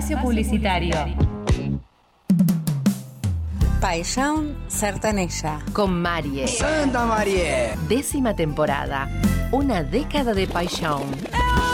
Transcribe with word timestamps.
espacio 0.00 0.18
publicitario. 0.18 0.96
Paixão 3.80 4.56
Sertaneja. 4.68 5.60
Con 5.72 5.92
Marie. 5.92 6.48
Santa 6.48 7.04
María. 7.04 7.76
Décima 7.88 8.34
temporada. 8.34 9.08
Una 9.52 9.82
década 9.82 10.32
de 10.34 10.46
paixão. 10.46 11.02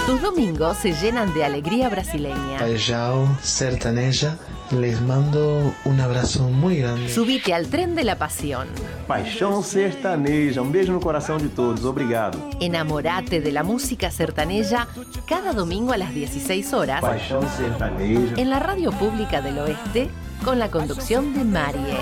Tus 0.07 0.21
domingos 0.21 0.77
se 0.79 0.93
llenan 0.93 1.33
de 1.35 1.45
alegría 1.45 1.89
brasileña. 1.89 2.59
Paixão 2.59 3.29
Sertaneja, 3.43 4.39
les 4.73 5.01
mando 5.01 5.73
un 5.85 6.01
abrazo 6.01 6.49
muy 6.49 6.79
grande. 6.79 7.09
Subite 7.09 7.55
al 7.55 7.69
tren 7.69 7.95
de 7.95 8.05
la 8.05 8.17
pasión. 8.17 8.69
Paixão 9.07 9.63
Sertaneja. 9.63 10.61
Um 10.63 10.71
beijo 10.71 10.93
no 10.93 11.01
coração 11.01 11.39
de 11.39 11.49
todos. 11.49 11.85
Obrigado. 11.85 12.39
Enamorate 12.61 13.41
de 13.41 13.53
la 13.53 13.63
música 13.63 14.11
sertaneja 14.11 14.89
cada 15.27 15.53
domingo 15.53 15.93
a 15.93 15.97
las 15.97 16.13
16 16.13 16.73
horas 16.73 17.01
Paixão 17.01 17.43
Sertaneja. 17.57 18.35
en 18.41 18.51
la 18.51 18.59
radio 18.59 18.91
pública 18.93 19.41
del 19.41 19.59
oeste 19.59 20.09
con 20.45 20.59
la 20.59 20.71
conducción 20.71 21.35
de 21.35 21.45
Marie. 21.45 21.97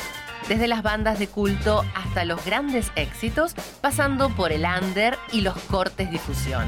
desde 0.49 0.67
las 0.67 0.83
bandas 0.83 1.21
de 1.21 1.29
culto 1.29 1.85
hasta 1.95 2.25
los 2.25 2.45
grandes 2.45 2.91
éxitos, 2.97 3.55
pasando 3.81 4.31
por 4.31 4.51
el 4.51 4.65
under 4.65 5.17
y 5.33 5.43
los 5.43 5.55
cortes 5.71 6.11
difusión. 6.11 6.67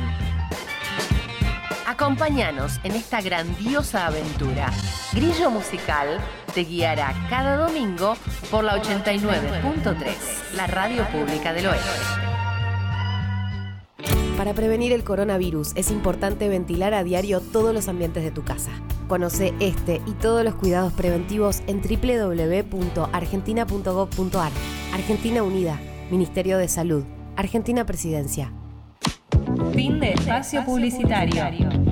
Acompáñanos 1.85 2.79
en 2.85 2.93
esta 2.93 3.21
grandiosa 3.21 4.07
aventura. 4.07 4.71
Grillo 5.13 5.51
Musical 5.51 6.21
te 6.51 6.65
guiará 6.65 7.15
cada 7.29 7.57
domingo 7.57 8.15
por 8.51 8.65
la 8.65 8.83
89.3, 8.83 10.57
la 10.57 10.67
radio 10.67 11.07
pública 11.09 11.53
del 11.53 11.67
oeste. 11.67 11.91
Para 14.37 14.55
prevenir 14.55 14.93
el 14.93 15.05
coronavirus 15.05 15.73
es 15.77 15.91
importante 15.91 16.49
ventilar 16.49 16.95
a 16.95 17.05
diario 17.05 17.41
todos 17.41 17.75
los 17.75 17.89
ambientes 17.89 18.25
de 18.25 18.31
tu 18.31 18.43
casa. 18.43 18.71
Conoce 19.07 19.53
este 19.61 20.01
y 20.07 20.13
todos 20.13 20.43
los 20.45 20.55
cuidados 20.55 20.95
preventivos 20.95 21.63
en 21.67 21.83
www.argentina.gov.ar. 21.83 24.53
Argentina 24.95 25.43
Unida, 25.43 25.79
Ministerio 26.11 26.57
de 26.57 26.69
Salud, 26.69 27.05
Argentina 27.37 27.85
Presidencia. 27.85 28.51
Fin 29.75 30.01
de 30.01 30.13
espacio 30.13 30.65
publicitario. 30.65 31.90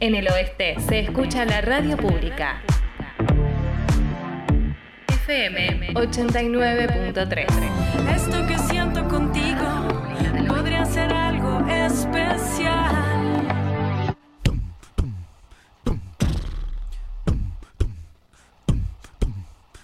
En 0.00 0.14
el 0.14 0.28
oeste 0.28 0.76
se 0.88 1.00
escucha 1.00 1.44
la 1.44 1.60
radio 1.60 1.96
pública. 1.96 2.62
FM 5.26 5.92
89.3. 5.94 7.46
Esto 8.14 8.46
que 8.46 8.56
siento 8.58 9.08
contigo 9.08 9.66
podría 10.46 10.84
ser 10.84 11.12
algo 11.12 11.66
especial. 11.66 12.94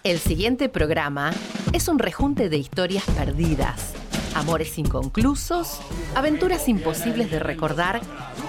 El 0.05 0.20
siguiente 0.20 0.69
programa 0.69 1.32
es 1.72 1.88
un 1.88 1.99
rejunte 1.99 2.49
de 2.49 2.58
historias 2.58 3.02
perdidas, 3.17 3.94
amores 4.34 4.78
inconclusos, 4.78 5.81
aventuras 6.14 6.69
imposibles 6.69 7.31
de 7.31 7.38
recordar 7.38 8.00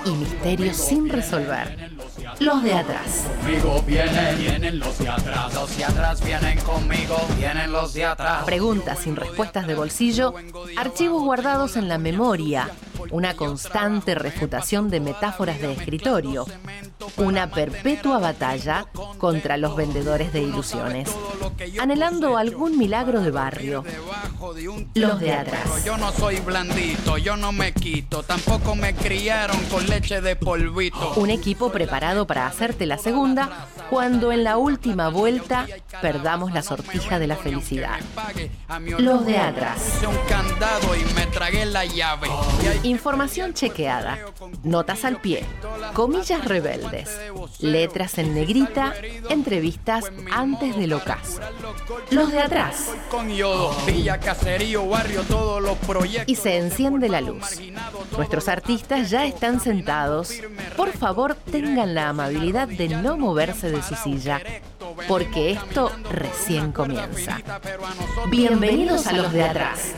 y 0.05 0.11
misterios 0.11 0.77
sin 0.77 1.09
resolver. 1.09 1.94
Los 2.39 2.63
de 2.63 2.73
atrás. 2.73 3.25
Conmigo 3.41 3.83
vienen, 3.85 4.37
vienen 4.37 4.79
los 4.79 4.97
de 4.97 5.09
atrás. 5.09 5.53
Los 5.53 5.77
de 5.77 5.85
atrás 5.85 6.23
vienen 6.23 6.59
conmigo, 6.59 7.17
vienen 7.37 7.71
los 7.71 7.93
de 7.93 8.05
atrás. 8.05 8.43
Preguntas 8.45 8.99
sin 8.99 9.15
respuestas 9.15 9.67
de 9.67 9.75
bolsillo, 9.75 10.33
archivos 10.77 11.23
guardados 11.23 11.75
en 11.75 11.87
la 11.87 11.97
memoria, 11.97 12.69
una 13.11 13.35
constante 13.35 14.15
refutación 14.15 14.89
de 14.89 14.99
metáforas 14.99 15.59
de 15.59 15.73
escritorio, 15.73 16.45
una 17.17 17.49
perpetua 17.49 18.19
batalla 18.19 18.85
contra 19.17 19.57
los 19.57 19.75
vendedores 19.75 20.33
de 20.33 20.41
ilusiones, 20.41 21.09
anhelando 21.79 22.37
algún 22.37 22.77
milagro 22.77 23.21
de 23.21 23.31
barrio. 23.31 23.83
Los 24.93 25.19
de 25.19 25.33
atrás. 25.33 25.83
Yo 25.85 25.97
no 25.97 26.11
soy 26.11 26.39
blandito, 26.39 27.17
yo 27.17 27.35
no 27.37 27.51
me 27.51 27.73
quito, 27.73 28.23
tampoco 28.23 28.75
me 28.75 28.93
criaron 28.95 29.57
con 29.65 29.85
leche 29.87 30.21
de 30.21 30.35
polvito. 30.35 31.13
Un 31.15 31.29
equipo 31.29 31.71
preparado 31.71 32.14
para 32.23 32.47
hacerte 32.47 32.85
la 32.85 32.97
segunda 32.97 33.67
cuando 33.89 34.31
en 34.31 34.45
la 34.45 34.57
última 34.57 35.09
vuelta 35.09 35.67
perdamos 36.01 36.53
la 36.53 36.61
sortija 36.61 37.19
de 37.19 37.27
la 37.27 37.35
felicidad. 37.35 37.99
Los 38.97 39.25
de 39.25 39.37
atrás. 39.37 39.99
Información 42.83 43.53
chequeada, 43.53 44.17
notas 44.63 45.03
al 45.03 45.19
pie, 45.19 45.45
comillas 45.93 46.45
rebeldes, 46.45 47.19
letras 47.59 48.17
en 48.17 48.33
negrita, 48.33 48.93
entrevistas 49.29 50.05
antes 50.31 50.77
del 50.77 50.93
ocaso. 50.93 51.41
Los 52.11 52.31
de 52.31 52.39
atrás. 52.39 52.91
Y 56.27 56.35
se 56.35 56.57
enciende 56.57 57.09
la 57.09 57.21
luz. 57.21 57.59
Nuestros 58.17 58.47
artistas 58.47 59.09
ya 59.09 59.25
están 59.25 59.59
sentados. 59.59 60.33
Por 60.77 60.91
favor, 60.91 61.35
tengan 61.35 61.93
la 61.95 62.04
amabilidad 62.09 62.67
de 62.67 62.89
no 62.89 63.17
moverse 63.17 63.69
de 63.71 63.81
su 63.81 63.95
silla, 63.95 64.41
porque 65.07 65.51
esto 65.51 65.91
recién 66.11 66.71
comienza. 66.71 67.39
Bienvenidos 68.29 69.07
a 69.07 69.13
los 69.13 69.31
de 69.31 69.43
atrás. 69.43 69.93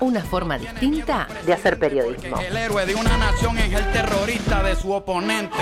una 0.00 0.20
forma 0.22 0.58
distinta 0.58 1.28
de 1.46 1.52
hacer 1.52 1.78
periodismo. 1.78 2.38
El 2.40 2.56
héroe 2.56 2.84
de 2.84 2.94
una 2.94 3.16
nación 3.16 3.56
es 3.58 3.72
el 3.72 3.92
terrorista 3.92 4.62
de 4.62 4.74
su 4.76 4.92
oponente. 4.92 5.56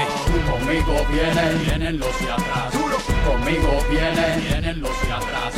Conmigo 0.51 0.95
vienen, 1.13 1.63
vienen 1.65 1.99
los 1.99 2.19
de 2.19 2.33
atrás. 2.33 2.73
Conmigo 3.27 3.71
vienen, 3.91 4.41
vienen 4.49 4.81
los 4.81 5.03
de 5.03 5.13
atrás. 5.13 5.55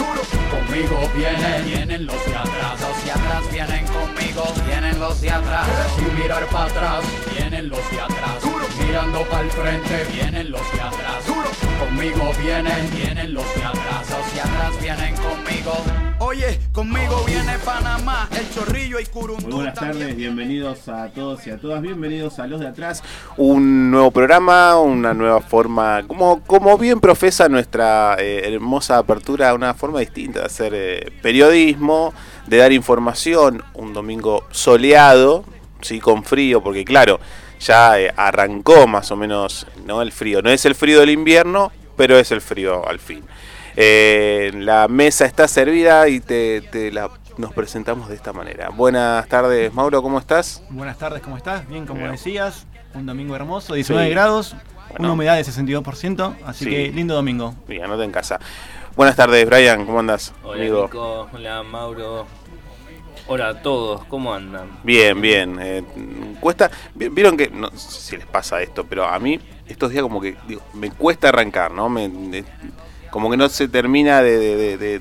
Conmigo 0.51 1.11
vienen, 1.17 1.65
vienen 1.65 2.07
los 2.07 2.27
de 2.27 2.37
atrás. 2.37 2.81
Los 2.81 3.05
de 3.05 3.11
atrás 3.13 3.53
vienen 3.53 3.87
conmigo, 3.87 4.45
vienen 4.67 4.99
los 4.99 5.21
de 5.21 5.31
atrás. 5.31 5.67
Sin 5.97 6.15
mirar 6.19 6.47
para 6.47 6.65
atrás, 6.67 7.05
vienen 7.57 7.71
los 7.71 7.91
de 7.91 8.01
atrás. 8.01 8.43
Mirando 8.87 9.23
para 9.31 9.43
el 9.43 9.51
frente, 9.51 10.07
vienen 10.13 10.51
los 10.51 10.73
de 10.73 10.81
atrás. 10.81 11.25
Conmigo 11.79 12.33
vienen, 12.43 12.91
vienen 12.95 13.35
los 13.35 13.55
de 13.55 13.65
atrás. 13.65 14.11
Los 14.11 14.35
de 14.35 14.41
atrás 14.41 14.83
vienen 14.83 15.15
conmigo. 15.17 15.73
Oye, 16.19 16.61
conmigo 16.73 17.25
viene 17.27 17.59
Panamá, 17.65 18.29
el 18.33 18.51
chorrillo 18.51 19.01
y 19.01 19.07
Curundú. 19.07 19.47
Muy 19.47 19.55
buenas 19.55 19.75
tardes, 19.75 20.17
bienvenidos 20.17 20.89
a 20.89 21.09
todos 21.09 21.47
y 21.47 21.51
a 21.51 21.59
todas, 21.59 21.83
bienvenidos 21.83 22.39
a 22.39 22.47
Los 22.47 22.61
de 22.61 22.69
Atrás. 22.69 23.03
Un 23.37 23.91
nuevo 23.91 24.11
programa, 24.11 24.79
una 24.81 25.15
nueva 25.15 25.41
forma, 25.41 26.03
como, 26.07 26.43
como 26.43 26.77
bien 26.79 27.01
profesa 27.01 27.49
nuestra 27.49 28.17
eh, 28.19 28.53
hermosa 28.55 28.99
apertura, 28.99 29.55
una 29.55 29.75
forma 29.75 30.01
distinta 30.01 30.41
de 30.41 30.47
hacer 30.47 30.73
eh, 30.75 31.13
periodismo, 31.23 32.13
de 32.47 32.57
dar 32.59 32.73
información, 32.73 33.63
un 33.75 33.93
domingo 33.93 34.45
soleado, 34.51 35.45
sí, 35.83 36.01
con 36.01 36.25
frío, 36.25 36.63
porque 36.63 36.85
claro, 36.85 37.21
ya 37.67 38.01
eh, 38.01 38.13
arrancó 38.17 38.87
más 38.87 39.11
o 39.11 39.17
menos 39.17 39.67
no 39.85 40.03
el 40.03 40.13
frío, 40.13 40.43
no 40.43 40.51
es 40.51 40.65
el 40.65 40.75
frío 40.75 41.01
del 41.01 41.11
invierno, 41.11 41.73
pero 41.97 42.19
es 42.19 42.31
el 42.33 42.41
frío 42.41 42.87
al 42.89 42.99
fin. 42.99 43.25
Eh, 43.77 44.53
la 44.55 44.89
mesa 44.89 45.27
está 45.27 45.47
servida 45.49 46.09
y 46.09 46.21
te, 46.21 46.63
te 46.63 46.91
la, 46.93 47.11
nos 47.37 47.53
presentamos 47.53 48.09
de 48.09 48.15
esta 48.15 48.33
manera. 48.33 48.71
Buenas 48.71 49.27
tardes, 49.29 49.73
Mauro, 49.75 50.03
¿cómo 50.03 50.19
estás? 50.19 50.63
Buenas 50.71 50.97
tardes, 50.99 51.23
¿cómo 51.23 51.37
estás? 51.37 51.69
Bien, 51.69 51.85
como 51.87 52.01
Bien. 52.01 52.13
decías, 52.13 52.67
un 52.95 53.05
domingo 53.05 53.37
hermoso, 53.37 53.75
19 53.75 54.07
Sí. 54.07 54.11
grados, 54.13 54.53
Bueno. 54.91 54.97
una 55.01 55.13
humedad 55.13 55.37
de 55.37 55.45
62%, 55.45 56.35
así 56.47 56.65
Sí. 56.65 56.71
que 56.71 56.89
lindo 56.93 57.15
domingo. 57.15 57.55
Bien, 57.69 57.85
anota 57.85 58.05
en 58.05 58.13
casa. 58.13 58.39
Buenas 58.97 59.15
tardes, 59.17 59.45
Brian, 59.45 59.85
¿cómo 59.85 60.01
andas? 60.01 60.33
Hola 60.43 60.63
amigo? 60.63 60.83
Nico, 60.85 61.29
hola 61.35 61.63
Mauro, 61.63 62.27
hola 63.29 63.49
a 63.49 63.63
todos, 63.63 64.05
¿cómo 64.05 64.33
andan? 64.35 64.79
Bien, 64.83 65.21
bien. 65.21 65.59
eh, 65.61 65.83
cuesta. 66.41 66.71
vi- 66.95 67.09
Vieron 67.09 67.37
que. 67.37 67.49
No 67.51 67.71
sé 67.71 68.01
si 68.01 68.17
les 68.17 68.27
pasa 68.27 68.61
esto, 68.63 68.85
pero 68.87 69.07
a 69.07 69.19
mí 69.19 69.39
estos 69.67 69.91
días 69.91 70.03
como 70.03 70.21
que 70.21 70.37
digo, 70.47 70.63
me 70.75 70.91
cuesta 70.91 71.29
arrancar, 71.29 71.71
¿no? 71.73 71.89
Me, 71.89 72.09
de- 72.09 72.45
como 73.11 73.31
que 73.31 73.37
no 73.37 73.49
se 73.49 73.69
termina 73.69 74.23
de, 74.23 74.39
de, 74.79 74.99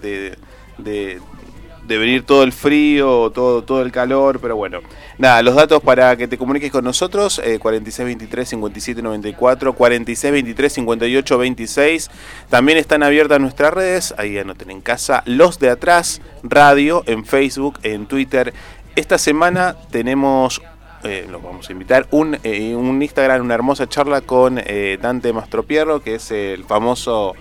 de, 0.78 1.20
de, 1.88 1.98
venir 1.98 2.24
todo 2.24 2.44
el 2.44 2.52
frío, 2.52 3.32
todo, 3.32 3.64
todo 3.64 3.82
el 3.82 3.92
calor, 3.92 4.40
pero 4.40 4.56
bueno. 4.56 4.82
Nada, 5.18 5.42
los 5.42 5.56
datos 5.56 5.82
para 5.82 6.16
que 6.18 6.28
te 6.28 6.38
comuniques 6.38 6.72
con 6.72 6.84
nosotros, 6.84 7.42
eh, 7.44 7.60
4623-5794, 7.60 9.76
4623-5826. 9.76 12.12
También 12.50 12.78
están 12.78 13.02
abiertas 13.04 13.40
nuestras 13.40 13.74
redes, 13.74 14.14
ahí 14.18 14.38
anoten 14.38 14.72
en 14.72 14.82
casa, 14.82 15.24
Los 15.26 15.60
de 15.60 15.70
Atrás 15.70 16.22
Radio, 16.44 17.04
en 17.06 17.26
Facebook, 17.26 17.80
en 17.84 18.06
Twitter. 18.06 18.54
Esta 18.96 19.18
semana 19.18 19.76
tenemos, 19.92 20.62
eh, 21.04 21.28
los 21.30 21.44
vamos 21.44 21.68
a 21.68 21.72
invitar, 21.74 22.08
un, 22.12 22.38
eh, 22.44 22.74
un 22.76 23.02
Instagram, 23.02 23.42
una 23.42 23.54
hermosa 23.54 23.90
charla 23.90 24.22
con 24.22 24.58
eh, 24.58 24.98
Dante 25.02 25.34
Mastropierro, 25.34 26.02
que 26.02 26.16
es 26.16 26.32
el 26.32 26.64
famoso... 26.64 27.36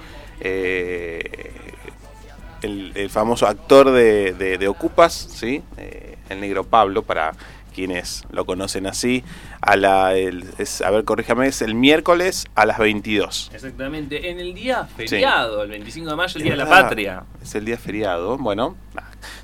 el, 2.64 2.92
el 2.94 3.10
famoso 3.10 3.46
actor 3.46 3.90
de, 3.90 4.32
de- 4.34 4.58
de 4.58 4.68
Ocupas, 4.68 5.12
¿sí? 5.14 5.62
Eh, 5.76 6.16
el 6.30 6.40
negro 6.40 6.64
Pablo, 6.64 7.02
para 7.02 7.32
quienes 7.74 8.22
lo 8.30 8.44
conocen 8.46 8.86
así. 8.86 9.24
A, 9.60 9.76
la, 9.76 10.14
el- 10.14 10.44
es- 10.58 10.80
a 10.80 10.90
ver, 10.90 11.04
corríjame, 11.04 11.46
es 11.48 11.60
el 11.62 11.74
miércoles 11.74 12.46
a 12.54 12.66
las 12.66 12.78
22. 12.78 13.50
Exactamente, 13.52 14.30
en 14.30 14.38
el 14.40 14.54
día 14.54 14.84
feriado, 14.96 15.62
el 15.62 15.70
25 15.70 16.10
de 16.10 16.16
mayo, 16.16 16.36
el 16.38 16.42
Día 16.44 16.52
de 16.52 16.58
la 16.58 16.68
Patria. 16.68 17.24
Es 17.42 17.54
el 17.56 17.64
día 17.64 17.76
feriado. 17.76 18.38
Bueno, 18.38 18.76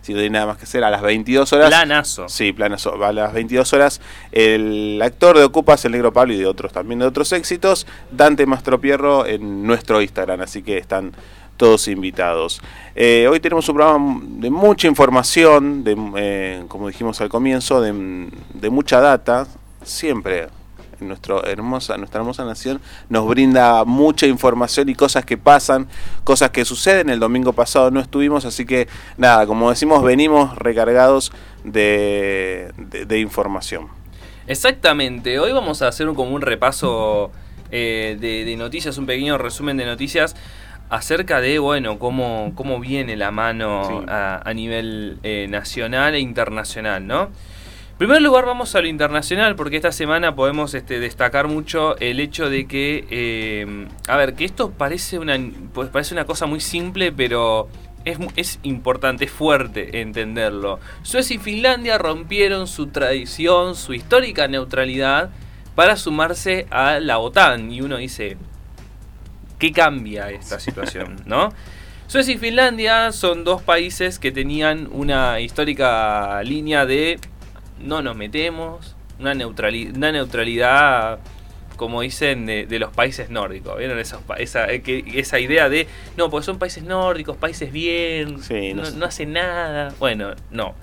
si 0.02 0.12
no 0.12 0.20
tiene 0.20 0.34
nada 0.34 0.46
más 0.46 0.58
que 0.58 0.64
hacer, 0.64 0.84
a 0.84 0.90
las 0.90 1.02
22 1.02 1.52
horas. 1.52 1.68
Planazo. 1.70 2.28
Sí, 2.28 2.52
planazo. 2.52 3.02
A 3.04 3.12
las 3.12 3.32
22 3.32 3.72
horas, 3.72 4.00
el 4.30 5.00
actor 5.02 5.36
de 5.36 5.44
Ocupas, 5.44 5.84
el 5.84 5.92
negro 5.92 6.12
Pablo 6.12 6.32
y 6.34 6.38
de 6.38 6.46
otros 6.46 6.72
también 6.72 7.00
de 7.00 7.06
otros 7.06 7.32
éxitos, 7.32 7.86
Dante 8.12 8.46
Mastropierro 8.46 9.26
en 9.26 9.66
nuestro 9.66 10.00
Instagram. 10.00 10.40
Así 10.42 10.62
que 10.62 10.78
están 10.78 11.12
todos 11.60 11.88
invitados. 11.88 12.62
Eh, 12.96 13.28
hoy 13.30 13.38
tenemos 13.38 13.68
un 13.68 13.74
programa 13.74 14.20
de 14.24 14.48
mucha 14.48 14.88
información, 14.88 15.84
de, 15.84 15.94
eh, 16.16 16.64
como 16.68 16.88
dijimos 16.88 17.20
al 17.20 17.28
comienzo, 17.28 17.82
de, 17.82 17.92
mucha 18.70 18.98
data. 18.98 19.46
Siempre 19.82 20.48
en 20.98 21.08
nuestro 21.08 21.44
hermosa, 21.44 21.98
nuestra 21.98 22.20
hermosa 22.20 22.46
nación 22.46 22.80
nos 23.10 23.28
brinda 23.28 23.84
mucha 23.84 24.26
información 24.26 24.88
y 24.88 24.94
cosas 24.94 25.26
que 25.26 25.36
pasan, 25.36 25.86
cosas 26.24 26.48
que 26.48 26.64
suceden. 26.64 27.10
El 27.10 27.20
domingo 27.20 27.52
pasado 27.52 27.90
no 27.90 28.00
estuvimos, 28.00 28.46
así 28.46 28.64
que 28.64 28.88
nada, 29.18 29.46
como 29.46 29.68
decimos, 29.68 30.02
venimos 30.02 30.56
recargados 30.56 31.30
de, 31.62 32.72
de- 32.78 33.18
información. 33.18 33.88
Exactamente, 34.46 35.38
hoy 35.38 35.52
vamos 35.52 35.82
a 35.82 35.88
hacer 35.88 36.08
un, 36.08 36.14
como 36.14 36.34
un 36.34 36.40
repaso 36.40 37.30
eh, 37.70 38.16
de 38.18 38.56
noticias, 38.56 38.96
un 38.96 39.04
pequeño 39.04 39.36
resumen 39.36 39.76
de 39.76 39.84
noticias 39.84 40.34
acerca 40.90 41.40
de, 41.40 41.58
bueno, 41.58 41.98
cómo, 41.98 42.52
cómo 42.54 42.80
viene 42.80 43.16
la 43.16 43.30
mano 43.30 43.84
Sí. 43.88 43.94
a, 44.08 44.42
a 44.44 44.54
nivel 44.54 45.18
eh, 45.22 45.46
nacional 45.48 46.14
e 46.14 46.20
internacional, 46.20 47.06
¿no? 47.06 47.22
En 47.92 48.06
primer 48.06 48.22
lugar 48.22 48.46
vamos 48.46 48.74
a 48.74 48.80
lo 48.80 48.86
internacional 48.88 49.56
porque 49.56 49.76
esta 49.76 49.92
semana 49.92 50.34
podemos 50.34 50.72
este, 50.74 51.00
destacar 51.00 51.48
mucho 51.48 51.98
el 51.98 52.18
hecho 52.18 52.48
de 52.48 52.66
que, 52.66 53.06
eh, 53.10 53.86
a 54.08 54.16
ver, 54.16 54.34
que 54.34 54.44
esto 54.46 54.70
parece 54.70 55.18
una, 55.18 55.38
pues 55.74 55.90
parece 55.90 56.14
una 56.14 56.24
cosa 56.24 56.46
muy 56.46 56.60
simple, 56.60 57.12
pero 57.12 57.68
es, 58.06 58.18
es 58.36 58.58
importante, 58.62 59.26
es 59.26 59.30
fuerte 59.30 60.00
entenderlo. 60.00 60.80
Suecia 61.02 61.36
y 61.36 61.38
Finlandia 61.38 61.98
rompieron 61.98 62.66
su 62.66 62.86
tradición, 62.86 63.74
su 63.74 63.92
histórica 63.92 64.48
neutralidad 64.48 65.28
para 65.74 65.96
sumarse 65.96 66.66
a 66.70 67.00
la 67.00 67.18
OTAN. 67.18 67.70
Y 67.70 67.82
uno 67.82 67.98
dice, 67.98 68.38
¿qué 69.60 69.70
cambia 69.72 70.30
esta 70.30 70.58
situación? 70.58 71.16
¿No? 71.26 71.50
Suecia 72.08 72.34
y 72.34 72.38
Finlandia 72.38 73.12
son 73.12 73.44
dos 73.44 73.62
países 73.62 74.18
que 74.18 74.32
tenían 74.32 74.88
una 74.90 75.38
histórica 75.38 76.42
línea 76.42 76.84
de 76.84 77.20
no 77.78 78.02
nos 78.02 78.16
metemos, 78.16 78.96
una, 79.20 79.32
neutrali- 79.34 79.94
una 79.94 80.10
neutralidad, 80.10 81.20
como 81.76 82.00
dicen, 82.00 82.46
de, 82.46 82.66
de 82.66 82.78
los 82.80 82.92
países 82.92 83.30
nórdicos. 83.30 83.78
¿Vieron 83.78 83.98
esos 84.00 84.20
pa- 84.22 84.36
esa, 84.36 84.70
eh, 84.72 84.82
que- 84.82 85.04
esa 85.14 85.38
idea 85.38 85.68
de, 85.68 85.86
no, 86.16 86.28
porque 86.30 86.44
son 86.46 86.58
países 86.58 86.82
nórdicos, 86.82 87.36
países 87.36 87.70
bien, 87.72 88.42
Sí, 88.42 88.74
no 88.74 88.82
no, 88.82 88.88
sé. 88.90 88.96
no 88.96 89.06
hacen 89.06 89.32
nada. 89.34 89.94
Bueno, 90.00 90.32
no. 90.50 90.74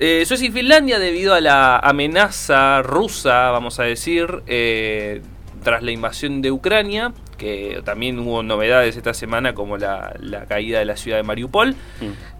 Eh, 0.00 0.24
Suecia 0.26 0.48
y 0.48 0.50
Finlandia, 0.50 0.98
debido 0.98 1.34
a 1.34 1.40
la 1.40 1.76
amenaza 1.78 2.80
rusa, 2.82 3.50
vamos 3.50 3.80
a 3.80 3.82
decir, 3.82 4.42
eh, 4.46 5.20
tras 5.62 5.82
la 5.82 5.90
invasión 5.90 6.40
de 6.40 6.52
Ucrania, 6.52 7.12
que 7.38 7.80
también 7.84 8.18
hubo 8.18 8.42
novedades 8.42 8.96
esta 8.96 9.14
semana 9.14 9.54
como 9.54 9.78
la, 9.78 10.14
la 10.20 10.44
caída 10.46 10.80
de 10.80 10.84
la 10.84 10.96
ciudad 10.96 11.16
de 11.16 11.22
Mariupol, 11.22 11.74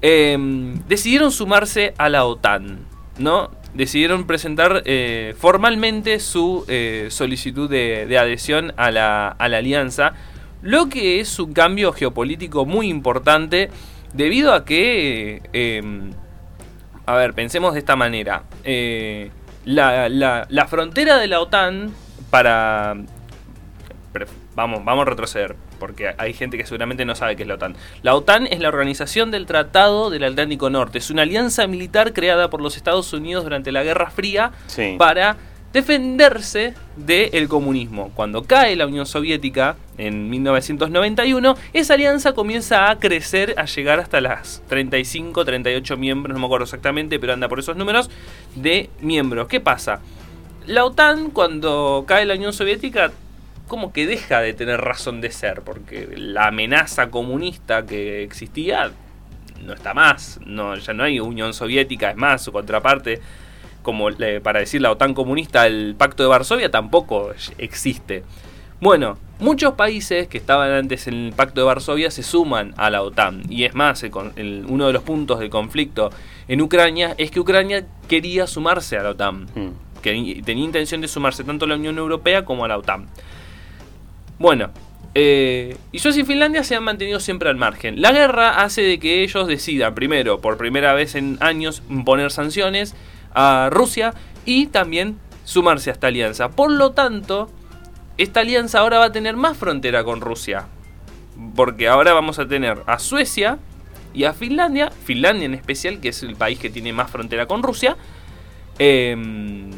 eh, 0.02 0.36
decidieron 0.88 1.30
sumarse 1.32 1.94
a 1.96 2.08
la 2.10 2.24
OTAN, 2.26 2.80
¿no? 3.18 3.50
Decidieron 3.74 4.26
presentar 4.26 4.82
eh, 4.86 5.34
formalmente 5.38 6.20
su 6.20 6.64
eh, 6.68 7.06
solicitud 7.10 7.70
de, 7.70 8.06
de 8.06 8.18
adhesión 8.18 8.72
a 8.76 8.90
la, 8.90 9.28
a 9.28 9.48
la 9.48 9.58
alianza, 9.58 10.12
lo 10.62 10.88
que 10.88 11.20
es 11.20 11.38
un 11.38 11.52
cambio 11.52 11.92
geopolítico 11.92 12.66
muy 12.66 12.88
importante 12.88 13.70
debido 14.14 14.52
a 14.54 14.64
que, 14.64 15.42
eh, 15.52 15.82
a 17.06 17.14
ver, 17.14 17.34
pensemos 17.34 17.74
de 17.74 17.78
esta 17.80 17.94
manera, 17.94 18.42
eh, 18.64 19.30
la, 19.64 20.08
la- 20.08 20.46
la 20.48 20.66
frontera 20.66 21.18
de 21.18 21.28
la 21.28 21.40
OTAN 21.40 21.92
para... 22.30 22.96
Vamos, 24.58 24.84
vamos 24.84 25.06
a 25.06 25.10
retroceder, 25.10 25.54
porque 25.78 26.16
hay 26.18 26.32
gente 26.32 26.56
que 26.58 26.66
seguramente 26.66 27.04
no 27.04 27.14
sabe 27.14 27.36
qué 27.36 27.42
es 27.42 27.48
la 27.48 27.54
OTAN. 27.54 27.76
La 28.02 28.16
OTAN 28.16 28.48
es 28.48 28.58
la 28.58 28.66
organización 28.66 29.30
del 29.30 29.46
Tratado 29.46 30.10
del 30.10 30.24
Atlántico 30.24 30.68
Norte. 30.68 30.98
Es 30.98 31.10
una 31.10 31.22
alianza 31.22 31.68
militar 31.68 32.12
creada 32.12 32.50
por 32.50 32.60
los 32.60 32.76
Estados 32.76 33.12
Unidos 33.12 33.44
durante 33.44 33.70
la 33.70 33.84
Guerra 33.84 34.10
Fría 34.10 34.50
Sí. 34.66 34.96
para 34.98 35.36
defenderse 35.72 36.74
del 36.96 37.48
comunismo. 37.48 38.10
Cuando 38.16 38.42
cae 38.42 38.74
la 38.74 38.88
Unión 38.88 39.06
Soviética 39.06 39.76
en 39.96 40.28
1991, 40.28 41.54
esa 41.72 41.94
alianza 41.94 42.32
comienza 42.32 42.90
a 42.90 42.98
crecer, 42.98 43.54
a 43.58 43.64
llegar 43.66 44.00
hasta 44.00 44.20
las 44.20 44.60
35, 44.66 45.44
38 45.44 45.96
miembros, 45.96 46.34
no 46.34 46.40
me 46.40 46.46
acuerdo 46.46 46.64
exactamente, 46.64 47.20
pero 47.20 47.32
anda 47.32 47.46
por 47.48 47.60
esos 47.60 47.76
números, 47.76 48.10
de 48.56 48.90
miembros. 49.00 49.46
¿Qué 49.46 49.60
pasa? 49.60 50.00
La 50.66 50.84
OTAN, 50.84 51.30
cuando 51.30 52.04
cae 52.08 52.26
la 52.26 52.34
Unión 52.34 52.52
Soviética, 52.52 53.12
como 53.68 53.92
que 53.92 54.06
deja 54.06 54.40
de 54.40 54.54
tener 54.54 54.80
razón 54.80 55.20
de 55.20 55.30
ser, 55.30 55.62
porque 55.62 56.08
la 56.16 56.48
amenaza 56.48 57.10
comunista 57.10 57.86
que 57.86 58.22
existía 58.24 58.90
no 59.64 59.72
está 59.74 59.94
más, 59.94 60.40
no, 60.44 60.74
ya 60.76 60.92
no 60.94 61.04
hay 61.04 61.20
Unión 61.20 61.52
Soviética, 61.54 62.10
es 62.10 62.16
más, 62.16 62.42
su 62.42 62.52
contraparte, 62.52 63.20
como 63.82 64.10
le- 64.10 64.40
para 64.40 64.60
decir 64.60 64.80
la 64.80 64.90
OTAN 64.90 65.14
comunista, 65.14 65.66
el 65.66 65.94
Pacto 65.96 66.22
de 66.22 66.28
Varsovia 66.28 66.70
tampoco 66.70 67.32
existe. 67.58 68.24
Bueno, 68.80 69.18
muchos 69.40 69.74
países 69.74 70.28
que 70.28 70.38
estaban 70.38 70.70
antes 70.70 71.08
en 71.08 71.14
el 71.14 71.32
Pacto 71.32 71.60
de 71.60 71.66
Varsovia 71.66 72.10
se 72.12 72.22
suman 72.22 72.74
a 72.76 72.90
la 72.90 73.02
OTAN. 73.02 73.42
Y 73.48 73.64
es 73.64 73.74
más, 73.74 74.02
el 74.04 74.10
con- 74.12 74.32
el- 74.36 74.64
uno 74.68 74.86
de 74.86 74.92
los 74.92 75.02
puntos 75.02 75.40
del 75.40 75.50
conflicto 75.50 76.10
en 76.46 76.60
Ucrania 76.60 77.14
es 77.18 77.30
que 77.32 77.40
Ucrania 77.40 77.84
quería 78.06 78.46
sumarse 78.46 78.96
a 78.96 79.02
la 79.02 79.10
OTAN. 79.10 79.46
Que 80.02 80.14
i- 80.14 80.42
tenía 80.42 80.64
intención 80.64 81.00
de 81.00 81.08
sumarse 81.08 81.42
tanto 81.42 81.64
a 81.64 81.68
la 81.68 81.74
Unión 81.74 81.98
Europea 81.98 82.44
como 82.44 82.64
a 82.64 82.68
la 82.68 82.78
OTAN. 82.78 83.08
Bueno, 84.38 84.70
eh, 85.14 85.76
y 85.90 85.98
Suecia 85.98 86.22
y 86.22 86.26
Finlandia 86.26 86.62
se 86.62 86.76
han 86.76 86.84
mantenido 86.84 87.20
siempre 87.20 87.48
al 87.48 87.56
margen. 87.56 88.00
La 88.00 88.12
guerra 88.12 88.62
hace 88.62 88.82
de 88.82 88.98
que 88.98 89.22
ellos 89.22 89.46
decidan, 89.46 89.94
primero, 89.94 90.40
por 90.40 90.56
primera 90.56 90.92
vez 90.94 91.14
en 91.14 91.38
años, 91.40 91.82
imponer 91.88 92.30
sanciones 92.30 92.94
a 93.34 93.68
Rusia 93.70 94.14
y 94.44 94.66
también 94.66 95.18
sumarse 95.44 95.90
a 95.90 95.92
esta 95.94 96.08
alianza. 96.08 96.50
Por 96.50 96.70
lo 96.70 96.92
tanto, 96.92 97.50
esta 98.16 98.40
alianza 98.40 98.80
ahora 98.80 98.98
va 98.98 99.06
a 99.06 99.12
tener 99.12 99.36
más 99.36 99.56
frontera 99.56 100.04
con 100.04 100.20
Rusia. 100.20 100.66
Porque 101.54 101.88
ahora 101.88 102.12
vamos 102.12 102.38
a 102.38 102.46
tener 102.46 102.82
a 102.86 102.98
Suecia 102.98 103.58
y 104.12 104.24
a 104.24 104.32
Finlandia, 104.34 104.90
Finlandia 104.90 105.46
en 105.46 105.54
especial, 105.54 106.00
que 106.00 106.08
es 106.08 106.22
el 106.22 106.36
país 106.36 106.58
que 106.58 106.70
tiene 106.70 106.92
más 106.92 107.10
frontera 107.10 107.46
con 107.46 107.62
Rusia. 107.62 107.96
Em, 108.78 109.70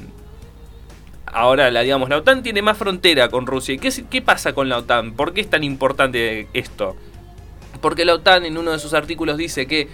ahora, 1.32 1.70
la, 1.70 1.80
digamos, 1.82 2.08
la 2.08 2.18
OTAN 2.18 2.42
tiene 2.42 2.62
más 2.62 2.76
frontera 2.76 3.28
con 3.28 3.46
Rusia. 3.46 3.74
¿Y 3.74 3.78
qué, 3.78 4.22
pasa 4.22 4.52
con 4.52 4.68
la 4.68 4.78
OTAN? 4.78 5.12
¿Por 5.12 5.32
qué 5.32 5.40
es 5.40 5.50
tan 5.50 5.64
importante 5.64 6.48
esto? 6.52 6.96
Porque 7.80 8.04
la 8.04 8.14
OTAN 8.14 8.44
en 8.44 8.58
uno 8.58 8.72
de 8.72 8.78
sus 8.78 8.94
artículos 8.94 9.36
dice 9.36 9.66
que 9.66 9.88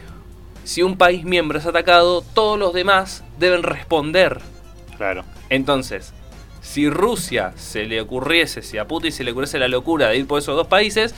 si 0.65 0.83
un 0.83 0.97
país 0.97 1.25
miembro 1.25 1.59
es 1.59 1.67
atacado, 1.67 2.23
todos 2.35 2.59
los 2.59 2.73
demás 2.73 3.25
deben 3.39 3.63
responder. 3.63 4.41
Claro. 4.97 5.25
Entonces, 5.49 6.13
si 6.61 6.91
Rusia 6.91 7.53
se 7.57 7.85
le 7.85 8.01
ocurriese, 8.01 8.63
si 8.63 8.79
a 8.79 8.89
Putin 8.89 9.13
se 9.13 9.23
le 9.23 9.31
ocurriese 9.31 9.59
la 9.59 9.69
locura 9.69 10.09
de 10.09 10.19
ir 10.19 10.27
por 10.27 10.41
esos 10.41 10.57
dos 10.57 10.67
países, 10.67 11.15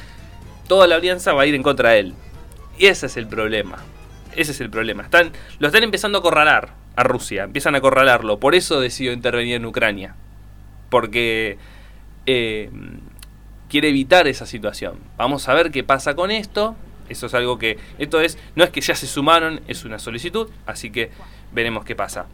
toda 0.66 0.86
la 0.86 0.96
alianza 0.96 1.32
va 1.32 1.42
a 1.42 1.46
ir 1.46 1.54
en 1.54 1.62
contra 1.62 1.90
de 1.90 2.00
él. 2.00 2.14
Y 2.78 2.86
ese 2.86 3.06
es 3.06 3.16
el 3.16 3.26
problema. 3.26 3.78
Ese 4.36 4.52
es 4.52 4.60
el 4.60 4.70
problema. 4.70 5.04
Están, 5.04 5.32
lo 5.58 5.68
están 5.68 5.82
empezando 5.82 6.18
a 6.18 6.20
acorralar 6.20 6.77
a 6.98 7.04
Rusia. 7.04 7.44
Empiezan 7.44 7.76
a 7.76 7.78
acorralarlo. 7.78 8.40
Por 8.40 8.56
eso 8.56 8.80
decidió 8.80 9.12
intervenir 9.12 9.54
en 9.54 9.64
Ucrania. 9.64 10.16
Porque 10.90 11.56
eh, 12.26 12.70
quiere 13.68 13.88
evitar 13.90 14.26
esa 14.26 14.46
situación. 14.46 14.98
Vamos 15.16 15.48
a 15.48 15.54
ver 15.54 15.70
qué 15.70 15.84
pasa 15.84 16.16
con 16.16 16.32
esto. 16.32 16.74
Eso 17.08 17.26
es 17.26 17.34
algo 17.34 17.56
que... 17.56 17.78
Esto 17.98 18.20
es... 18.20 18.36
No 18.56 18.64
es 18.64 18.70
que 18.70 18.80
ya 18.80 18.96
se 18.96 19.06
sumaron, 19.06 19.60
es 19.68 19.84
una 19.84 20.00
solicitud. 20.00 20.48
Así 20.66 20.90
que 20.90 21.12
veremos 21.52 21.84
qué 21.84 21.94
pasa. 21.94 22.26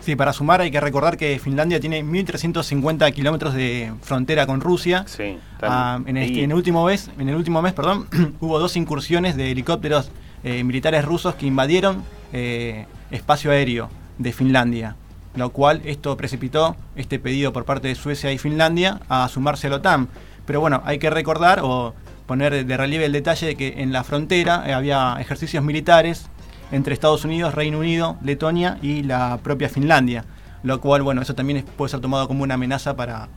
Sí, 0.00 0.16
para 0.16 0.34
sumar 0.34 0.60
hay 0.60 0.70
que 0.70 0.80
recordar 0.80 1.16
que 1.16 1.38
Finlandia 1.38 1.80
tiene 1.80 2.04
1.350 2.04 3.10
kilómetros 3.14 3.54
de 3.54 3.90
frontera 4.02 4.46
con 4.46 4.60
Rusia. 4.60 5.04
Sí, 5.06 5.38
Ah, 5.62 5.98
en, 6.06 6.18
el 6.18 6.52
último 6.52 6.84
mes, 6.84 7.10
en 7.18 7.28
el 7.30 7.34
último 7.34 7.62
mes, 7.62 7.72
perdón, 7.72 8.06
hubo 8.40 8.58
dos 8.58 8.76
incursiones 8.76 9.34
de 9.34 9.50
helicópteros 9.50 10.10
eh, 10.44 10.62
militares 10.62 11.04
rusos 11.04 11.34
que 11.34 11.46
invadieron 11.46 12.04
eh, 12.32 12.86
espacio 13.10 13.50
aéreo 13.50 13.90
de 14.18 14.32
Finlandia, 14.32 14.96
lo 15.34 15.50
cual 15.50 15.80
esto 15.84 16.16
precipitó 16.16 16.76
este 16.96 17.18
pedido 17.18 17.52
por 17.52 17.64
parte 17.64 17.88
de 17.88 17.94
Suecia 17.94 18.32
y 18.32 18.38
Finlandia 18.38 19.00
a 19.08 19.28
sumarse 19.28 19.68
a 19.68 19.70
la 19.70 19.76
OTAN. 19.76 20.08
Pero 20.46 20.60
bueno, 20.60 20.82
hay 20.84 20.98
que 20.98 21.10
recordar 21.10 21.60
o 21.62 21.94
poner 22.26 22.66
de 22.66 22.76
relieve 22.76 23.06
el 23.06 23.12
detalle 23.12 23.46
de 23.46 23.56
que 23.56 23.74
en 23.78 23.92
la 23.92 24.04
frontera 24.04 24.64
eh, 24.66 24.72
había 24.72 25.16
ejercicios 25.18 25.64
militares 25.64 26.28
entre 26.70 26.92
Estados 26.92 27.24
Unidos, 27.24 27.54
Reino 27.54 27.78
Unido, 27.78 28.18
Letonia 28.22 28.78
y 28.82 29.02
la 29.02 29.38
propia 29.42 29.68
Finlandia, 29.68 30.24
lo 30.62 30.80
cual, 30.80 31.02
bueno, 31.02 31.22
eso 31.22 31.34
también 31.34 31.64
puede 31.76 31.90
ser 31.90 32.00
tomado 32.00 32.28
como 32.28 32.42
una 32.42 32.54
amenaza 32.54 32.96
para, 32.96 33.28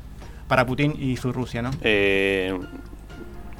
para 0.48 0.66
Putin 0.66 0.96
y 1.00 1.16
su 1.18 1.32
Rusia, 1.32 1.62
¿no? 1.62 1.72
Eh, 1.82 2.58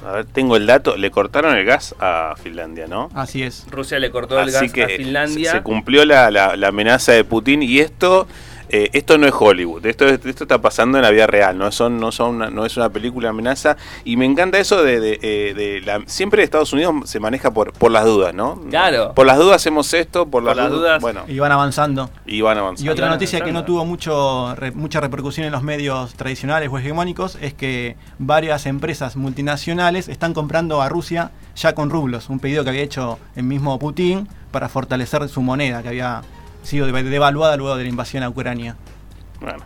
a 0.06 0.12
ver, 0.12 0.24
tengo 0.26 0.56
el 0.56 0.66
dato. 0.66 0.96
Le 0.96 1.10
cortaron 1.10 1.56
el 1.56 1.64
gas 1.64 1.94
a 2.00 2.34
Finlandia, 2.42 2.86
¿no? 2.86 3.10
Así 3.14 3.42
es. 3.42 3.66
Rusia 3.70 3.98
le 3.98 4.10
cortó 4.10 4.40
el 4.40 4.50
gas 4.50 4.70
que 4.72 4.84
a 4.84 4.88
Finlandia. 4.88 5.50
Se, 5.52 5.56
se 5.58 5.62
cumplió 5.62 6.04
la, 6.04 6.30
la- 6.30 6.56
la 6.56 6.68
amenaza 6.68 7.12
de 7.12 7.24
Putin 7.24 7.62
y 7.62 7.78
esto 7.80 8.26
eh, 8.72 8.90
esto 8.94 9.18
no 9.18 9.26
es 9.26 9.32
Hollywood, 9.38 9.84
esto, 9.86 10.06
esto 10.06 10.28
está 10.30 10.60
pasando 10.60 10.98
en 10.98 11.02
la 11.02 11.10
vida 11.10 11.26
real, 11.26 11.56
no 11.56 11.70
son 11.70 12.00
no 12.00 12.10
son 12.10 12.36
una- 12.36 12.50
no 12.50 12.64
es 12.66 12.76
una 12.76 12.88
película 12.90 13.28
amenaza 13.28 13.76
y 14.04 14.16
me 14.16 14.24
encanta 14.26 14.58
eso 14.58 14.82
de, 14.82 14.98
de, 14.98 15.18
eh, 15.22 15.54
de 15.54 15.80
la, 15.82 16.00
siempre 16.06 16.42
Estados 16.42 16.72
Unidos 16.72 16.94
se 17.08 17.20
maneja 17.20 17.50
por 17.52 17.72
por 17.74 17.90
las 17.92 18.04
dudas, 18.04 18.34
¿no? 18.34 18.60
Claro. 18.70 19.12
Por 19.14 19.26
las 19.26 19.38
dudas 19.38 19.56
hacemos 19.56 19.92
esto, 19.94 20.26
por, 20.26 20.42
las, 20.42 20.56
las 20.56 20.70
dudas, 20.70 20.80
dudas. 20.80 21.00
bueno, 21.02 21.24
Y 21.28 21.38
van 21.38 21.52
avanzando. 21.52 22.10
y 22.26 22.40
van 22.40 22.58
avanzando. 22.58 22.90
Y 22.90 22.92
otra 22.92 23.06
van 23.06 23.14
noticia 23.14 23.40
que 23.42 23.52
no 23.52 23.64
tuvo 23.64 23.84
mucho 23.84 24.54
re- 24.56 24.72
mucha 24.72 25.00
repercusión 25.00 25.46
en 25.46 25.52
los 25.52 25.62
medios 25.62 26.14
tradicionales 26.14 26.68
o 26.72 26.78
hegemónicos 26.78 27.36
es 27.40 27.54
que 27.54 27.96
varias 28.18 28.66
empresas 28.66 29.16
multinacionales 29.16 30.08
están 30.08 30.32
comprando 30.34 30.80
a 30.82 30.88
Rusia 30.88 31.30
ya 31.54 31.74
con 31.74 31.90
rublos, 31.90 32.30
un 32.30 32.38
pedido 32.40 32.64
que 32.64 32.70
había 32.70 32.82
hecho 32.82 33.18
el 33.36 33.42
mismo 33.44 33.78
Putin 33.78 34.26
para 34.50 34.68
fortalecer 34.68 35.28
su 35.28 35.42
moneda, 35.42 35.82
que 35.82 35.88
había 35.88 36.22
sido 36.62 36.86
deva- 36.86 37.02
devaluada 37.02 37.56
luego 37.56 37.76
de 37.76 37.84
la 37.84 37.88
invasión 37.90 38.22
a 38.22 38.28
Ucrania. 38.28 38.76
Bueno, 39.40 39.64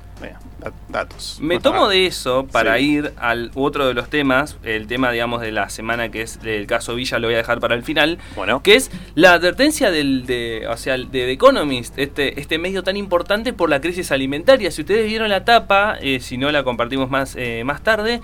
datos. 0.89 1.39
Me 1.43 1.61
tomo 1.61 1.89
de 1.89 2.07
eso 2.07 2.47
para 2.51 2.79
Sí. 2.79 2.85
ir 2.93 3.13
al 3.19 3.51
otro 3.55 3.87
de 3.87 3.93
los 3.93 4.09
temas, 4.09 4.57
el 4.63 4.87
tema, 4.87 5.13
digamos, 5.13 5.43
de 5.43 5.53
la 5.53 5.69
semana 5.69 6.09
que 6.11 6.23
es 6.23 6.41
del 6.41 6.67
caso 6.67 6.95
Villa, 6.95 7.19
lo 7.19 7.29
voy 7.29 7.35
a 7.35 7.39
dejar 7.39 7.61
para 7.61 7.75
el 7.75 7.83
final, 7.83 8.19
Bueno. 8.35 8.63
que 8.63 8.75
es 8.75 8.91
la 9.15 9.35
advertencia 9.35 9.91
del, 9.91 10.25
de, 10.25 10.67
o 10.71 10.77
sea, 10.79 10.97
de 10.97 11.05
The 11.07 11.31
Economist, 11.31 11.99
este, 11.99 12.41
este 12.41 12.59
medio 12.59 12.83
tan 12.83 12.97
importante 12.97 13.53
por 13.53 13.69
la 13.69 13.83
crisis 13.83 14.11
alimentaria. 14.11 14.71
Si 14.71 14.81
ustedes 14.81 15.07
vieron 15.07 15.29
la 15.29 15.45
tapa, 15.45 15.99
eh, 16.01 16.21
si 16.21 16.39
no 16.39 16.51
la 16.51 16.65
compartimos 16.65 17.11
más, 17.11 17.37
eh, 17.37 17.63
más 17.65 17.83
tarde, 17.83 18.23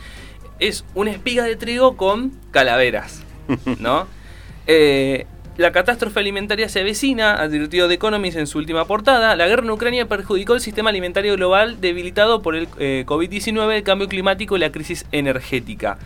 es 0.58 0.86
una 0.94 1.10
espiga 1.10 1.44
de 1.44 1.56
trigo 1.56 1.98
con 1.98 2.32
calaveras, 2.50 3.22
¿no? 3.78 4.06
Eh, 4.68 5.26
la 5.56 5.70
catástrofe 5.70 6.18
alimentaria 6.18 6.68
se 6.68 6.80
avecina, 6.80 7.34
advirtió 7.34 7.86
The 7.86 7.94
Economist 7.94 8.38
en 8.38 8.46
su 8.46 8.58
última 8.58 8.86
portada. 8.86 9.36
La 9.36 9.46
guerra 9.46 9.62
en 9.62 9.70
Ucrania 9.70 10.08
perjudicó 10.08 10.54
el 10.54 10.60
sistema 10.60 10.88
alimentario 10.88 11.34
global 11.36 11.80
debilitado 11.80 12.40
por 12.40 12.56
el 12.56 12.68
eh, 12.78 13.04
COVID-19, 13.06 13.70
el 13.74 13.82
cambio 13.82 14.08
climático 14.08 14.56
y 14.56 14.60
la 14.60 14.72
crisis 14.72 15.04
energética. 15.12 15.98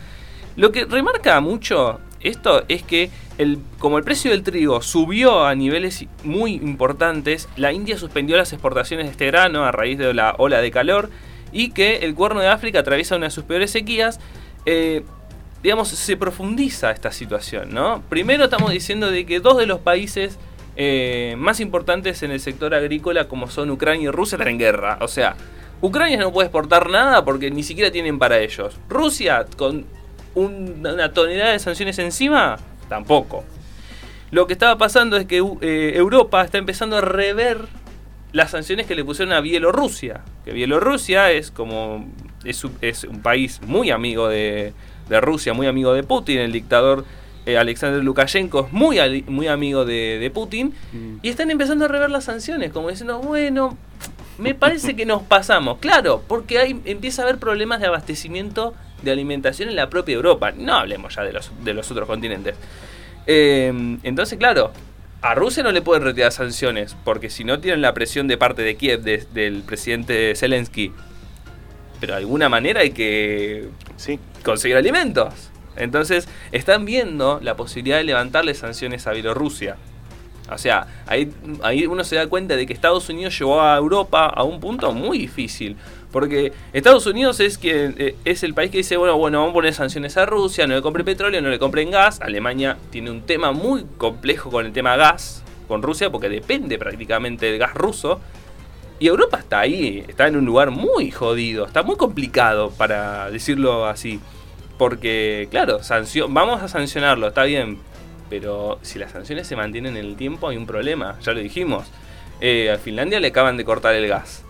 Lo 0.57 0.73
que 0.73 0.85
remarca 0.85 1.41
mucho 1.41 2.01
esto 2.21 2.65
es 2.67 2.83
que 2.83 3.11
el, 3.39 3.59
como 3.79 3.99
el 3.99 4.05
precio 4.05 4.33
del 4.33 4.43
trigo 4.43 4.83
subió 4.83 5.45
a 5.45 5.55
niveles 5.55 6.07
muy 6.25 6.55
importantes, 6.55 7.49
la 7.57 7.73
India 7.73 7.99
suspendió 7.99 8.37
las 8.37 8.53
exportaciones 8.53 9.07
de 9.07 9.13
este 9.13 9.27
grano 9.27 9.65
a 9.65 9.71
raíz 9.71 9.97
de 9.99 10.13
la 10.13 10.35
ola 10.39 10.61
de 10.61 10.73
calor 10.73 11.11
y 11.53 11.71
que 11.71 11.99
el 11.99 12.15
cuerno 12.15 12.41
de 12.41 12.49
África 12.49 12.81
atraviesa 12.81 13.17
una 13.17 13.27
de 13.27 13.31
sus 13.31 13.45
peores 13.45 13.71
sequías. 13.71 14.19
eh, 14.65 15.05
digamos, 15.67 15.89
se 15.89 16.17
profundiza 16.17 16.93
esta 16.93 17.11
situación, 17.11 17.75
¿no? 17.75 18.01
Primero 18.09 18.45
estamos 18.45 18.71
diciendo 18.71 19.11
de 19.11 19.27
que 19.27 19.41
dos 19.41 19.59
de 19.59 19.67
los 19.67 19.81
países 19.81 20.39
eh, 20.77 21.35
más 21.39 21.59
importantes 21.59 22.23
en 22.23 22.31
el 22.31 22.39
sector 22.39 22.73
agrícola, 22.73 23.27
como 23.27 23.51
son 23.51 23.71
Ucrania 23.71 24.05
y 24.05 24.11
Rusia, 24.13 24.37
están 24.37 24.47
en 24.47 24.59
guerra. 24.59 24.99
O 25.01 25.09
sea, 25.09 25.35
Ucrania 25.81 26.19
no 26.19 26.33
puede 26.33 26.47
exportar 26.47 26.89
nada 26.89 27.25
porque 27.25 27.51
ni 27.51 27.65
siquiera 27.65 27.91
tienen 27.91 28.19
para 28.21 28.39
ellos. 28.39 28.79
Rusia, 28.89 29.45
con 29.57 29.87
un- 30.37 30.87
una 30.87 31.13
tonelada 31.13 31.51
de 31.51 31.59
sanciones 31.59 31.99
encima, 31.99 32.59
tampoco. 32.89 33.43
Lo 34.31 34.47
que 34.47 34.53
estaba 34.53 34.79
pasando 34.79 35.17
es 35.17 35.27
que 35.27 35.39
eh, 35.63 35.93
Europa 35.97 36.45
está 36.45 36.59
empezando 36.59 36.97
a 36.97 37.01
rever 37.01 37.59
las 38.33 38.53
sanciones 38.53 38.87
que 38.87 38.95
le 38.95 39.05
pusieron 39.05 39.35
a 39.35 39.41
Bielorrusia. 39.41 40.21
Que 40.45 40.53
Bielorrusia 40.53 41.33
es 41.33 41.51
como. 41.51 42.07
es 42.45 43.03
un 43.03 43.21
país 43.21 43.61
muy 43.67 43.91
amigo 43.91 44.29
de, 44.29 44.73
de 45.09 45.21
Rusia, 45.21 45.53
muy 45.55 45.67
amigo 45.67 45.93
de 45.95 46.03
Putin. 46.03 46.39
El 46.39 46.53
dictador 46.53 47.05
eh, 47.47 47.57
Alexander 47.59 48.03
Lukashenko 48.03 48.67
es 48.67 48.73
muy, 48.73 49.23
muy 49.29 49.47
amigo 49.47 49.85
de, 49.85 50.19
de 50.19 50.31
Putin. 50.31 50.75
Y 51.23 51.29
están 51.29 51.51
empezando 51.51 51.85
a 51.85 51.89
rever 51.89 52.11
las 52.11 52.25
sanciones, 52.25 52.73
como 52.73 52.91
diciendo, 52.91 53.19
bueno, 53.21 53.77
me 54.39 54.55
parece 54.55 54.97
que 54.97 55.07
nos 55.07 55.23
pasamos. 55.23 55.79
Claro, 55.79 56.23
porque 56.27 56.59
hay, 56.59 56.81
empieza 56.85 57.23
a 57.23 57.25
haber 57.27 57.39
problemas 57.39 57.81
de 57.81 57.87
abastecimiento 57.87 58.75
de 59.03 59.11
alimentación 59.13 59.69
en 59.69 59.77
la 59.77 59.89
propia 59.91 60.15
Europa. 60.15 60.53
No 60.53 60.75
hablemos 60.75 61.15
ya 61.15 61.23
de 61.23 61.33
los, 61.33 61.53
de 61.65 61.73
los 61.75 61.91
otros 61.91 62.07
continentes. 62.09 62.57
Eh, 63.27 63.99
entonces, 64.03 64.39
claro, 64.39 64.73
a 65.23 65.35
Rusia 65.35 65.63
no 65.63 65.73
le 65.73 65.83
pueden 65.83 66.03
retirar 66.05 66.33
sanciones, 66.33 66.97
porque 67.05 67.31
si 67.31 67.45
no 67.45 67.59
tienen 67.61 67.81
la 67.81 67.95
presión 67.95 68.29
de 68.29 68.37
parte 68.37 68.63
de 68.63 68.77
Kiev, 68.77 69.03
de- 69.03 69.25
del 69.33 69.63
presidente 69.63 70.35
Zelensky. 70.35 70.93
Pero 72.01 72.13
de 72.15 72.19
alguna 72.19 72.49
manera 72.49 72.81
hay 72.81 72.91
que 72.91 73.69
Sí. 73.97 74.19
conseguir 74.45 74.77
alimentos. 74.77 75.51
Entonces, 75.77 76.29
están 76.53 76.85
viendo 76.85 77.39
la 77.43 77.57
posibilidad 77.57 77.99
de 77.99 78.05
levantarle 78.05 78.55
sanciones 78.55 79.07
a 79.07 79.13
Bielorrusia. 79.13 79.77
O 80.51 80.59
sea, 80.59 80.87
ahí, 81.07 81.33
ahí 81.63 81.87
uno 81.87 82.05
se 82.05 82.17
da 82.17 82.29
cuenta 82.29 82.55
de 82.57 82.67
que 82.67 82.73
Estados 82.73 83.09
Unidos 83.09 83.37
llevó 83.39 83.61
a 83.61 83.77
Europa 83.77 84.27
a 84.27 84.45
un 84.45 84.61
punto 84.61 84.93
muy 84.93 85.19
difícil. 85.19 85.77
Porque 86.13 86.53
Estados 86.73 87.05
Unidos 87.07 87.41
es 87.41 87.59
quien 87.59 87.95
eh, 87.99 88.15
es 88.25 88.43
el 88.43 88.55
país 88.55 88.71
que 88.71 88.79
dice, 88.79 88.97
bueno, 88.97 89.19
bueno, 89.19 89.39
vamos 89.39 89.51
a 89.51 89.55
poner 89.55 89.75
sanciones 89.75 90.17
a 90.17 90.25
Rusia, 90.25 90.67
no 90.67 90.75
le 90.75 90.81
compre 90.83 91.05
petróleo, 91.05 91.43
no 91.43 91.51
le 91.51 91.59
compren 91.59 91.91
gas. 91.91 92.21
Alemania 92.21 92.79
tiene 92.91 93.11
un 93.11 93.23
tema 93.23 93.53
muy 93.53 93.85
complejo 93.99 94.51
con 94.51 94.65
el 94.65 94.73
tema 94.73 94.97
gas 94.97 95.43
con 95.69 95.83
Rusia 95.83 96.11
porque 96.11 96.29
depende 96.29 96.79
prácticamente 96.79 97.47
del 97.47 97.59
gas 97.59 97.75
ruso. 97.75 98.21
Y 98.99 99.09
Europa 99.09 99.39
está 99.39 99.61
ahí, 99.61 100.05
está 100.09 100.27
en 100.27 100.37
un 100.37 100.47
lugar 100.47 100.71
muy 100.71 101.11
jodido, 101.11 101.67
está 101.67 101.83
muy 101.83 101.97
complicado 101.97 102.71
para 102.71 103.31
decirlo 103.31 103.87
así. 103.87 104.21
Porque, 104.79 105.49
claro, 105.51 105.81
sancio- 105.83 106.27
vamos 106.31 106.63
a 106.63 106.69
sancionarlo, 106.69 107.29
está 107.29 107.45
bien. 107.45 107.79
Pero 108.31 108.79
si 108.83 108.99
las 108.99 109.13
sanciones 109.13 109.47
se 109.47 109.55
mantienen 109.55 109.97
en 109.97 110.05
el 110.05 110.17
tiempo 110.17 110.49
hay 110.49 110.57
un 110.57 110.67
problema, 110.67 111.19
ya 111.21 111.33
lo 111.33 111.41
dijimos. 111.41 111.87
Eh, 112.41 112.71
a 112.71 112.79
Finlandia 112.79 113.21
le 113.21 113.29
acaban 113.29 113.57
de 113.57 113.65
cortar 113.65 113.95
el 113.95 114.09
gas. 114.09 114.43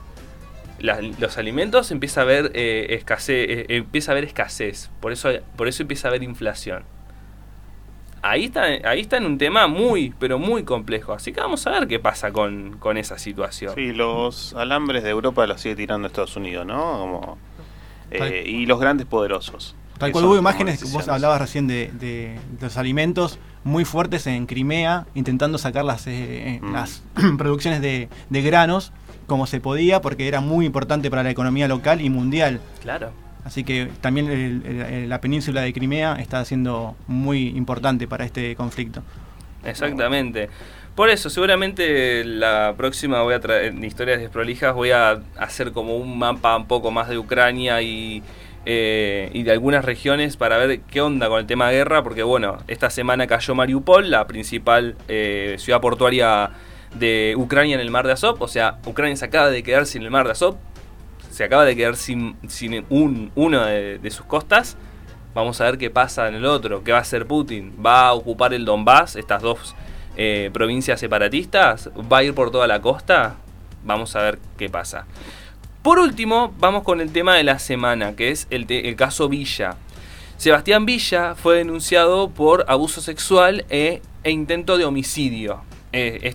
Los 0.79 1.39
alimentos 1.39 1.91
empieza 1.91 2.21
a 2.21 2.25
haber 2.25 2.51
eh, 2.55 2.87
escasez, 2.91 3.49
eh, 3.49 3.67
empieza 3.69 4.11
a 4.11 4.13
haber 4.13 4.25
escasez, 4.25 4.91
por 5.01 5.11
eso, 5.13 5.31
por 5.57 5.69
eso 5.69 5.83
empieza 5.83 6.09
a 6.09 6.11
haber 6.11 6.23
inflación. 6.23 6.85
Ahí 8.31 8.47
está, 8.47 8.63
ahí 8.85 9.01
está 9.01 9.17
en 9.19 9.27
un 9.27 9.39
tema 9.39 9.67
muy, 9.69 10.13
pero 10.19 10.39
muy 10.39 10.65
complejo. 10.65 11.13
Así 11.13 11.33
que 11.33 11.41
vamos 11.41 11.67
a 11.67 11.71
ver 11.71 11.87
qué 11.87 11.99
pasa 11.99 12.33
con, 12.33 12.77
con 12.79 12.97
esa 12.97 13.19
situación. 13.19 13.75
Sí, 13.75 13.93
los 13.93 14.55
alambres 14.55 15.03
de 15.03 15.11
Europa 15.11 15.47
los 15.47 15.61
sigue 15.61 15.77
tirando 15.77 16.07
Estados 16.09 16.37
Unidos, 16.37 16.67
¿no? 16.67 16.77
Como, 16.99 17.39
eh, 18.11 18.45
y 18.47 18.67
los 18.67 18.81
grandes 18.81 19.07
poderosos. 19.07 19.77
Tal 19.99 20.13
cual 20.13 20.27
hubo 20.27 20.37
imágenes, 20.37 20.93
vos 20.93 21.09
hablabas 21.09 21.41
recién 21.41 21.67
de, 21.67 21.91
de 21.93 22.39
los 22.61 22.77
alimentos 22.77 23.39
muy 23.65 23.85
fuertes 23.85 24.27
en 24.27 24.47
Crimea, 24.47 25.07
intentando 25.15 25.57
sacar 25.59 25.85
las, 25.85 26.07
eh, 26.07 26.61
Mm. 26.63 26.73
las 26.73 27.03
producciones 27.39 27.81
de, 27.81 28.09
de 28.29 28.43
granos 28.43 28.93
como 29.27 29.47
se 29.47 29.61
podía, 29.61 30.01
porque 30.01 30.29
era 30.29 30.41
muy 30.41 30.67
importante 30.67 31.11
para 31.11 31.23
la 31.23 31.31
economía 31.31 31.67
local 31.67 32.01
y 32.01 32.11
mundial. 32.11 32.61
Claro. 32.83 33.11
Así 33.47 33.63
que 33.63 33.89
también 34.01 34.27
el- 34.29 34.67
el- 34.67 35.09
la 35.09 35.21
península 35.21 35.61
de 35.63 35.73
Crimea 35.73 36.17
está 36.17 36.45
siendo 36.45 36.97
muy 37.07 37.51
importante 37.51 38.09
para 38.09 38.25
este 38.25 38.57
conflicto. 38.57 39.03
Exactamente. 39.65 40.49
Por 40.97 41.11
eso, 41.11 41.31
seguramente 41.31 42.25
la 42.25 42.75
próxima 42.77 43.23
voy 43.23 43.35
a 43.35 43.41
en 43.63 43.85
historias 43.85 44.19
desprolijas, 44.19 44.75
voy 44.75 44.91
a 44.91 45.21
hacer 45.39 45.71
como 45.71 45.97
un 45.97 46.19
mapa 46.19 46.57
un 46.57 46.67
poco 46.67 46.91
más 46.91 47.09
de 47.09 47.19
Ucrania 47.19 47.81
y, 47.83 48.23
eh, 48.65 49.31
y 49.33 49.45
de 49.45 49.53
algunas 49.53 49.85
regiones 49.85 50.37
para 50.37 50.57
ver 50.59 50.81
qué 50.81 51.01
onda 51.01 51.29
con 51.29 51.39
el 51.39 51.47
tema 51.47 51.69
de 51.69 51.77
guerra, 51.77 52.03
porque 52.03 52.25
bueno, 52.25 52.59
esta 52.67 52.91
semana 52.91 53.29
cayó 53.29 53.55
Mariupol, 53.55 54.11
la 54.11 54.27
principal 54.27 54.97
eh, 55.07 55.55
ciudad 55.59 55.81
portuaria 55.81 56.51
de 56.99 57.35
Ucrania 57.37 57.75
en 57.77 57.81
el 57.81 57.91
mar 57.93 58.07
de 58.09 58.15
Azov, 58.15 58.43
o 58.43 58.49
sea, 58.49 58.79
Ucrania 58.87 59.15
se 59.17 59.27
acaba 59.27 59.51
de 59.51 59.63
quedar 59.63 59.87
sin 59.87 60.03
el 60.03 60.11
mar 60.11 60.25
de 60.27 60.33
Azov, 60.33 60.57
se 61.37 61.45
acaba 61.45 61.67
de 61.67 61.77
quedar 61.77 61.97
sin, 61.97 62.35
sin 62.49 62.87
un, 62.89 63.31
uno 63.35 63.67
de, 63.67 64.11
sus 64.11 64.25
costas. 64.25 64.79
Vamos 65.35 65.61
a 65.61 65.65
ver 65.65 65.77
qué 65.77 65.91
pasa 65.91 66.29
en 66.29 66.35
el 66.35 66.47
otro. 66.47 66.83
¿Qué 66.83 66.93
va 66.93 66.99
a 66.99 67.03
hacer 67.03 67.27
Putin? 67.27 67.75
¿Va 67.85 68.09
a 68.09 68.15
ocupar 68.15 68.55
el 68.55 68.65
Donbass, 68.65 69.17
estas 69.17 69.43
dos 69.43 69.75
eh, 70.17 70.49
provincias 70.55 70.99
separatistas? 70.99 71.91
¿Va 72.11 72.19
a 72.19 72.23
ir 72.23 72.33
por 72.33 72.51
toda 72.51 72.67
la 72.67 72.81
costa? 72.81 73.35
Vamos 73.85 74.17
a 74.17 74.23
ver 74.23 74.39
qué 74.57 74.71
pasa. 74.71 75.05
Por 75.83 75.99
último, 75.99 76.55
vamos 76.59 76.85
con 76.85 77.03
el 77.03 77.13
tema 77.13 77.35
de 77.35 77.45
la 77.45 77.59
semana, 77.59 78.17
que 78.17 78.31
es 78.31 78.47
el, 78.49 78.97
caso 78.97 79.29
Villa. 79.29 79.77
Sebastián 80.39 80.87
Villa 80.87 81.35
fue 81.35 81.59
denunciado 81.59 82.31
por 82.31 82.65
abuso 82.67 83.03
sexual 83.03 83.67
e, 83.69 84.01
e 84.25 84.31
intento 84.31 84.79
de 84.79 84.87
homicidio. 84.87 85.61
Eh, 85.93 86.35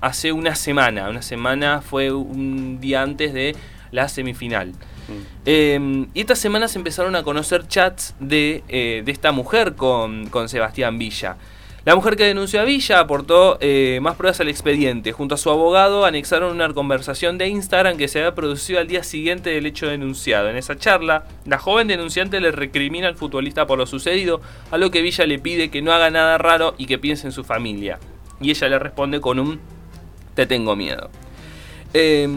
hace 0.00 0.30
una 0.30 0.54
semana, 0.54 1.08
una 1.08 1.22
semana 1.22 1.80
fue 1.80 2.12
un 2.12 2.78
día 2.78 3.02
antes 3.02 3.34
de 3.34 3.56
la 3.90 4.08
semifinal. 4.08 4.72
Eh, 5.46 6.06
y 6.12 6.20
esta 6.20 6.36
semana 6.36 6.68
se 6.68 6.78
empezaron 6.78 7.16
a 7.16 7.22
conocer 7.22 7.66
chats 7.66 8.14
de, 8.20 8.62
eh, 8.68 9.02
de 9.04 9.12
esta 9.12 9.32
mujer 9.32 9.74
con, 9.74 10.28
con 10.28 10.48
Sebastián 10.48 10.98
Villa. 10.98 11.36
La 11.88 11.94
mujer 11.94 12.16
que 12.16 12.24
denunció 12.24 12.60
a 12.60 12.64
Villa 12.64 13.00
aportó 13.00 13.56
eh, 13.62 13.98
más 14.02 14.16
pruebas 14.16 14.38
al 14.40 14.48
expediente. 14.48 15.12
Junto 15.12 15.36
a 15.36 15.38
su 15.38 15.48
abogado 15.48 16.04
anexaron 16.04 16.54
una 16.54 16.70
conversación 16.74 17.38
de 17.38 17.48
Instagram 17.48 17.96
que 17.96 18.08
se 18.08 18.18
había 18.18 18.34
producido 18.34 18.78
al 18.78 18.88
día 18.88 19.02
siguiente 19.02 19.48
del 19.48 19.64
hecho 19.64 19.86
denunciado. 19.86 20.50
En 20.50 20.56
esa 20.56 20.76
charla, 20.76 21.24
la 21.46 21.56
joven 21.56 21.88
denunciante 21.88 22.40
le 22.40 22.50
recrimina 22.50 23.08
al 23.08 23.16
futbolista 23.16 23.66
por 23.66 23.78
lo 23.78 23.86
sucedido, 23.86 24.42
a 24.70 24.76
lo 24.76 24.90
que 24.90 25.00
Villa 25.00 25.24
le 25.24 25.38
pide 25.38 25.70
que 25.70 25.80
no 25.80 25.92
haga 25.92 26.10
nada 26.10 26.36
raro 26.36 26.74
y 26.76 26.84
que 26.84 26.98
piense 26.98 27.26
en 27.26 27.32
su 27.32 27.42
familia. 27.42 27.98
Y 28.38 28.50
ella 28.50 28.68
le 28.68 28.78
responde 28.78 29.22
con 29.22 29.38
un 29.38 29.58
te 30.34 30.44
tengo 30.44 30.76
miedo. 30.76 31.08
Eh, 31.94 32.28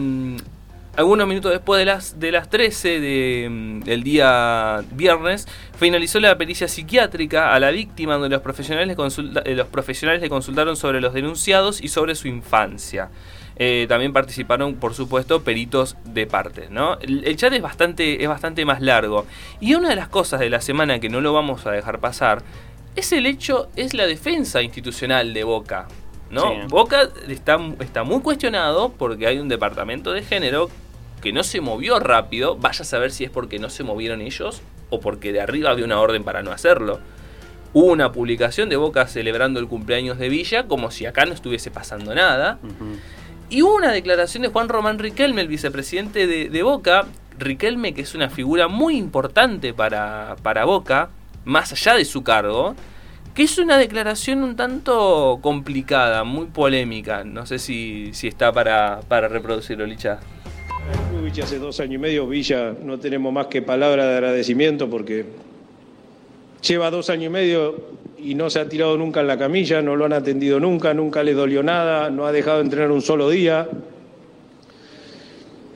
algunos 0.96 1.26
minutos 1.26 1.52
después 1.52 1.78
de 1.78 1.86
las, 1.86 2.20
de 2.20 2.32
las 2.32 2.50
13 2.50 3.00
de, 3.00 3.48
mm, 3.50 3.80
del 3.80 4.02
día 4.02 4.82
viernes, 4.92 5.48
finalizó 5.78 6.20
la 6.20 6.36
pericia 6.36 6.68
psiquiátrica 6.68 7.54
a 7.54 7.60
la 7.60 7.70
víctima 7.70 8.14
donde 8.14 8.28
los 8.28 8.42
profesionales, 8.42 8.96
eh, 9.44 9.54
los 9.54 9.66
profesionales 9.68 10.20
le 10.20 10.28
consultaron 10.28 10.76
sobre 10.76 11.00
los 11.00 11.14
denunciados 11.14 11.80
y 11.80 11.88
sobre 11.88 12.14
su 12.14 12.28
infancia. 12.28 13.10
Eh, 13.56 13.86
también 13.88 14.12
participaron, 14.12 14.74
por 14.74 14.94
supuesto, 14.94 15.42
peritos 15.42 15.96
de 16.04 16.26
partes. 16.26 16.70
¿no? 16.70 16.98
El, 17.00 17.24
el 17.24 17.36
chat 17.36 17.52
es 17.52 17.62
bastante, 17.62 18.22
es 18.22 18.28
bastante 18.28 18.64
más 18.64 18.80
largo. 18.80 19.26
Y 19.60 19.74
una 19.74 19.88
de 19.88 19.96
las 19.96 20.08
cosas 20.08 20.40
de 20.40 20.50
la 20.50 20.60
semana 20.60 21.00
que 21.00 21.08
no 21.08 21.20
lo 21.20 21.32
vamos 21.32 21.66
a 21.66 21.70
dejar 21.70 22.00
pasar 22.00 22.42
es 22.96 23.12
el 23.12 23.26
hecho, 23.26 23.68
es 23.76 23.94
la 23.94 24.06
defensa 24.06 24.62
institucional 24.62 25.32
de 25.32 25.44
Boca. 25.44 25.88
¿No? 26.32 26.50
Sí. 26.50 26.56
Boca 26.68 27.10
está, 27.28 27.60
está 27.78 28.02
muy 28.02 28.20
cuestionado 28.20 28.92
porque 28.98 29.26
hay 29.28 29.38
un 29.38 29.48
departamento 29.48 30.12
de 30.12 30.22
género 30.22 30.68
que 31.20 31.32
no 31.32 31.44
se 31.44 31.60
movió 31.60 32.00
rápido. 32.00 32.56
Vaya 32.56 32.82
a 32.82 32.84
saber 32.84 33.12
si 33.12 33.24
es 33.24 33.30
porque 33.30 33.60
no 33.60 33.70
se 33.70 33.84
movieron 33.84 34.20
ellos 34.20 34.62
o 34.90 34.98
porque 34.98 35.32
de 35.32 35.40
arriba 35.40 35.70
había 35.70 35.84
una 35.84 36.00
orden 36.00 36.24
para 36.24 36.42
no 36.42 36.50
hacerlo. 36.50 36.98
Hubo 37.74 37.86
una 37.86 38.12
publicación 38.12 38.68
de 38.68 38.76
Boca 38.76 39.06
celebrando 39.06 39.60
el 39.60 39.68
cumpleaños 39.68 40.18
de 40.18 40.28
Villa 40.28 40.66
como 40.66 40.90
si 40.90 41.06
acá 41.06 41.24
no 41.26 41.32
estuviese 41.32 41.70
pasando 41.70 42.14
nada. 42.14 42.58
Y 43.48 43.62
hubo 43.62 43.76
una 43.76 43.92
declaración 43.92 44.42
de 44.42 44.48
Juan 44.48 44.68
Román 44.68 44.98
Riquelme, 44.98 45.42
el 45.42 45.48
vicepresidente 45.48 46.26
de, 46.26 46.48
de 46.48 46.62
Boca. 46.62 47.06
Riquelme, 47.38 47.94
que 47.94 48.02
es 48.02 48.14
una 48.14 48.28
figura 48.28 48.68
muy 48.68 48.96
importante 48.96 49.72
para, 49.72 50.36
para 50.42 50.64
Boca, 50.64 51.10
más 51.44 51.72
allá 51.72 51.94
de 51.94 52.04
su 52.04 52.22
cargo, 52.22 52.74
que 53.34 53.44
es 53.44 53.58
una 53.58 53.78
declaración 53.78 54.42
un 54.42 54.56
tanto 54.56 55.38
complicada, 55.40 56.24
muy 56.24 56.46
polémica. 56.46 57.24
No 57.24 57.46
sé 57.46 57.58
si, 57.58 58.10
si 58.12 58.28
está 58.28 58.52
para, 58.52 59.00
para 59.08 59.28
reproducirlo, 59.28 59.86
Licha. 59.86 60.20
Hace 61.40 61.58
dos 61.58 61.80
años 61.80 61.94
y 61.94 61.98
medio, 61.98 62.26
Villa 62.26 62.74
no 62.84 62.98
tenemos 62.98 63.32
más 63.32 63.46
que 63.46 63.62
palabra 63.62 64.06
de 64.06 64.14
agradecimiento 64.16 64.90
porque 64.90 65.24
lleva 66.60 66.90
dos 66.90 67.08
años 67.08 67.26
y 67.26 67.28
medio 67.30 67.76
y 68.18 68.34
no 68.34 68.50
se 68.50 68.60
ha 68.60 68.68
tirado 68.68 68.98
nunca 68.98 69.20
en 69.20 69.28
la 69.28 69.38
camilla, 69.38 69.80
no 69.80 69.96
lo 69.96 70.04
han 70.04 70.12
atendido 70.12 70.60
nunca, 70.60 70.92
nunca 70.92 71.22
le 71.22 71.32
dolió 71.32 71.62
nada, 71.62 72.10
no 72.10 72.26
ha 72.26 72.32
dejado 72.32 72.58
de 72.58 72.64
entrenar 72.64 72.90
un 72.90 73.00
solo 73.00 73.30
día. 73.30 73.66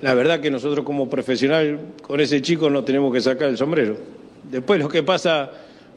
La 0.03 0.13
verdad 0.13 0.41
que 0.41 0.51
nosotros 0.51 0.85
como 0.85 1.09
profesional 1.09 1.81
con 2.03 2.21
ese 2.21 2.43
chico 2.43 2.69
no 2.69 2.85
tenemos 2.85 3.11
que 3.11 3.23
sacar 3.23 3.49
el 3.49 3.57
sombrero. 3.57 3.97
Después 4.51 4.79
lo 4.79 4.89
que 4.89 5.03
pasa 5.03 5.51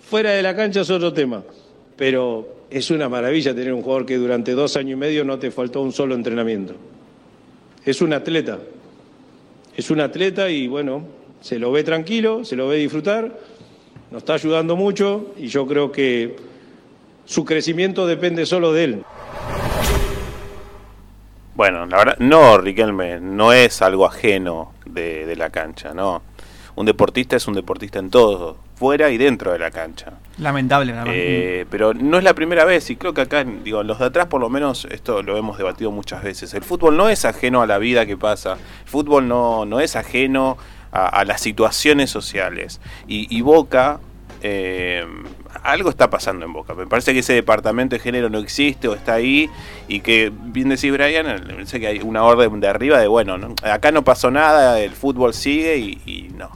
fuera 0.10 0.32
de 0.32 0.42
la 0.42 0.56
cancha 0.56 0.82
es 0.82 0.90
otro 0.90 1.14
tema, 1.14 1.44
pero 1.96 2.66
es 2.72 2.90
una 2.90 3.08
maravilla 3.08 3.54
tener 3.54 3.74
un 3.74 3.84
jugador 3.84 4.08
que 4.08 4.18
durante 4.18 4.54
dos 4.54 4.76
años 4.76 4.94
y 4.94 4.96
medio 4.96 5.24
no 5.24 5.38
te 5.38 5.52
faltó 5.52 5.82
un 5.82 5.92
solo 5.92 6.16
entrenamiento. 6.16 6.74
Es 7.86 8.02
un 8.02 8.14
atleta, 8.14 8.58
es 9.78 9.92
un 9.92 10.02
atleta 10.02 10.50
y 10.50 10.68
bueno, 10.68 11.04
se 11.42 11.60
lo 11.60 11.72
ve 11.72 11.84
tranquilo, 11.84 12.44
se 12.44 12.56
lo 12.56 12.68
ve 12.68 12.78
disfrutar, 12.78 13.38
nos 14.10 14.24
está 14.24 14.34
ayudando 14.34 14.76
mucho 14.76 15.34
y 15.38 15.48
yo 15.48 15.68
creo 15.68 15.92
que 15.92 16.36
su 17.26 17.46
crecimiento 17.46 18.08
depende 18.08 18.48
solo 18.48 18.74
de 18.74 18.84
él. 18.86 19.04
Bueno, 21.54 21.86
la 21.86 21.98
verdad, 21.98 22.18
no, 22.18 22.58
Riquelme, 22.58 23.20
no 23.20 23.54
es 23.54 23.84
algo 23.84 24.08
ajeno 24.08 24.74
de, 24.86 25.36
la 25.36 25.52
cancha, 25.52 25.94
no. 25.94 26.24
Un 26.76 26.86
deportista 26.86 27.36
es 27.36 27.48
un 27.48 27.54
deportista 27.54 28.00
en 28.00 28.10
todo, 28.10 28.58
fuera 28.76 29.10
y 29.10 29.18
dentro 29.18 29.52
de 29.52 29.60
la 29.60 29.72
cancha. 29.72 30.14
Lamentable, 30.38 30.94
la 30.94 31.04
verdad. 31.04 31.14
Eh, 31.16 31.66
pero 31.70 31.94
no 31.94 32.18
es 32.18 32.24
la 32.24 32.34
primera 32.34 32.66
vez 32.66 32.90
y 32.90 32.96
creo 32.96 33.14
que 33.14 33.22
acá, 33.22 33.44
digo, 33.44 33.84
los 33.84 34.00
de 34.00 34.06
atrás 34.06 34.28
por 34.28 34.40
lo 34.40 34.50
menos 34.50 34.86
esto 34.86 35.22
lo 35.24 35.38
hemos 35.38 35.58
debatido 35.58 35.92
muchas 35.92 36.24
veces. 36.24 36.54
El 36.54 36.64
fútbol 36.64 36.96
no 36.98 37.10
es 37.10 37.26
ajeno 37.26 37.62
a 37.62 37.68
la 37.68 37.78
vida 37.78 38.06
que 38.06 38.18
pasa, 38.18 38.54
el 38.54 38.90
fútbol 38.90 39.28
no, 39.28 39.66
no 39.66 39.80
es 39.80 39.96
ajeno 39.96 40.58
a, 40.92 41.08
a 41.08 41.26
las 41.26 41.42
situaciones 41.42 42.10
sociales. 42.10 42.80
Y, 43.08 43.36
y 43.36 43.42
Boca, 43.42 44.00
eh, 44.42 45.06
algo 45.64 45.90
está 45.90 46.10
pasando 46.10 46.46
en 46.46 46.54
Boca. 46.54 46.74
Me 46.74 46.88
parece 46.88 47.14
que 47.14 47.20
ese 47.20 47.34
departamento 47.34 47.96
de 47.96 48.00
género 48.00 48.30
no 48.30 48.40
existe 48.40 48.88
o 48.88 48.94
está 48.94 49.14
ahí 49.14 49.50
y 49.88 50.00
que, 50.02 50.32
bien 50.34 50.70
decís 50.70 50.92
Brian, 50.92 51.26
me 51.26 51.54
parece 51.54 51.80
que 51.80 51.88
hay 51.88 52.00
una 52.00 52.24
orden 52.24 52.60
de 52.60 52.68
arriba 52.68 53.00
de, 53.00 53.08
bueno, 53.08 53.38
¿no? 53.38 53.56
acá 53.64 53.92
no 53.92 54.04
pasó 54.04 54.32
nada, 54.32 54.80
el 54.80 54.92
fútbol 54.92 55.34
sigue 55.34 55.78
y, 55.78 56.02
y 56.06 56.30
no. 56.36 56.50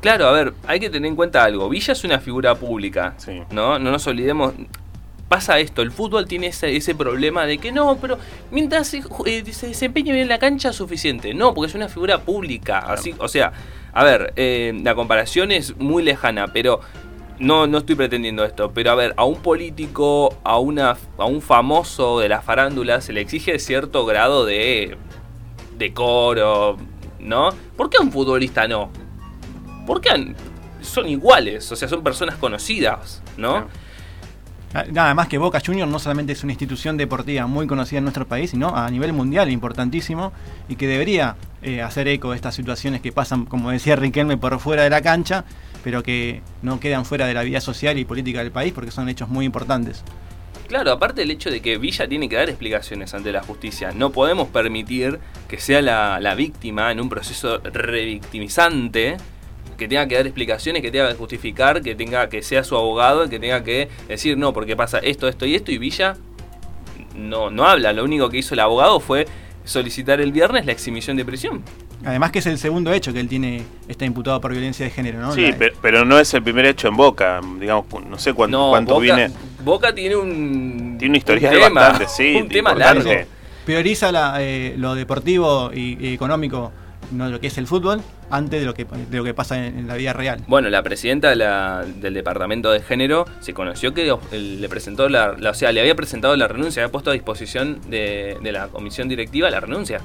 Claro, 0.00 0.26
a 0.26 0.32
ver, 0.32 0.54
hay 0.66 0.78
que 0.78 0.90
tener 0.90 1.08
en 1.08 1.16
cuenta 1.16 1.42
algo. 1.42 1.68
Villa 1.68 1.92
es 1.92 2.04
una 2.04 2.20
figura 2.20 2.54
pública, 2.54 3.14
¿no? 3.50 3.78
No 3.78 3.90
nos 3.90 4.06
olvidemos. 4.06 4.54
pasa 5.28 5.58
esto, 5.58 5.82
el 5.82 5.90
fútbol 5.90 6.26
tiene 6.26 6.48
ese, 6.48 6.76
ese 6.76 6.94
problema 6.94 7.46
de 7.46 7.58
que 7.58 7.72
no, 7.72 7.98
pero 8.00 8.16
mientras 8.50 8.86
se, 8.86 9.02
eh, 9.26 9.44
se 9.52 9.68
desempeñe 9.68 10.12
bien 10.12 10.22
en 10.22 10.28
la 10.28 10.38
cancha 10.38 10.68
es 10.70 10.76
suficiente. 10.76 11.34
No, 11.34 11.52
porque 11.52 11.68
es 11.68 11.74
una 11.74 11.88
figura 11.88 12.18
pública. 12.20 12.78
Así, 12.78 13.12
o 13.18 13.26
sea, 13.26 13.52
a 13.92 14.04
ver, 14.04 14.32
eh, 14.36 14.78
la 14.84 14.94
comparación 14.94 15.50
es 15.50 15.76
muy 15.76 16.04
lejana, 16.04 16.46
pero 16.52 16.80
no, 17.38 17.66
no 17.66 17.78
estoy 17.78 17.94
pretendiendo 17.94 18.44
esto. 18.44 18.72
Pero 18.72 18.90
a 18.90 18.94
ver, 18.94 19.14
a 19.16 19.24
un 19.24 19.36
político, 19.36 20.36
a, 20.44 20.58
una, 20.58 20.96
a 21.16 21.24
un 21.24 21.40
famoso 21.40 22.20
de 22.20 22.28
la 22.28 22.40
farándula 22.40 23.00
se 23.00 23.12
le 23.12 23.20
exige 23.20 23.58
cierto 23.58 24.04
grado 24.06 24.44
de 24.44 24.96
decoro, 25.76 26.76
¿no? 27.20 27.50
¿Por 27.76 27.90
qué 27.90 27.98
a 27.98 28.02
un 28.02 28.12
futbolista 28.12 28.66
no? 28.66 28.90
¿Por 29.86 30.00
qué 30.00 30.34
son 30.80 31.08
iguales? 31.08 31.70
O 31.72 31.76
sea, 31.76 31.88
son 31.88 32.02
personas 32.02 32.36
conocidas, 32.36 33.22
¿no? 33.36 33.66
Ah, 34.74 34.84
Nada 34.92 35.14
más 35.14 35.28
que 35.28 35.38
Boca 35.38 35.62
Juniors 35.64 35.90
no 35.90 35.98
solamente 35.98 36.34
es 36.34 36.42
una 36.44 36.52
institución 36.52 36.98
deportiva 36.98 37.46
muy 37.46 37.66
conocida 37.66 37.98
en 37.98 38.04
nuestro 38.04 38.26
país, 38.26 38.50
sino 38.50 38.76
a 38.76 38.90
nivel 38.90 39.14
mundial 39.14 39.50
importantísimo 39.50 40.32
y 40.68 40.76
que 40.76 40.86
debería 40.86 41.36
eh, 41.62 41.80
hacer 41.80 42.06
eco 42.08 42.30
de 42.30 42.36
estas 42.36 42.54
situaciones 42.54 43.00
que 43.00 43.10
pasan, 43.10 43.46
como 43.46 43.70
decía 43.70 43.96
Riquelme, 43.96 44.36
por 44.36 44.58
fuera 44.60 44.82
de 44.82 44.90
la 44.90 45.00
cancha, 45.00 45.44
pero 45.82 46.02
que 46.02 46.42
no 46.62 46.80
quedan 46.80 47.04
fuera 47.04 47.26
de 47.26 47.34
la 47.34 47.42
vida 47.42 47.60
social 47.60 47.98
y 47.98 48.04
política 48.04 48.40
del 48.40 48.52
país 48.52 48.72
porque 48.72 48.90
son 48.90 49.08
hechos 49.08 49.28
muy 49.28 49.44
importantes. 49.44 50.04
Claro, 50.68 50.92
aparte 50.92 51.22
del 51.22 51.30
hecho 51.30 51.50
de 51.50 51.62
que 51.62 51.78
Villa 51.78 52.06
tiene 52.06 52.28
que 52.28 52.36
dar 52.36 52.50
explicaciones 52.50 53.14
ante 53.14 53.32
la 53.32 53.42
justicia, 53.42 53.92
no 53.92 54.12
podemos 54.12 54.48
permitir 54.48 55.18
que 55.48 55.58
sea 55.58 55.80
la, 55.80 56.34
víctima 56.34 56.92
en 56.92 57.00
un 57.00 57.08
proceso 57.08 57.58
revictimizante, 57.64 59.16
que 59.78 59.88
tenga 59.88 60.06
que 60.06 60.16
dar 60.16 60.26
explicaciones, 60.26 60.82
que 60.82 60.90
tenga 60.90 61.08
que 61.08 61.14
justificar, 61.14 61.80
que 61.80 61.94
tenga 61.94 62.28
que 62.28 62.42
sea 62.42 62.64
su 62.64 62.76
abogado, 62.76 63.30
que 63.30 63.38
tenga 63.38 63.64
que 63.64 63.88
decir 64.08 64.36
no, 64.36 64.52
porque 64.52 64.76
pasa 64.76 64.98
esto, 64.98 65.26
esto 65.26 65.46
y 65.46 65.54
esto, 65.54 65.72
y 65.72 65.78
Villa 65.78 66.16
no, 67.16 67.50
no 67.50 67.64
habla, 67.66 67.94
lo 67.94 68.04
único 68.04 68.28
que 68.28 68.36
hizo 68.36 68.52
el 68.52 68.60
abogado 68.60 69.00
fue 69.00 69.26
solicitar 69.64 70.20
el 70.20 70.32
viernes 70.32 70.66
la 70.66 70.72
exhibición 70.72 71.16
de 71.16 71.24
prisión. 71.24 71.62
Además 72.04 72.30
que 72.30 72.38
es 72.38 72.46
el 72.46 72.58
segundo 72.58 72.92
hecho 72.92 73.12
que 73.12 73.20
él 73.20 73.28
tiene 73.28 73.62
está 73.88 74.04
imputado 74.04 74.40
por 74.40 74.52
violencia 74.52 74.84
de 74.84 74.90
género, 74.90 75.18
¿no? 75.20 75.32
Sí, 75.32 75.50
La- 75.50 75.56
pero, 75.58 75.76
pero 75.82 76.04
no 76.04 76.18
es 76.18 76.32
el 76.34 76.42
primer 76.42 76.64
hecho 76.66 76.88
en 76.88 76.96
Boca. 76.96 77.40
Digamos, 77.58 77.86
no 78.08 78.18
sé 78.18 78.32
cuánto, 78.34 78.56
No, 78.58 78.70
cuánto 78.70 78.94
Boca, 78.94 79.02
viene. 79.16 79.30
Boca 79.64 79.94
tiene 79.94 80.16
un. 80.16 80.96
Tiene 80.98 81.10
una 81.12 81.18
historia 81.18 81.48
un 81.48 81.54
de 81.54 81.60
tema, 81.60 81.80
bastante, 81.80 82.06
sí. 82.08 82.34
Un 82.36 82.48
tema 82.48 82.70
importante. 82.70 83.04
largo. 83.14 83.30
prioriza 83.64 84.12
la, 84.12 84.36
eh, 84.40 84.74
lo 84.78 84.94
deportivo 84.94 85.70
y, 85.74 85.98
y 86.00 86.14
económico, 86.14 86.72
no 87.10 87.28
lo 87.28 87.40
que 87.40 87.48
es 87.48 87.58
el 87.58 87.66
fútbol, 87.66 88.00
antes 88.30 88.60
de 88.60 88.66
lo 88.66 88.74
que, 88.74 88.84
de 88.84 89.16
lo 89.16 89.24
que 89.24 89.34
pasa 89.34 89.58
en, 89.66 89.78
en 89.80 89.86
la 89.88 89.94
vida 89.96 90.12
real. 90.12 90.42
Bueno, 90.46 90.68
la 90.70 90.82
presidenta 90.82 91.28
de 91.30 91.36
la- 91.36 91.84
del 91.84 92.14
departamento 92.14 92.70
de 92.70 92.80
género 92.80 93.26
se 93.40 93.52
conoció 93.54 93.92
que 93.92 94.10
le 94.32 94.68
presentó 94.68 95.08
la, 95.08 95.34
la- 95.38 95.50
o 95.50 95.54
sea, 95.54 95.72
le 95.72 95.80
había 95.80 95.94
presentado 95.96 96.34
la 96.36 96.46
renuncia, 96.48 96.82
había 96.84 96.92
puesto 96.92 97.10
a 97.10 97.12
disposición 97.12 97.80
de, 97.90 98.36
de 98.42 98.52
la 98.52 98.68
comisión 98.68 99.08
directiva 99.08 99.50
la 99.50 99.60
renuncia. 99.60 100.00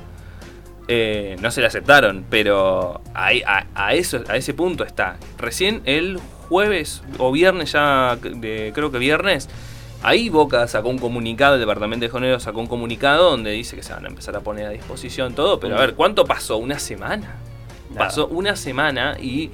Eh, 0.88 1.38
no 1.42 1.50
se 1.52 1.62
la 1.62 1.68
aceptaron, 1.68 2.26
pero 2.30 3.02
ahí- 3.14 3.42
a, 3.48 3.66
a 3.74 3.94
eso, 3.94 4.22
a 4.28 4.36
ese 4.36 4.54
punto 4.54 4.84
está. 4.84 5.16
Recién 5.38 5.82
el 5.86 6.20
jueves 6.50 7.02
o 7.20 7.32
viernes 7.32 7.72
ya, 7.72 8.18
de- 8.18 8.72
creo 8.76 8.92
que 8.92 8.98
viernes, 8.98 9.48
ahí 10.04 10.28
Boca 10.28 10.68
sacó 10.68 10.90
un 10.90 11.00
comunicado, 11.00 11.54
el 11.56 11.62
departamento 11.62 12.06
de 12.06 12.12
género 12.12 12.40
sacó 12.42 12.60
un 12.60 12.68
comunicado 12.68 13.32
donde 13.32 13.52
dice 13.52 13.78
que 13.78 13.84
se 13.84 13.94
van 13.94 14.04
a 14.06 14.10
empezar 14.10 14.36
a 14.36 14.42
poner 14.42 14.66
a 14.66 14.70
disposición 14.72 15.34
todo, 15.36 15.58
pero 15.60 15.78
a 15.78 15.80
ver, 15.80 15.94
¿cuánto 15.96 16.26
pasó? 16.26 16.58
¿Una 16.58 16.78
semana? 16.80 17.38
Pasó 17.98 18.28
una 18.28 18.56
semana 18.58 19.16
y 19.22 19.52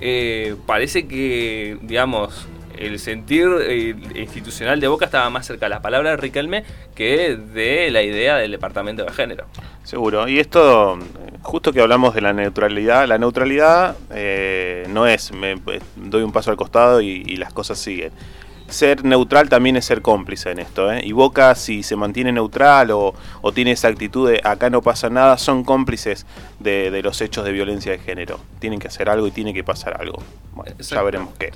eh, 0.00 0.54
parece 0.66 1.08
que, 1.08 1.78
digamos, 1.82 2.46
el 2.80 2.98
sentir 2.98 3.46
eh, 3.60 3.94
institucional 4.14 4.80
de 4.80 4.88
Boca 4.88 5.04
estaba 5.04 5.28
más 5.30 5.46
cerca 5.46 5.66
de 5.66 5.70
la 5.70 5.82
palabra 5.82 6.10
de 6.10 6.16
Riquelme 6.16 6.64
que 6.94 7.36
de 7.36 7.90
la 7.90 8.02
idea 8.02 8.36
del 8.36 8.50
departamento 8.50 9.04
de 9.04 9.12
género. 9.12 9.44
Seguro. 9.84 10.26
Y 10.26 10.38
esto, 10.38 10.98
justo 11.42 11.72
que 11.72 11.80
hablamos 11.80 12.14
de 12.14 12.22
la 12.22 12.32
neutralidad, 12.32 13.06
la 13.06 13.18
neutralidad 13.18 13.96
eh, 14.10 14.86
no 14.88 15.06
es 15.06 15.32
me 15.32 15.52
eh, 15.52 15.80
doy 15.96 16.22
un 16.22 16.32
paso 16.32 16.50
al 16.50 16.56
costado 16.56 17.00
y, 17.00 17.22
y 17.26 17.36
las 17.36 17.52
cosas 17.52 17.78
siguen. 17.78 18.12
Ser 18.68 19.04
neutral 19.04 19.48
también 19.48 19.76
es 19.76 19.84
ser 19.84 20.00
cómplice 20.00 20.52
en 20.52 20.60
esto. 20.60 20.92
¿eh? 20.92 21.00
Y 21.04 21.10
Boca, 21.10 21.56
si 21.56 21.82
se 21.82 21.96
mantiene 21.96 22.30
neutral 22.30 22.92
o, 22.92 23.14
o 23.42 23.52
tiene 23.52 23.72
esa 23.72 23.88
actitud 23.88 24.30
de 24.30 24.40
acá 24.44 24.70
no 24.70 24.80
pasa 24.80 25.10
nada, 25.10 25.36
son 25.38 25.64
cómplices 25.64 26.24
de, 26.60 26.92
de 26.92 27.02
los 27.02 27.20
hechos 27.20 27.44
de 27.44 27.50
violencia 27.50 27.90
de 27.90 27.98
género. 27.98 28.38
Tienen 28.60 28.78
que 28.78 28.86
hacer 28.86 29.08
algo 29.08 29.26
y 29.26 29.32
tiene 29.32 29.52
que 29.52 29.64
pasar 29.64 30.00
algo. 30.00 30.22
Bueno, 30.54 30.76
ya 30.78 31.02
veremos 31.02 31.34
qué. 31.36 31.50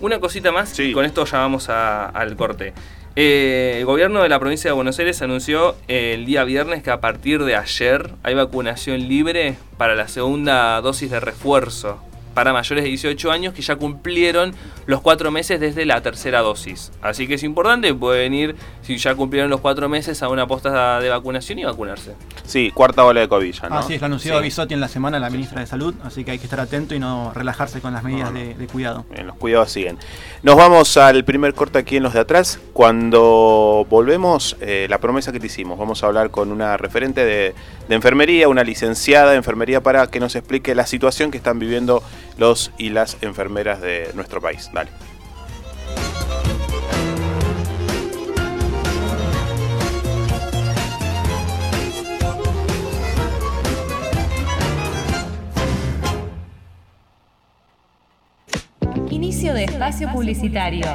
Una 0.00 0.20
cosita 0.20 0.52
más, 0.52 0.78
y 0.78 0.92
con 0.92 1.04
esto 1.04 1.24
ya 1.24 1.38
vamos 1.38 1.68
a- 1.68 2.06
al 2.06 2.36
corte. 2.36 2.74
Eh, 3.18 3.76
el 3.78 3.86
gobierno 3.86 4.22
de 4.22 4.28
la 4.28 4.38
provincia 4.38 4.68
de 4.68 4.74
Buenos 4.74 4.98
Aires 4.98 5.22
anunció 5.22 5.74
eh, 5.88 6.12
el 6.14 6.26
día 6.26 6.44
viernes 6.44 6.82
que 6.82 6.90
a 6.90 7.00
partir 7.00 7.44
de 7.44 7.56
ayer 7.56 8.10
hay 8.22 8.34
vacunación 8.34 9.08
libre 9.08 9.54
para 9.78 9.94
la 9.94 10.06
segunda 10.06 10.78
dosis 10.82 11.10
de 11.10 11.18
refuerzo 11.20 11.98
para 12.36 12.52
mayores 12.52 12.84
de 12.84 12.90
18 12.90 13.32
años 13.32 13.54
que 13.54 13.62
ya 13.62 13.76
cumplieron 13.76 14.54
los 14.84 15.00
cuatro 15.00 15.30
meses 15.30 15.58
desde 15.58 15.86
la 15.86 16.02
tercera 16.02 16.40
dosis. 16.40 16.92
Así 17.00 17.26
que 17.26 17.36
es 17.36 17.42
importante, 17.42 17.94
pueden 17.94 18.34
ir, 18.34 18.54
si 18.82 18.98
ya 18.98 19.14
cumplieron 19.14 19.48
los 19.48 19.62
cuatro 19.62 19.88
meses, 19.88 20.22
a 20.22 20.28
una 20.28 20.46
posta 20.46 21.00
de 21.00 21.08
vacunación 21.08 21.58
y 21.60 21.64
vacunarse. 21.64 22.14
Sí, 22.44 22.70
cuarta 22.74 23.06
ola 23.06 23.22
de 23.22 23.28
COVID 23.28 23.54
ya, 23.54 23.68
¿no? 23.70 23.78
Así 23.78 23.94
es, 23.94 24.00
lo 24.02 24.06
anunció 24.08 24.36
Sí. 24.36 24.42
Bisotti 24.42 24.74
en 24.74 24.80
la 24.80 24.88
semana, 24.88 25.18
la 25.18 25.30
ministra 25.30 25.62
de 25.62 25.66
Salud, 25.66 25.94
así 26.04 26.24
que 26.24 26.32
hay 26.32 26.38
que 26.38 26.44
estar 26.44 26.60
atento 26.60 26.94
y 26.94 26.98
no 26.98 27.32
relajarse 27.32 27.80
con 27.80 27.94
las 27.94 28.04
medidas 28.04 28.34
de, 28.34 28.54
de 28.54 28.66
cuidado. 28.66 29.06
Bien, 29.10 29.26
los 29.26 29.36
cuidados 29.36 29.72
siguen. 29.72 29.96
Nos 30.42 30.56
vamos 30.56 30.94
al 30.98 31.24
primer 31.24 31.54
corte 31.54 31.78
aquí 31.78 31.96
en 31.96 32.02
los 32.02 32.12
de 32.12 32.20
atrás. 32.20 32.60
Cuando 32.74 33.86
volvemos, 33.88 34.58
eh, 34.60 34.86
la 34.90 34.98
promesa 34.98 35.32
que 35.32 35.40
te 35.40 35.46
hicimos, 35.46 35.78
vamos 35.78 36.04
a 36.04 36.06
hablar 36.06 36.30
con 36.30 36.52
una 36.52 36.76
referente 36.76 37.24
de, 37.24 37.54
de 37.88 37.94
enfermería, 37.94 38.46
una 38.50 38.62
licenciada 38.62 39.30
de 39.30 39.38
enfermería 39.38 39.80
para 39.80 40.06
que 40.08 40.20
nos 40.20 40.36
explique 40.36 40.74
la 40.74 40.84
situación 40.86 41.30
que 41.30 41.38
están 41.38 41.58
viviendo 41.58 42.02
los 42.36 42.72
y 42.78 42.90
las 42.90 43.16
enfermeras 43.22 43.80
de 43.80 44.10
nuestro 44.14 44.40
país. 44.40 44.70
Dale. 44.72 44.90
Inicio 59.10 59.54
de 59.54 59.64
espacio 59.64 60.10
publicitario. 60.12 60.86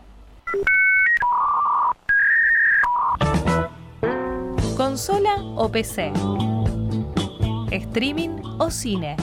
Consola 4.96 5.36
o 5.58 5.68
PC. 5.70 6.14
Streaming 7.70 8.42
o 8.60 8.72
cine. 8.72 9.18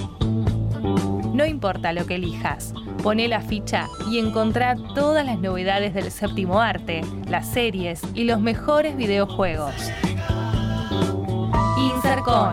No 1.32 1.46
importa 1.46 1.94
lo 1.94 2.04
que 2.04 2.16
elijas, 2.16 2.74
poné 3.02 3.26
la 3.26 3.40
ficha 3.40 3.88
y 4.10 4.18
encontrá 4.18 4.76
todas 4.94 5.24
las 5.24 5.38
novedades 5.38 5.94
del 5.94 6.10
séptimo 6.10 6.60
arte, 6.60 7.00
las 7.26 7.48
series 7.48 8.02
y 8.12 8.24
los 8.24 8.38
mejores 8.38 8.98
videojuegos. 8.98 9.72
Insercon. 11.78 12.52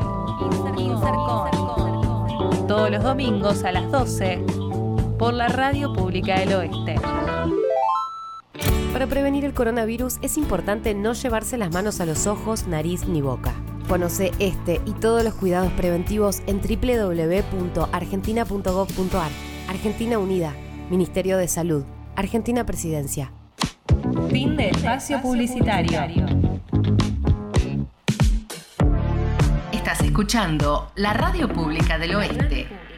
Insercon. 0.78 2.68
Todos 2.70 2.90
los 2.90 3.04
domingos 3.04 3.66
a 3.66 3.74
las 3.74 3.92
12 3.92 4.46
por 5.18 5.34
la 5.34 5.50
Radio 5.50 5.92
Pública 5.92 6.40
del 6.40 6.54
Oeste. 6.54 6.96
Para 8.94 9.08
prevenir 9.08 9.44
el 9.46 9.54
coronavirus 9.54 10.18
es 10.22 10.38
importante 10.38 10.94
no 10.96 11.14
llevarse 11.14 11.58
las 11.58 11.72
manos 11.72 12.02
a 12.02 12.06
los 12.06 12.28
ojos, 12.28 12.68
nariz 12.68 13.08
ni 13.08 13.22
boca. 13.22 13.54
Conoce 13.88 14.34
este 14.40 14.82
y 14.86 14.92
todos 14.94 15.24
los 15.24 15.36
cuidados 15.36 15.72
preventivos 15.74 16.42
en 16.48 16.60
www.argentina.gov.ar. 16.60 19.32
Argentina 19.68 20.18
Unida, 20.18 20.56
Ministerio 20.90 21.38
de 21.38 21.48
Salud, 21.48 21.84
Argentina 22.16 22.66
Presidencia. 22.66 23.32
Fin 24.30 24.58
de 24.58 24.70
espacio 24.70 25.22
publicitario. 25.22 26.00
Estás 29.72 30.02
escuchando 30.02 30.92
la 30.96 31.14
Radio 31.14 31.48
Pública 31.48 32.00
del 32.00 32.16
Oeste. 32.16 32.89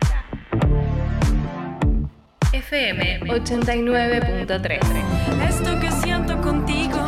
FM 2.71 3.19
89.3. 3.27 4.79
Esto 5.49 5.77
que 5.81 5.91
siento 5.91 6.39
contigo 6.39 6.99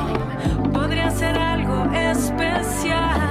podría 0.73 1.09
ser 1.09 1.37
algo 1.37 1.89
especial. 1.93 3.21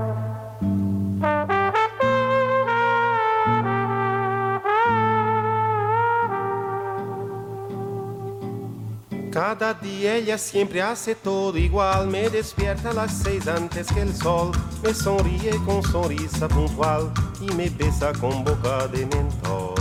Cada 9.37 9.75
día 9.75 10.17
ella 10.17 10.39
siempre 10.39 10.81
hace 10.81 11.15
todo 11.15 11.59
igual, 11.59 12.07
me 12.07 12.31
despierta 12.31 12.89
a 12.89 12.95
las 12.95 13.13
seis 13.13 13.47
antes 13.47 13.87
que 13.89 14.01
el 14.01 14.17
sol, 14.17 14.51
me 14.83 14.95
sonríe 14.95 15.51
con 15.67 15.83
sonrisa 15.83 16.49
puntual 16.49 17.13
y 17.39 17.53
me 17.53 17.69
besa 17.69 18.15
con 18.15 18.43
boca 18.43 18.89
de 18.89 19.05
mentol. 19.05 19.75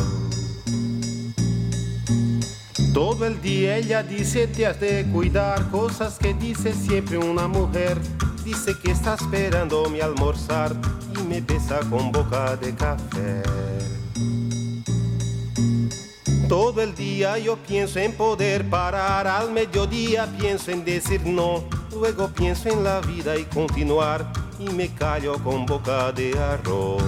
Todo 2.94 3.26
el 3.26 3.42
día 3.42 3.78
ella 3.78 4.04
dice 4.04 4.46
te 4.48 4.68
has 4.68 4.78
de 4.82 5.06
cuidar, 5.14 5.72
cosas 5.72 6.18
que 6.20 6.34
dice 6.34 6.74
siempre 6.74 7.18
una 7.18 7.48
mujer. 7.48 7.98
Dice 8.44 8.74
que 8.84 8.92
está 8.92 9.14
esperando 9.14 9.90
mi 9.90 10.02
almorzar 10.02 10.76
y 11.18 11.24
me 11.24 11.40
besa 11.40 11.80
con 11.90 12.12
boca 12.12 12.58
de 12.58 12.76
café. 12.76 13.42
Todo 16.48 16.82
el 16.82 16.94
día 16.94 17.40
yo 17.40 17.58
pienso 17.58 18.00
en 18.00 18.14
poder 18.14 18.70
parar, 18.70 19.26
al 19.26 19.52
mediodía 19.52 20.28
pienso 20.40 20.70
en 20.70 20.86
decir 20.86 21.22
no, 21.26 21.64
luego 21.92 22.28
pienso 22.28 22.70
en 22.70 22.84
la 22.84 23.02
vida 23.02 23.36
y 23.36 23.46
continuar 23.46 24.32
y 24.60 24.70
me 24.70 24.94
callo 24.94 25.42
con 25.44 25.66
boca 25.66 26.12
de 26.12 26.38
arroz. 26.38 27.04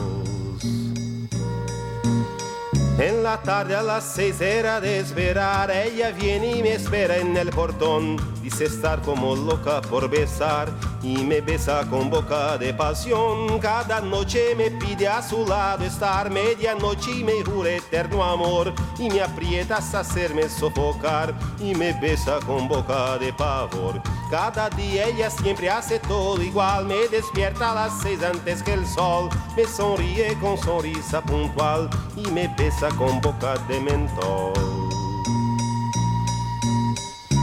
En 2.97 3.21
la 3.21 3.39
tarde 3.43 3.75
a 3.75 3.83
las 3.83 4.03
seis 4.03 4.41
era 4.41 4.81
de 4.81 4.97
esperar, 4.97 5.69
ella 5.69 6.09
viene 6.09 6.57
y 6.57 6.63
me 6.63 6.73
espera 6.73 7.17
en 7.17 7.37
el 7.37 7.51
portón. 7.51 8.17
Dice 8.41 8.65
estar 8.65 9.03
como 9.03 9.35
loca 9.35 9.81
por 9.81 10.09
besar 10.09 10.71
y 11.07 11.23
me 11.23 11.39
besa 11.39 11.85
con 11.89 12.09
boca 12.09 12.57
de 12.57 12.73
pasión. 12.73 13.59
Cada 13.59 14.01
noche 14.01 14.53
me 14.55 14.69
pide 14.71 15.07
a 15.07 15.21
su 15.21 15.45
lado 15.45 15.85
estar 15.85 16.29
medianoche 16.29 17.11
y 17.19 17.23
me 17.23 17.43
jura 17.45 17.69
eterno 17.71 18.23
amor 18.23 18.73
y 18.99 19.09
me 19.09 19.21
aprieta 19.21 19.77
hasta 19.77 20.01
hacerme 20.01 20.49
sofocar 20.49 21.33
y 21.59 21.73
me 21.75 21.93
besa 21.93 22.39
con 22.45 22.67
boca 22.67 23.17
de 23.17 23.31
pavor. 23.31 24.01
Cada 24.29 24.69
día 24.71 25.07
ella 25.07 25.29
siempre 25.29 25.69
hace 25.69 25.99
todo 25.99 26.41
igual, 26.41 26.85
me 26.85 27.07
despierta 27.07 27.71
a 27.71 27.75
las 27.75 28.01
seis 28.01 28.21
antes 28.21 28.61
que 28.61 28.73
el 28.73 28.85
sol, 28.85 29.29
me 29.55 29.65
sonríe 29.65 30.37
con 30.41 30.57
sonrisa 30.57 31.21
puntual 31.21 31.89
y 32.17 32.29
me 32.31 32.53
besa 32.57 32.89
con 32.97 33.21
boca 33.21 33.57
de 33.69 33.79
mentol. 33.79 34.86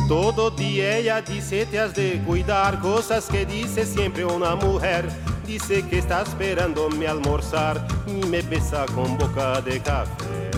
Todo 0.09 0.51
día 0.51 0.99
ella 0.99 1.23
dice 1.23 1.65
te 1.65 1.81
has 1.81 1.95
de 1.95 2.23
cuidar, 2.27 2.79
cosas 2.81 3.27
que 3.27 3.47
dice 3.47 3.87
siempre 3.87 4.25
una 4.25 4.55
mujer. 4.55 5.09
Dice 5.47 5.87
que 5.87 5.99
está 5.99 6.23
esperando 6.23 6.91
mi 6.91 7.07
almorzar 7.07 7.87
y 8.07 8.27
me 8.27 8.43
besa 8.43 8.85
con 8.95 9.17
boca 9.17 9.63
de 9.63 9.81
café. 9.81 10.51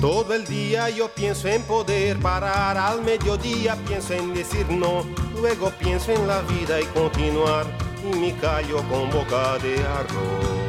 Todo 0.00 0.32
el 0.32 0.46
día 0.46 0.88
yo 0.88 1.08
pienso 1.08 1.48
en 1.48 1.62
poder 1.64 2.18
parar, 2.18 2.78
al 2.78 3.02
mediodía 3.02 3.76
pienso 3.86 4.14
en 4.14 4.32
decir 4.32 4.64
no, 4.70 5.04
luego 5.40 5.70
pienso 5.78 6.12
en 6.12 6.26
la 6.26 6.40
vida 6.42 6.80
y 6.80 6.84
continuar 6.86 7.66
y 8.04 8.16
me 8.16 8.32
callo 8.36 8.76
con 8.88 9.10
boca 9.10 9.58
de 9.58 9.76
arroz. 9.84 10.67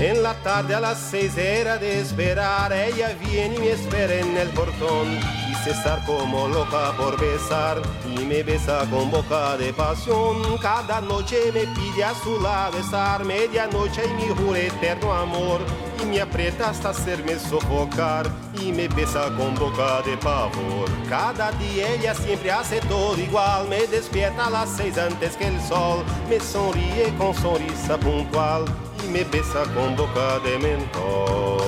En 0.00 0.24
la 0.24 0.34
tarde 0.34 0.74
a 0.74 0.80
las 0.80 0.98
seis 0.98 1.36
era 1.36 1.78
de 1.78 2.00
esperar, 2.00 2.72
ella 2.72 3.16
viene 3.20 3.54
y 3.54 3.58
me 3.60 3.70
espera 3.70 4.14
en 4.14 4.36
el 4.36 4.48
portón. 4.48 5.20
Dice 5.48 5.70
estar 5.70 6.04
como 6.04 6.48
loca 6.48 6.92
por 6.96 7.18
besar 7.18 7.80
y 8.04 8.24
me 8.24 8.42
besa 8.42 8.80
con 8.90 9.10
boca 9.10 9.56
de 9.56 9.72
pasión. 9.72 10.58
Cada 10.60 11.00
noche 11.00 11.52
me 11.52 11.60
pide 11.68 12.02
a 12.02 12.12
su 12.12 12.40
lado 12.40 12.76
estar 12.76 13.24
medianoche 13.24 14.02
y 14.04 14.14
me 14.14 14.34
jura 14.34 14.58
eterno 14.58 15.14
amor. 15.14 15.60
Y 16.02 16.06
me 16.06 16.20
aprieta 16.20 16.70
hasta 16.70 16.90
hacerme 16.90 17.38
sofocar 17.38 18.28
y 18.60 18.72
me 18.72 18.88
besa 18.88 19.32
con 19.36 19.54
boca 19.54 20.02
de 20.02 20.16
pavor. 20.16 20.90
Cada 21.08 21.52
día 21.52 21.94
ella 21.94 22.14
siempre 22.14 22.50
hace 22.50 22.80
todo 22.80 23.16
igual, 23.16 23.68
me 23.68 23.86
despierta 23.86 24.48
a 24.48 24.50
las 24.50 24.70
seis 24.70 24.98
antes 24.98 25.36
que 25.36 25.46
el 25.46 25.60
sol. 25.62 26.04
Me 26.28 26.40
sonríe 26.40 27.14
con 27.16 27.32
sonrisa 27.32 27.96
puntual 27.96 28.64
me 29.12 29.24
besa 29.24 29.64
con 29.74 29.96
boca 29.96 30.38
de 30.40 30.58
mentol. 30.58 31.64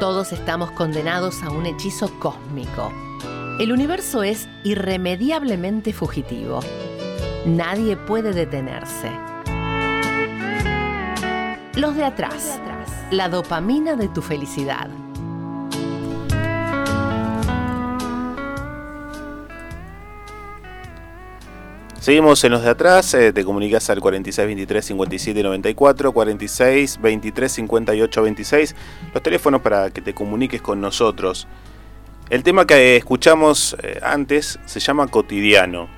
Todos 0.00 0.32
estamos 0.32 0.70
condenados 0.72 1.42
a 1.42 1.50
un 1.50 1.66
hechizo 1.66 2.10
cósmico. 2.18 2.92
El 3.58 3.72
universo 3.72 4.22
es 4.22 4.48
irremediablemente 4.64 5.92
fugitivo. 5.92 6.60
Nadie 7.46 7.96
puede 7.96 8.32
detenerse. 8.32 9.10
Los 11.76 11.96
de 11.96 12.04
atrás. 12.04 12.60
La 13.10 13.28
dopamina 13.28 13.96
de 13.96 14.08
tu 14.08 14.22
felicidad. 14.22 14.88
Seguimos 22.04 22.44
en 22.44 22.52
los 22.52 22.62
de 22.62 22.68
atrás, 22.68 23.14
eh, 23.14 23.32
te 23.32 23.46
comunicas 23.46 23.88
al 23.88 23.98
46 23.98 24.46
23 24.46 24.84
57 24.84 25.42
94, 25.42 26.12
46 26.12 27.00
23 27.00 27.50
58 27.50 28.22
26, 28.22 28.76
los 29.14 29.22
teléfonos 29.22 29.62
para 29.62 29.88
que 29.88 30.02
te 30.02 30.12
comuniques 30.12 30.60
con 30.60 30.82
nosotros. 30.82 31.48
El 32.28 32.42
tema 32.42 32.66
que 32.66 32.96
escuchamos 32.96 33.74
eh, 33.82 34.00
antes 34.02 34.58
se 34.66 34.80
llama 34.80 35.06
cotidiano 35.06 35.88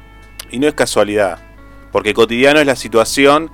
y 0.49 0.61
no 0.61 0.69
es 0.69 0.75
casualidad, 0.75 1.41
porque 1.91 2.15
cotidiano 2.15 2.61
es 2.61 2.67
la 2.67 2.77
situación 2.77 3.51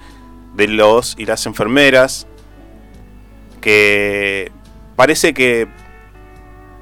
de 0.54 0.68
los 0.68 1.14
y 1.16 1.24
las 1.24 1.46
enfermeras 1.46 2.26
que 3.62 4.52
parece 4.94 5.32
que 5.32 5.68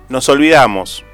nos 0.09 0.29
olvidamos. 0.29 1.05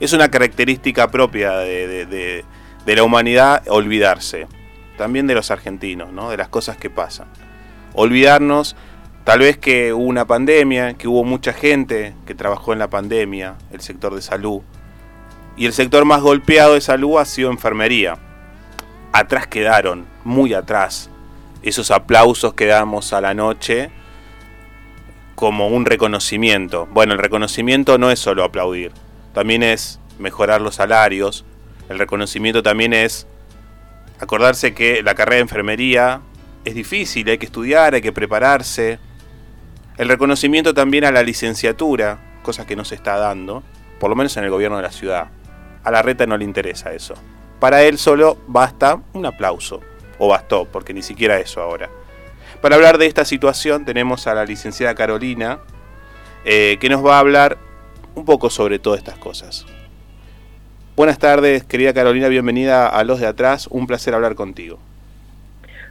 Es 0.00 0.14
una 0.14 0.30
característica 0.30 1.10
propia 1.10 1.58
de- 1.58 2.44
de 2.86 2.96
la 2.96 3.02
humanidad 3.02 3.62
olvidarse. 3.68 4.46
También 4.96 5.26
de 5.26 5.34
los 5.34 5.50
argentinos, 5.50 6.12
¿no? 6.12 6.30
De 6.30 6.36
las 6.36 6.48
cosas 6.48 6.76
que 6.76 6.90
pasan. 6.90 7.28
Olvidarnos, 7.94 8.76
tal 9.24 9.40
vez 9.40 9.58
que 9.58 9.92
hubo 9.92 10.04
una 10.04 10.26
pandemia, 10.26 10.94
que 10.94 11.08
hubo 11.08 11.24
mucha 11.24 11.52
gente 11.52 12.14
que 12.26 12.34
trabajó 12.34 12.72
en 12.72 12.78
la 12.78 12.90
pandemia, 12.90 13.56
el 13.72 13.80
sector 13.80 14.14
de 14.14 14.22
salud. 14.22 14.60
Y 15.56 15.66
el 15.66 15.72
sector 15.72 16.04
más 16.04 16.20
golpeado 16.20 16.74
de 16.74 16.80
salud 16.80 17.18
ha 17.18 17.24
sido 17.24 17.50
enfermería. 17.50 18.18
Atrás 19.12 19.46
quedaron, 19.46 20.06
muy 20.24 20.54
atrás, 20.54 21.10
esos 21.62 21.90
aplausos 21.90 22.54
que 22.54 22.66
damos 22.66 23.12
a 23.12 23.20
la 23.20 23.34
noche 23.34 23.90
como 25.34 25.68
un 25.68 25.86
reconocimiento. 25.86 26.86
Bueno, 26.92 27.14
el 27.14 27.18
reconocimiento 27.18 27.98
no 27.98 28.10
es 28.10 28.18
solo 28.18 28.44
aplaudir, 28.44 28.92
también 29.32 29.62
es 29.62 30.00
mejorar 30.18 30.60
los 30.60 30.76
salarios. 30.76 31.44
El 31.88 31.98
reconocimiento 31.98 32.62
también 32.62 32.92
es 32.92 33.26
acordarse 34.20 34.74
que 34.74 35.02
la 35.02 35.14
carrera 35.14 35.36
de 35.36 35.42
enfermería 35.42 36.20
es 36.64 36.74
difícil, 36.74 37.28
hay 37.28 37.38
que 37.38 37.46
estudiar, 37.46 37.94
hay 37.94 38.02
que 38.02 38.12
prepararse. 38.12 38.98
El 39.98 40.08
reconocimiento 40.08 40.74
también 40.74 41.04
a 41.04 41.12
la 41.12 41.22
licenciatura, 41.22 42.18
cosa 42.42 42.66
que 42.66 42.76
no 42.76 42.84
se 42.84 42.94
está 42.94 43.16
dando, 43.16 43.62
por 44.00 44.10
lo 44.10 44.16
menos 44.16 44.36
en 44.36 44.44
el 44.44 44.50
gobierno 44.50 44.76
de 44.78 44.82
la 44.82 44.92
ciudad. 44.92 45.28
A 45.82 45.90
la 45.90 46.02
reta 46.02 46.26
no 46.26 46.36
le 46.36 46.44
interesa 46.44 46.92
eso. 46.92 47.14
Para 47.60 47.82
él 47.82 47.98
solo 47.98 48.38
basta 48.46 49.00
un 49.12 49.26
aplauso, 49.26 49.80
o 50.18 50.28
bastó, 50.28 50.66
porque 50.66 50.94
ni 50.94 51.02
siquiera 51.02 51.38
eso 51.38 51.60
ahora. 51.60 51.90
Para 52.60 52.76
hablar 52.76 52.98
de 52.98 53.06
esta 53.06 53.24
situación 53.24 53.84
tenemos 53.84 54.26
a 54.26 54.34
la 54.34 54.44
licenciada 54.44 54.94
Carolina, 54.94 55.60
eh, 56.44 56.78
que 56.80 56.88
nos 56.88 57.04
va 57.04 57.16
a 57.16 57.20
hablar 57.20 57.58
un 58.14 58.24
poco 58.24 58.48
sobre 58.48 58.78
todas 58.78 58.98
estas 58.98 59.18
cosas. 59.18 59.66
Buenas 60.96 61.18
tardes, 61.18 61.64
querida 61.64 61.92
Carolina, 61.92 62.28
bienvenida 62.28 62.86
a 62.88 63.02
Los 63.04 63.18
de 63.20 63.26
Atrás, 63.26 63.66
un 63.70 63.86
placer 63.86 64.14
hablar 64.14 64.34
contigo. 64.36 64.78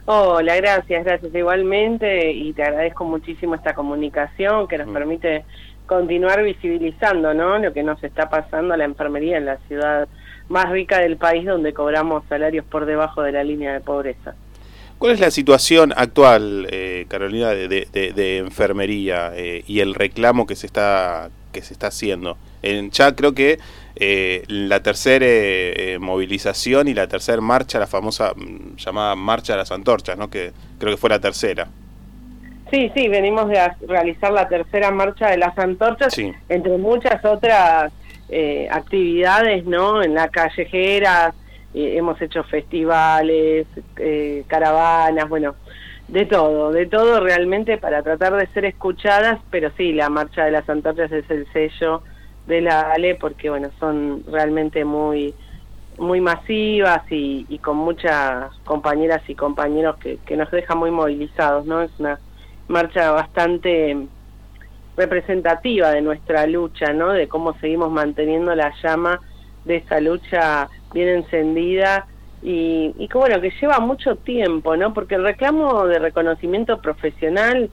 Hola, 0.06 0.56
gracias, 0.56 1.04
gracias 1.04 1.34
igualmente 1.34 2.32
y 2.32 2.52
te 2.52 2.62
agradezco 2.62 3.04
muchísimo 3.04 3.54
esta 3.54 3.74
comunicación 3.74 4.66
que 4.68 4.78
nos 4.78 4.88
Mm. 4.88 4.92
permite 4.92 5.44
continuar 5.86 6.42
visibilizando 6.42 7.34
¿no? 7.34 7.58
lo 7.58 7.72
que 7.74 7.82
nos 7.82 8.02
está 8.02 8.28
pasando 8.30 8.72
a 8.74 8.76
la 8.78 8.84
enfermería 8.84 9.36
en 9.36 9.44
la 9.46 9.58
ciudad 9.68 10.08
más 10.48 10.70
rica 10.70 10.98
del 11.00 11.16
país 11.18 11.44
donde 11.46 11.72
cobramos 11.74 12.24
salarios 12.28 12.64
por 12.64 12.86
debajo 12.86 13.22
de 13.22 13.32
la 13.32 13.44
línea 13.44 13.72
de 13.74 13.80
pobreza. 13.80 14.34
¿Cuál 14.98 15.12
es 15.12 15.20
la 15.20 15.30
situación 15.30 15.92
actual, 15.96 16.66
eh, 16.70 17.04
Carolina, 17.08 17.50
de, 17.50 17.68
de- 17.68 18.12
de 18.14 18.38
enfermería 18.38 19.32
eh, 19.34 19.64
y 19.66 19.80
el 19.80 19.94
reclamo 19.94 20.46
que 20.46 20.54
se 20.56 20.66
está 20.66 21.28
que 21.52 21.62
se 21.62 21.72
está 21.74 21.88
haciendo? 21.88 22.36
En, 22.62 22.90
ya 22.90 23.14
creo 23.14 23.34
que 23.34 23.58
eh, 23.96 24.42
la 24.48 24.82
tercera 24.82 25.24
eh, 25.28 25.98
movilización 26.00 26.88
y 26.88 26.94
la 26.94 27.06
tercera 27.06 27.40
marcha, 27.40 27.78
la 27.78 27.86
famosa 27.86 28.32
mm, 28.34 28.76
llamada 28.76 29.14
Marcha 29.14 29.52
de 29.52 29.58
las 29.58 29.70
Antorchas, 29.72 30.18
¿no? 30.18 30.28
que 30.30 30.52
creo 30.78 30.92
que 30.92 30.96
fue 30.96 31.10
la 31.10 31.20
tercera. 31.20 31.68
Sí, 32.70 32.90
sí, 32.94 33.08
venimos 33.08 33.48
de 33.48 33.60
realizar 33.86 34.32
la 34.32 34.48
tercera 34.48 34.90
marcha 34.90 35.30
de 35.30 35.38
las 35.38 35.56
antorchas, 35.58 36.12
Sí. 36.12 36.32
entre 36.48 36.76
muchas 36.78 37.24
otras 37.24 37.92
eh, 38.30 38.66
actividades, 38.70 39.64
¿no? 39.64 40.02
En 40.02 40.14
la 40.14 40.28
callejeras, 40.28 41.34
eh, 41.74 41.94
hemos 41.96 42.20
hecho 42.20 42.42
festivales, 42.42 43.66
eh, 43.98 44.44
caravanas, 44.48 45.28
bueno, 45.28 45.54
de 46.08 46.24
todo, 46.24 46.72
de 46.72 46.86
todo 46.86 47.20
realmente 47.20 47.76
para 47.76 48.02
tratar 48.02 48.34
de 48.34 48.46
ser 48.48 48.64
escuchadas, 48.64 49.38
pero 49.50 49.70
sí, 49.76 49.92
la 49.92 50.08
marcha 50.08 50.44
de 50.44 50.50
las 50.50 50.68
antorchas 50.68 51.12
es 51.12 51.30
el 51.30 51.46
sello 51.52 52.02
de 52.46 52.60
la 52.60 52.92
ALE 52.92 53.14
porque, 53.14 53.50
bueno, 53.50 53.70
son 53.78 54.24
realmente 54.30 54.84
muy 54.84 55.34
muy 55.98 56.20
masivas 56.20 57.02
y, 57.10 57.46
y 57.48 57.58
con 57.58 57.76
muchas 57.76 58.52
compañeras 58.64 59.22
y 59.28 59.34
compañeros 59.34 59.96
que, 59.98 60.36
nos 60.36 60.50
deja 60.50 60.74
muy 60.74 60.90
movilizados, 60.90 61.66
¿no? 61.66 61.82
Es 61.82 61.90
una 61.98 62.18
marcha 62.68 63.12
bastante 63.12 64.06
representativa 64.96 65.90
de 65.90 66.02
nuestra 66.02 66.46
lucha, 66.46 66.92
¿no? 66.92 67.12
De 67.12 67.28
cómo 67.28 67.54
seguimos 67.58 67.90
manteniendo 67.90 68.54
la 68.54 68.72
llama 68.82 69.20
de 69.64 69.76
esa 69.76 70.00
lucha 70.00 70.68
bien 70.92 71.08
encendida 71.08 72.06
y, 72.42 72.94
y 72.98 73.08
que 73.08 73.18
bueno, 73.18 73.40
que 73.40 73.52
lleva 73.60 73.78
mucho 73.80 74.16
tiempo, 74.16 74.76
¿no? 74.76 74.92
Porque 74.92 75.14
el 75.14 75.24
reclamo 75.24 75.86
de 75.86 75.98
reconocimiento 75.98 76.80
profesional 76.80 77.70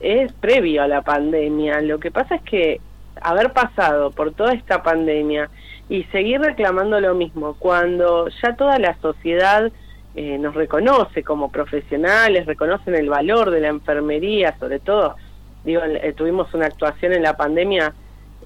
es 0.00 0.32
previo 0.34 0.82
a 0.82 0.88
la 0.88 1.02
pandemia. 1.02 1.80
Lo 1.80 1.98
que 1.98 2.10
pasa 2.10 2.36
es 2.36 2.42
que 2.42 2.80
haber 3.20 3.52
pasado 3.52 4.10
por 4.10 4.32
toda 4.32 4.52
esta 4.54 4.82
pandemia 4.82 5.50
y 5.88 6.04
seguir 6.04 6.40
reclamando 6.40 7.00
lo 7.00 7.14
mismo 7.14 7.56
cuando 7.58 8.28
ya 8.42 8.56
toda 8.56 8.78
la 8.78 8.96
sociedad 9.00 9.70
eh, 10.14 10.38
nos 10.38 10.54
reconoce 10.54 11.22
como 11.22 11.50
profesionales, 11.50 12.46
reconocen 12.46 12.94
el 12.94 13.08
valor 13.08 13.50
de 13.50 13.60
la 13.60 13.68
enfermería, 13.68 14.56
sobre 14.58 14.78
todo, 14.78 15.16
digo, 15.64 15.82
eh, 15.84 16.12
tuvimos 16.16 16.52
una 16.54 16.66
actuación 16.66 17.12
en 17.12 17.22
la 17.22 17.36
pandemia 17.36 17.94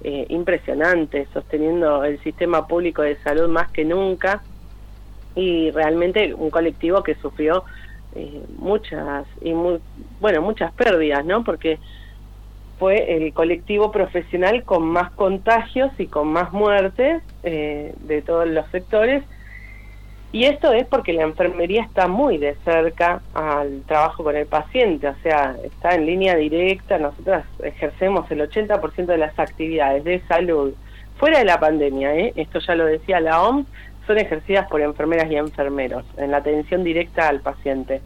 eh, 0.03 0.27
impresionante, 0.29 1.27
sosteniendo 1.33 2.03
el 2.03 2.19
sistema 2.21 2.67
público 2.67 3.01
de 3.01 3.17
salud 3.17 3.49
más 3.49 3.71
que 3.71 3.83
nunca 3.83 4.43
y 5.35 5.71
realmente 5.71 6.33
un 6.33 6.49
colectivo 6.49 7.01
que 7.01 7.15
sufrió 7.15 7.63
eh, 8.15 8.43
muchas 8.57 9.25
y 9.41 9.53
muy, 9.53 9.79
bueno 10.19 10.41
muchas 10.41 10.71
pérdidas, 10.73 11.25
¿no? 11.25 11.43
Porque 11.43 11.79
fue 12.79 13.15
el 13.17 13.33
colectivo 13.33 13.91
profesional 13.91 14.63
con 14.63 14.83
más 14.87 15.11
contagios 15.11 15.91
y 15.97 16.07
con 16.07 16.27
más 16.27 16.53
muertes 16.53 17.23
eh, 17.43 17.93
de 18.01 18.21
todos 18.21 18.47
los 18.47 18.67
sectores. 18.67 19.23
Y 20.31 20.43
esto 20.43 20.73
es 20.73 20.85
porque 20.85 21.13
la 21.13 21.23
enfermería 21.23 21.83
está 21.83 22.07
muy 22.07 22.37
de 22.37 22.55
cerca 22.65 23.21
al 23.33 23.81
trabajo 23.83 24.23
con 24.23 24.35
el 24.35 24.45
paciente, 24.45 25.07
o 25.07 25.15
sea, 25.23 25.55
está 25.63 25.95
en 25.95 26.05
línea 26.05 26.35
directa. 26.35 26.99
Nosotros 26.99 27.43
ejercemos 27.63 28.29
el 28.29 28.41
80% 28.41 29.05
de 29.05 29.17
las 29.17 29.39
actividades 29.39 30.03
de 30.03 30.21
salud 30.27 30.73
fuera 31.17 31.39
de 31.39 31.45
la 31.45 31.59
pandemia, 31.59 32.15
¿eh? 32.15 32.33
esto 32.35 32.59
ya 32.59 32.75
lo 32.75 32.85
decía 32.85 33.19
la 33.19 33.41
OMS, 33.41 33.65
son 34.05 34.17
ejercidas 34.17 34.67
por 34.67 34.81
enfermeras 34.81 35.29
y 35.29 35.35
enfermeros 35.35 36.05
en 36.17 36.31
la 36.31 36.37
atención 36.37 36.83
directa 36.83 37.27
al 37.27 37.41
paciente. 37.41 38.01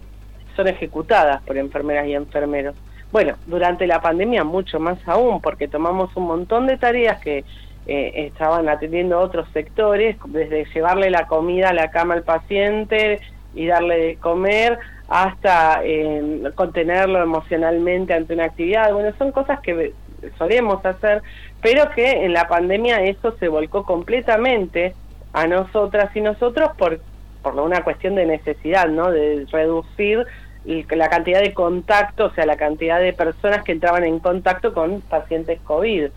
Son 0.56 0.68
ejecutadas 0.68 1.42
por 1.44 1.58
enfermeras 1.58 2.08
y 2.08 2.16
enfermeros. 2.16 2.76
Bueno, 3.12 3.36
durante 3.46 3.88
la 3.88 4.02
pandemia 4.02 4.44
mucho 4.44 4.80
más 4.80 4.98
aún, 5.08 5.42
porque 5.42 5.68
tomamos 5.68 6.16
un 6.16 6.28
montón 6.28 6.68
de 6.68 6.78
tareas 6.78 7.22
que 7.22 7.44
eh, 7.88 8.12
estaban 8.28 8.70
atendiendo 8.70 9.20
otros 9.20 9.48
sectores, 9.54 10.16
desde 10.28 10.66
llevarle 10.74 11.10
la 11.10 11.28
comida 11.28 11.70
a 11.70 11.74
la 11.74 11.90
cama 11.92 12.14
al 12.14 12.24
paciente 12.24 13.20
y 13.54 13.68
darle 13.68 13.98
de 13.98 14.16
comer, 14.16 14.80
hasta 15.10 15.82
eh, 15.84 16.42
contenerlo 16.56 17.22
emocionalmente 17.22 18.14
ante 18.14 18.34
una 18.34 18.46
actividad. 18.46 18.94
Bueno, 18.94 19.14
son 19.18 19.34
cosas 19.34 19.60
que 19.60 19.94
solemos 20.38 20.86
hacer, 20.86 21.22
pero 21.62 21.90
que 21.92 22.26
en 22.26 22.32
la 22.32 22.48
pandemia 22.48 23.04
eso 23.04 23.36
se 23.40 23.50
volcó 23.50 23.84
completamente 23.84 24.94
a 25.34 25.48
nosotras 25.48 26.16
y 26.16 26.22
nosotros 26.22 26.72
por, 26.78 27.02
por 27.42 27.60
una 27.60 27.84
cuestión 27.84 28.16
de 28.16 28.26
necesidad, 28.26 28.88
¿no? 28.88 29.12
De 29.12 29.46
reducir 29.52 30.26
la 30.66 31.10
cantidad 31.10 31.42
de 31.42 31.54
contacto, 31.54 32.26
o 32.26 32.32
sea, 32.32 32.46
la 32.46 32.58
cantidad 32.58 33.00
de 33.00 33.14
personas 33.14 33.64
que 33.64 33.72
entraban 33.72 34.04
en 34.04 34.20
contacto 34.20 34.74
con 34.74 35.02
pacientes 35.02 35.60
COVID. 35.62 36.10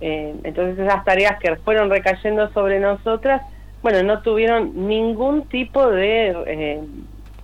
Eh, 0.00 0.34
entonces 0.44 0.78
esas 0.78 1.04
tareas 1.04 1.38
que 1.40 1.56
fueron 1.56 1.90
recayendo 1.90 2.52
sobre 2.52 2.78
nosotras, 2.78 3.42
bueno, 3.82 4.02
no 4.02 4.22
tuvieron 4.22 4.86
ningún 4.88 5.48
tipo 5.48 5.88
de 5.88 6.36
eh, 6.46 6.80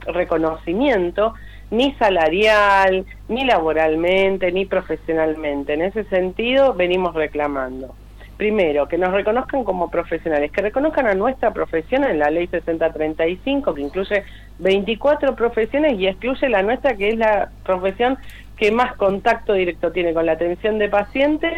reconocimiento, 0.06 1.34
ni 1.70 1.92
salarial, 1.94 3.04
ni 3.28 3.44
laboralmente, 3.44 4.52
ni 4.52 4.64
profesionalmente. 4.64 5.74
En 5.74 5.82
ese 5.82 6.04
sentido 6.04 6.74
venimos 6.74 7.14
reclamando. 7.14 7.94
Primero, 8.36 8.88
que 8.88 8.98
nos 8.98 9.12
reconozcan 9.12 9.62
como 9.62 9.90
profesionales, 9.90 10.50
que 10.50 10.60
reconozcan 10.60 11.06
a 11.06 11.14
nuestra 11.14 11.52
profesión 11.52 12.02
en 12.04 12.18
la 12.18 12.30
ley 12.30 12.48
6035, 12.48 13.74
que 13.74 13.80
incluye 13.80 14.24
24 14.58 15.36
profesiones 15.36 15.98
y 15.98 16.08
excluye 16.08 16.48
la 16.48 16.62
nuestra, 16.62 16.96
que 16.96 17.10
es 17.10 17.16
la 17.16 17.50
profesión 17.64 18.18
que 18.56 18.70
más 18.70 18.94
contacto 18.96 19.52
directo 19.52 19.90
tiene 19.92 20.14
con 20.14 20.26
la 20.26 20.32
atención 20.32 20.78
de 20.78 20.88
pacientes, 20.88 21.52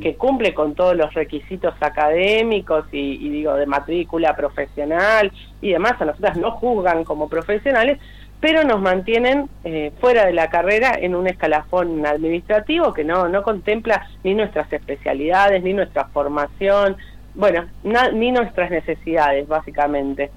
que 0.00 0.16
cumple 0.16 0.52
con 0.52 0.74
todos 0.74 0.96
los 0.96 1.12
requisitos 1.14 1.74
académicos 1.80 2.86
y, 2.92 3.26
y 3.26 3.28
digo 3.30 3.54
de 3.54 3.66
matrícula 3.66 4.34
profesional 4.34 5.32
y 5.60 5.70
demás. 5.70 6.00
A 6.00 6.06
nosotras 6.06 6.36
no 6.36 6.52
juzgan 6.52 7.04
como 7.04 7.28
profesionales, 7.28 7.98
pero 8.40 8.64
nos 8.64 8.80
mantienen 8.80 9.48
eh, 9.64 9.92
fuera 10.00 10.24
de 10.24 10.32
la 10.32 10.48
carrera 10.48 10.94
en 10.98 11.14
un 11.14 11.26
escalafón 11.26 12.06
administrativo 12.06 12.94
que 12.94 13.04
no, 13.04 13.28
no 13.28 13.42
contempla 13.42 14.08
ni 14.24 14.34
nuestras 14.34 14.72
especialidades, 14.72 15.62
ni 15.62 15.74
nuestra 15.74 16.06
formación, 16.06 16.96
bueno, 17.34 17.66
ni 18.14 18.32
nuestras 18.32 18.70
necesidades, 18.70 19.46
básicamente. 19.46 20.30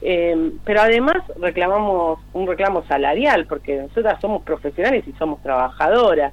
Eh, 0.00 0.52
pero 0.64 0.82
además 0.82 1.16
reclamamos 1.40 2.20
un 2.32 2.46
reclamo 2.46 2.84
salarial, 2.86 3.46
porque 3.46 3.76
nosotras 3.76 4.20
somos 4.20 4.42
profesionales 4.42 5.04
y 5.06 5.12
somos 5.12 5.42
trabajadoras, 5.42 6.32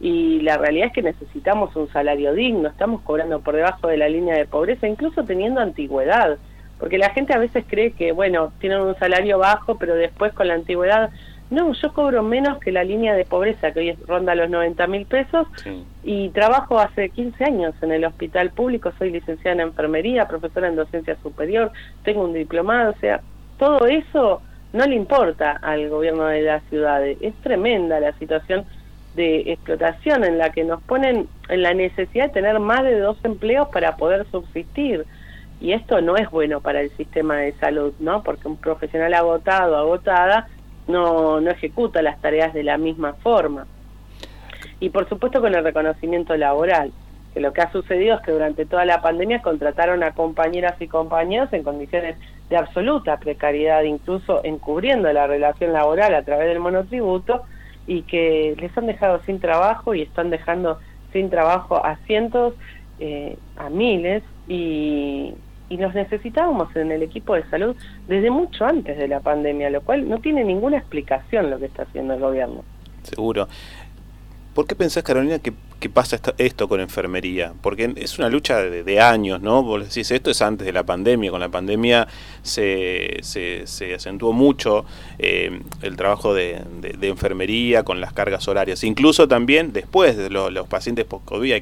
y 0.00 0.40
la 0.40 0.58
realidad 0.58 0.88
es 0.88 0.92
que 0.92 1.02
necesitamos 1.02 1.74
un 1.74 1.90
salario 1.90 2.34
digno, 2.34 2.68
estamos 2.68 3.00
cobrando 3.02 3.40
por 3.40 3.56
debajo 3.56 3.88
de 3.88 3.96
la 3.96 4.08
línea 4.08 4.36
de 4.36 4.44
pobreza, 4.46 4.86
incluso 4.86 5.24
teniendo 5.24 5.60
antigüedad, 5.60 6.36
porque 6.78 6.98
la 6.98 7.10
gente 7.10 7.34
a 7.34 7.38
veces 7.38 7.64
cree 7.68 7.92
que, 7.92 8.12
bueno, 8.12 8.52
tienen 8.58 8.80
un 8.80 8.94
salario 8.96 9.38
bajo, 9.38 9.78
pero 9.78 9.94
después 9.94 10.32
con 10.32 10.48
la 10.48 10.54
antigüedad, 10.54 11.10
no, 11.48 11.72
yo 11.72 11.92
cobro 11.92 12.22
menos 12.22 12.58
que 12.58 12.72
la 12.72 12.84
línea 12.84 13.14
de 13.14 13.24
pobreza, 13.24 13.72
que 13.72 13.80
hoy 13.80 13.88
es- 13.90 14.00
ronda 14.06 14.34
los 14.34 14.50
90 14.50 14.86
mil 14.86 15.06
pesos, 15.06 15.46
y 16.02 16.28
trabajo 16.30 16.78
hace 16.78 17.10
15 17.10 17.44
años 17.44 17.74
en 17.82 17.92
el 17.92 18.04
hospital 18.04 18.50
público, 18.50 18.92
soy 18.98 19.10
licenciada 19.10 19.54
en 19.54 19.68
enfermería, 19.68 20.26
profesora 20.28 20.68
en 20.68 20.76
docencia 20.76 21.16
superior, 21.22 21.72
tengo 22.02 22.24
un 22.24 22.32
diplomado, 22.32 22.92
o 22.92 22.98
sea, 23.00 23.22
todo 23.58 23.86
eso 23.86 24.42
no 24.72 24.84
le 24.86 24.94
importa 24.94 25.52
al 25.62 25.88
gobierno 25.88 26.26
de 26.26 26.42
la 26.42 26.60
ciudad. 26.68 27.04
Es 27.06 27.34
tremenda 27.40 27.98
la 27.98 28.12
situación 28.18 28.66
de 29.14 29.52
explotación 29.52 30.24
en 30.24 30.36
la 30.36 30.50
que 30.50 30.62
nos 30.64 30.82
ponen 30.82 31.28
en 31.48 31.62
la 31.62 31.72
necesidad 31.72 32.26
de 32.26 32.32
tener 32.32 32.60
más 32.60 32.82
de 32.82 33.00
dos 33.00 33.18
empleos 33.24 33.68
para 33.72 33.96
poder 33.96 34.26
subsistir. 34.30 35.06
Y 35.60 35.72
esto 35.72 36.00
no 36.00 36.16
es 36.16 36.30
bueno 36.30 36.60
para 36.60 36.80
el 36.80 36.90
sistema 36.96 37.36
de 37.36 37.52
salud, 37.54 37.94
¿no? 37.98 38.22
Porque 38.22 38.48
un 38.48 38.56
profesional 38.56 39.14
agotado, 39.14 39.76
agotada, 39.76 40.48
no, 40.86 41.40
no 41.40 41.50
ejecuta 41.50 42.02
las 42.02 42.20
tareas 42.20 42.52
de 42.52 42.62
la 42.62 42.78
misma 42.78 43.14
forma. 43.14 43.66
Y 44.80 44.90
por 44.90 45.08
supuesto 45.08 45.40
con 45.40 45.54
el 45.54 45.64
reconocimiento 45.64 46.36
laboral, 46.36 46.92
que 47.32 47.40
lo 47.40 47.52
que 47.52 47.62
ha 47.62 47.72
sucedido 47.72 48.16
es 48.16 48.22
que 48.22 48.32
durante 48.32 48.66
toda 48.66 48.84
la 48.84 49.00
pandemia 49.00 49.42
contrataron 49.42 50.02
a 50.02 50.12
compañeras 50.12 50.74
y 50.80 50.88
compañeros 50.88 51.52
en 51.52 51.62
condiciones 51.62 52.16
de 52.48 52.56
absoluta 52.56 53.18
precariedad, 53.18 53.82
incluso 53.82 54.42
encubriendo 54.44 55.12
la 55.12 55.26
relación 55.26 55.72
laboral 55.72 56.14
a 56.14 56.22
través 56.22 56.48
del 56.48 56.60
monotributo, 56.60 57.42
y 57.86 58.02
que 58.02 58.54
les 58.58 58.76
han 58.76 58.86
dejado 58.86 59.20
sin 59.24 59.40
trabajo 59.40 59.94
y 59.94 60.02
están 60.02 60.30
dejando 60.30 60.78
sin 61.12 61.30
trabajo 61.30 61.84
a 61.84 61.96
cientos, 62.06 62.54
eh, 62.98 63.36
a 63.56 63.70
miles, 63.70 64.22
y, 64.48 65.34
y 65.68 65.76
los 65.76 65.94
necesitábamos 65.94 66.74
en 66.76 66.92
el 66.92 67.02
equipo 67.02 67.34
de 67.34 67.48
salud 67.50 67.76
desde 68.08 68.30
mucho 68.30 68.64
antes 68.64 68.96
de 68.96 69.08
la 69.08 69.20
pandemia, 69.20 69.70
lo 69.70 69.80
cual 69.82 70.08
no 70.08 70.18
tiene 70.20 70.44
ninguna 70.44 70.78
explicación 70.78 71.50
lo 71.50 71.58
que 71.58 71.66
está 71.66 71.82
haciendo 71.82 72.14
el 72.14 72.20
gobierno. 72.20 72.64
Seguro. 73.02 73.48
¿Por 74.54 74.66
qué 74.66 74.74
pensás, 74.74 75.02
Carolina, 75.02 75.38
que, 75.38 75.52
pasa 75.90 76.18
esto, 76.38 76.68
con 76.68 76.80
enfermería, 76.80 77.52
porque 77.60 77.92
es 77.96 78.18
una 78.18 78.30
lucha 78.30 78.60
de, 78.62 79.00
años, 79.00 79.42
¿no? 79.42 79.62
Vos 79.62 79.84
decís, 79.84 80.10
esto 80.10 80.30
es 80.30 80.40
antes 80.40 80.66
de 80.66 80.72
la 80.72 80.82
pandemia, 80.82 81.30
con 81.30 81.40
la 81.40 81.50
pandemia 81.50 82.08
se, 82.42 83.18
se, 83.20 83.66
se 83.66 83.94
acentuó 83.94 84.32
mucho 84.32 84.86
eh, 85.18 85.60
el 85.82 85.96
trabajo 85.96 86.32
de, 86.32 86.62
enfermería 87.02 87.84
con 87.84 88.00
las 88.00 88.14
cargas 88.14 88.48
horarias, 88.48 88.82
incluso 88.82 89.28
también 89.28 89.74
después 89.74 90.16
de 90.16 90.30
lo, 90.30 90.50
los 90.50 90.66
pacientes 90.66 91.04
post-COVID 91.04 91.60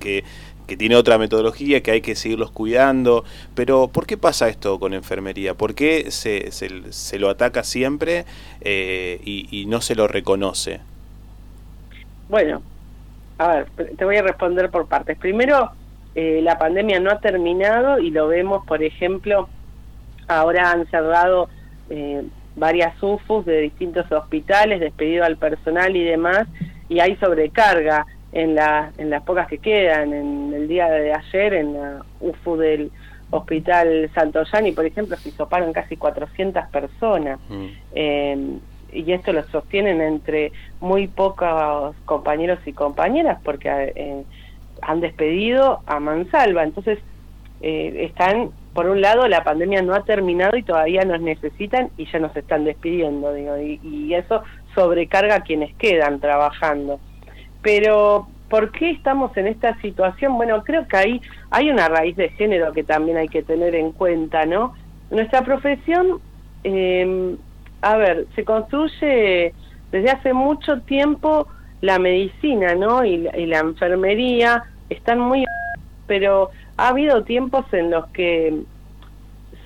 que 0.00 0.24
que 0.66 0.76
tiene 0.76 0.96
otra 0.96 1.18
metodología, 1.18 1.82
que 1.82 1.90
hay 1.90 2.00
que 2.00 2.14
seguirlos 2.14 2.50
cuidando. 2.50 3.24
Pero, 3.54 3.88
¿por 3.88 4.06
qué 4.06 4.16
pasa 4.16 4.48
esto 4.48 4.78
con 4.78 4.94
enfermería? 4.94 5.54
¿Por 5.54 5.74
qué 5.74 6.10
se, 6.10 6.50
se, 6.52 7.18
lo 7.18 7.30
ataca 7.30 7.64
siempre 7.64 8.24
eh, 8.60 9.20
y, 9.24 9.48
y, 9.50 9.66
no 9.66 9.80
se 9.80 9.94
lo 9.94 10.08
reconoce? 10.08 10.80
Bueno, 12.28 12.62
a 13.38 13.48
ver, 13.48 13.66
te 13.96 14.04
voy 14.04 14.16
a 14.16 14.22
responder 14.22 14.70
por 14.70 14.86
partes. 14.86 15.18
Primero, 15.18 15.70
eh, 16.14 16.40
la 16.42 16.58
pandemia 16.58 17.00
no 17.00 17.10
ha 17.10 17.20
terminado 17.20 17.98
y 17.98 18.10
lo 18.10 18.28
vemos, 18.28 18.66
por 18.66 18.82
ejemplo, 18.82 19.48
ahora 20.28 20.70
han 20.70 20.86
cerrado 20.88 21.48
eh, 21.88 22.22
varias 22.54 23.00
UFUs 23.02 23.46
de 23.46 23.60
distintos 23.60 24.10
hospitales, 24.12 24.80
despedido 24.80 25.24
al 25.24 25.36
personal 25.36 25.96
y 25.96 26.04
demás, 26.04 26.46
y 26.88 27.00
hay 27.00 27.16
sobrecarga 27.16 28.06
en, 28.32 28.54
la, 28.54 28.92
en 28.98 29.10
las 29.10 29.22
pocas 29.22 29.46
que 29.46 29.58
quedan. 29.58 30.12
En 30.12 30.52
el 30.54 30.68
día 30.68 30.88
de 30.88 31.12
ayer, 31.12 31.54
en 31.54 31.74
la 31.74 32.04
UFU 32.20 32.56
del 32.56 32.90
Hospital 33.30 34.10
Santo 34.14 34.42
Yani, 34.44 34.72
por 34.72 34.86
ejemplo, 34.86 35.16
se 35.16 35.30
hisoparon 35.30 35.72
casi 35.72 35.96
400 35.96 36.66
personas. 36.68 37.38
Mm. 37.48 37.66
Eh, 37.94 38.58
y 38.92 39.12
esto 39.12 39.32
lo 39.32 39.42
sostienen 39.44 40.02
entre 40.02 40.52
muy 40.80 41.08
pocos 41.08 41.96
compañeros 42.04 42.58
y 42.66 42.72
compañeras 42.74 43.38
porque 43.42 43.70
eh, 43.96 44.22
han 44.82 45.00
despedido 45.00 45.80
a 45.86 45.98
mansalva. 45.98 46.62
Entonces, 46.62 46.98
eh, 47.62 48.04
están, 48.04 48.50
por 48.74 48.88
un 48.88 49.00
lado, 49.00 49.26
la 49.28 49.44
pandemia 49.44 49.80
no 49.82 49.94
ha 49.94 50.04
terminado 50.04 50.56
y 50.56 50.62
todavía 50.62 51.04
nos 51.04 51.20
necesitan 51.20 51.90
y 51.96 52.04
ya 52.06 52.18
nos 52.18 52.36
están 52.36 52.64
despidiendo, 52.64 53.32
digo, 53.32 53.56
y, 53.58 53.80
y 53.82 54.12
eso 54.14 54.42
sobrecarga 54.74 55.36
a 55.36 55.40
quienes 55.40 55.74
quedan 55.76 56.20
trabajando. 56.20 57.00
Pero, 57.62 58.28
¿por 58.50 58.72
qué 58.72 58.90
estamos 58.90 59.36
en 59.36 59.46
esta 59.46 59.80
situación? 59.80 60.36
Bueno, 60.36 60.62
creo 60.64 60.86
que 60.86 60.96
ahí 60.96 61.20
hay 61.50 61.70
una 61.70 61.88
raíz 61.88 62.16
de 62.16 62.28
género 62.30 62.72
que 62.72 62.84
también 62.84 63.16
hay 63.16 63.28
que 63.28 63.42
tener 63.42 63.74
en 63.74 63.92
cuenta, 63.92 64.44
¿no? 64.46 64.74
Nuestra 65.10 65.42
profesión... 65.42 66.20
Eh, 66.64 67.36
a 67.82 67.96
ver, 67.96 68.26
se 68.34 68.44
construye 68.44 69.52
desde 69.90 70.10
hace 70.10 70.32
mucho 70.32 70.80
tiempo 70.82 71.48
la 71.80 71.98
medicina, 71.98 72.74
¿no? 72.74 73.04
Y, 73.04 73.28
y, 73.36 73.46
la 73.46 73.58
enfermería 73.58 74.62
están 74.88 75.18
muy, 75.18 75.44
pero 76.06 76.50
ha 76.76 76.88
habido 76.88 77.24
tiempos 77.24 77.66
en 77.72 77.90
los 77.90 78.06
que 78.10 78.62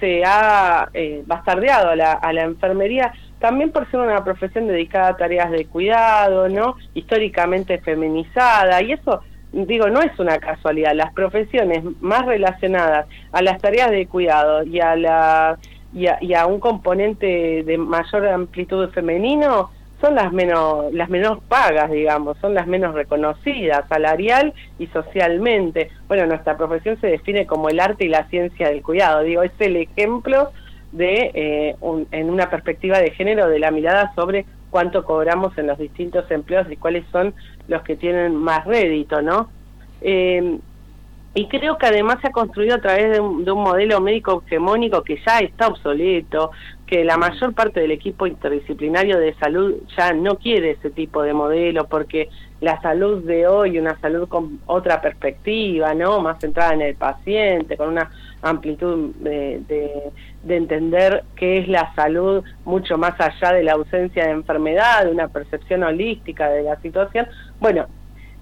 se 0.00 0.24
ha 0.24 0.88
eh, 0.94 1.22
bastardeado 1.26 1.94
la, 1.94 2.12
a 2.12 2.32
la 2.32 2.42
enfermería 2.42 3.12
también 3.38 3.70
por 3.70 3.90
ser 3.90 4.00
una 4.00 4.24
profesión 4.24 4.66
dedicada 4.66 5.08
a 5.08 5.16
tareas 5.16 5.50
de 5.50 5.66
cuidado, 5.66 6.48
¿no? 6.48 6.76
Históricamente 6.94 7.78
feminizada 7.78 8.82
y 8.82 8.92
eso 8.92 9.22
digo, 9.52 9.88
no 9.88 10.02
es 10.02 10.18
una 10.18 10.38
casualidad, 10.38 10.94
las 10.94 11.12
profesiones 11.14 11.82
más 12.00 12.26
relacionadas 12.26 13.06
a 13.32 13.42
las 13.42 13.58
tareas 13.60 13.90
de 13.90 14.06
cuidado 14.06 14.64
y 14.64 14.80
a 14.80 14.96
la 14.96 15.58
y 15.94 16.08
a, 16.08 16.18
y 16.20 16.34
a, 16.34 16.46
un 16.46 16.60
componente 16.60 17.62
de 17.64 17.78
mayor 17.78 18.26
amplitud 18.26 18.90
femenino 18.90 19.70
son 20.00 20.14
las 20.14 20.30
menos 20.30 20.92
las 20.92 21.08
menos 21.08 21.38
pagas 21.48 21.90
digamos 21.90 22.36
son 22.38 22.52
las 22.52 22.66
menos 22.66 22.94
reconocidas 22.94 23.88
salarial 23.88 24.52
y 24.78 24.88
socialmente. 24.88 25.90
Bueno 26.06 26.26
nuestra 26.26 26.56
profesión 26.56 27.00
se 27.00 27.06
define 27.06 27.46
como 27.46 27.70
el 27.70 27.80
arte 27.80 28.04
y 28.04 28.08
la 28.08 28.24
ciencia 28.28 28.68
del 28.68 28.82
cuidado. 28.82 29.22
Digo 29.22 29.42
es 29.42 29.52
el 29.58 29.76
ejemplo 29.76 30.50
de 30.96 31.30
eh, 31.34 31.76
un, 31.80 32.06
en 32.10 32.30
una 32.30 32.50
perspectiva 32.50 32.98
de 32.98 33.10
género 33.10 33.48
de 33.48 33.58
la 33.58 33.70
mirada 33.70 34.12
sobre 34.14 34.46
cuánto 34.70 35.04
cobramos 35.04 35.56
en 35.58 35.66
los 35.66 35.78
distintos 35.78 36.30
empleos 36.30 36.66
y 36.70 36.76
cuáles 36.76 37.04
son 37.12 37.34
los 37.68 37.82
que 37.82 37.96
tienen 37.96 38.34
más 38.34 38.64
rédito 38.64 39.22
no 39.22 39.48
eh, 40.00 40.58
y 41.36 41.48
creo 41.48 41.76
que 41.76 41.84
además 41.84 42.16
se 42.22 42.28
ha 42.28 42.32
construido 42.32 42.76
a 42.76 42.80
través 42.80 43.12
de 43.12 43.20
un, 43.20 43.44
de 43.44 43.52
un, 43.52 43.62
modelo 43.62 44.00
médico 44.00 44.42
hegemónico 44.46 45.02
que 45.02 45.20
ya 45.26 45.40
está 45.40 45.68
obsoleto, 45.68 46.50
que 46.86 47.04
la 47.04 47.18
mayor 47.18 47.52
parte 47.52 47.80
del 47.80 47.90
equipo 47.90 48.26
interdisciplinario 48.26 49.18
de 49.18 49.34
salud 49.34 49.74
ya 49.98 50.14
no 50.14 50.36
quiere 50.36 50.70
ese 50.70 50.88
tipo 50.88 51.22
de 51.22 51.34
modelo 51.34 51.86
porque 51.88 52.30
la 52.62 52.80
salud 52.80 53.22
de 53.24 53.46
hoy, 53.46 53.78
una 53.78 54.00
salud 54.00 54.28
con 54.28 54.60
otra 54.64 55.02
perspectiva, 55.02 55.92
¿no? 55.92 56.22
Más 56.22 56.40
centrada 56.40 56.72
en 56.72 56.80
el 56.80 56.94
paciente, 56.94 57.76
con 57.76 57.88
una 57.88 58.10
amplitud 58.42 59.14
de, 59.16 59.60
de, 59.68 60.12
de 60.42 60.56
entender 60.56 61.24
qué 61.36 61.58
es 61.58 61.68
la 61.68 61.94
salud 61.94 62.44
mucho 62.64 62.98
más 62.98 63.14
allá 63.20 63.52
de 63.52 63.64
la 63.64 63.72
ausencia 63.72 64.26
de 64.26 64.32
enfermedad, 64.32 65.04
de 65.04 65.10
una 65.10 65.28
percepción 65.28 65.82
holística 65.82 66.48
de 66.50 66.62
la 66.62 66.80
situación. 66.80 67.26
Bueno, 67.60 67.86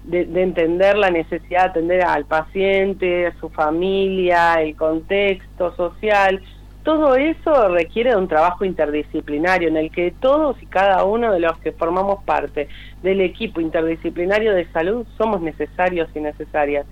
de, 0.03 0.25
de, 0.25 0.43
entender 0.43 0.97
la 0.97 1.09
necesidad 1.09 1.63
de 1.63 1.69
atender 1.69 2.01
al 2.03 2.25
paciente, 2.25 3.27
a 3.27 3.39
su 3.39 3.49
familia, 3.49 4.61
el 4.61 4.75
contexto 4.75 5.75
social. 5.75 6.41
Todo 6.83 7.15
eso 7.15 7.69
requiere 7.69 8.11
de 8.11 8.17
un 8.17 8.27
trabajo 8.27 8.63
interdisciplinario 8.63 9.69
en 9.69 9.77
el 9.77 9.89
que 9.89 10.11
todos 10.11 10.61
y 10.61 10.67
cada 10.67 11.03
uno 11.03 11.31
de 11.31 11.39
los 11.39 11.57
que 11.57 11.71
formamos 11.71 12.23
parte 12.23 12.67
del 13.01 13.21
equipo 13.21 13.59
interdisciplinario 13.59 14.53
de 14.53 14.71
salud 14.71 15.07
somos 15.17 15.41
necesarios 15.41 16.07
y 16.13 16.19
necesarias. 16.19 16.85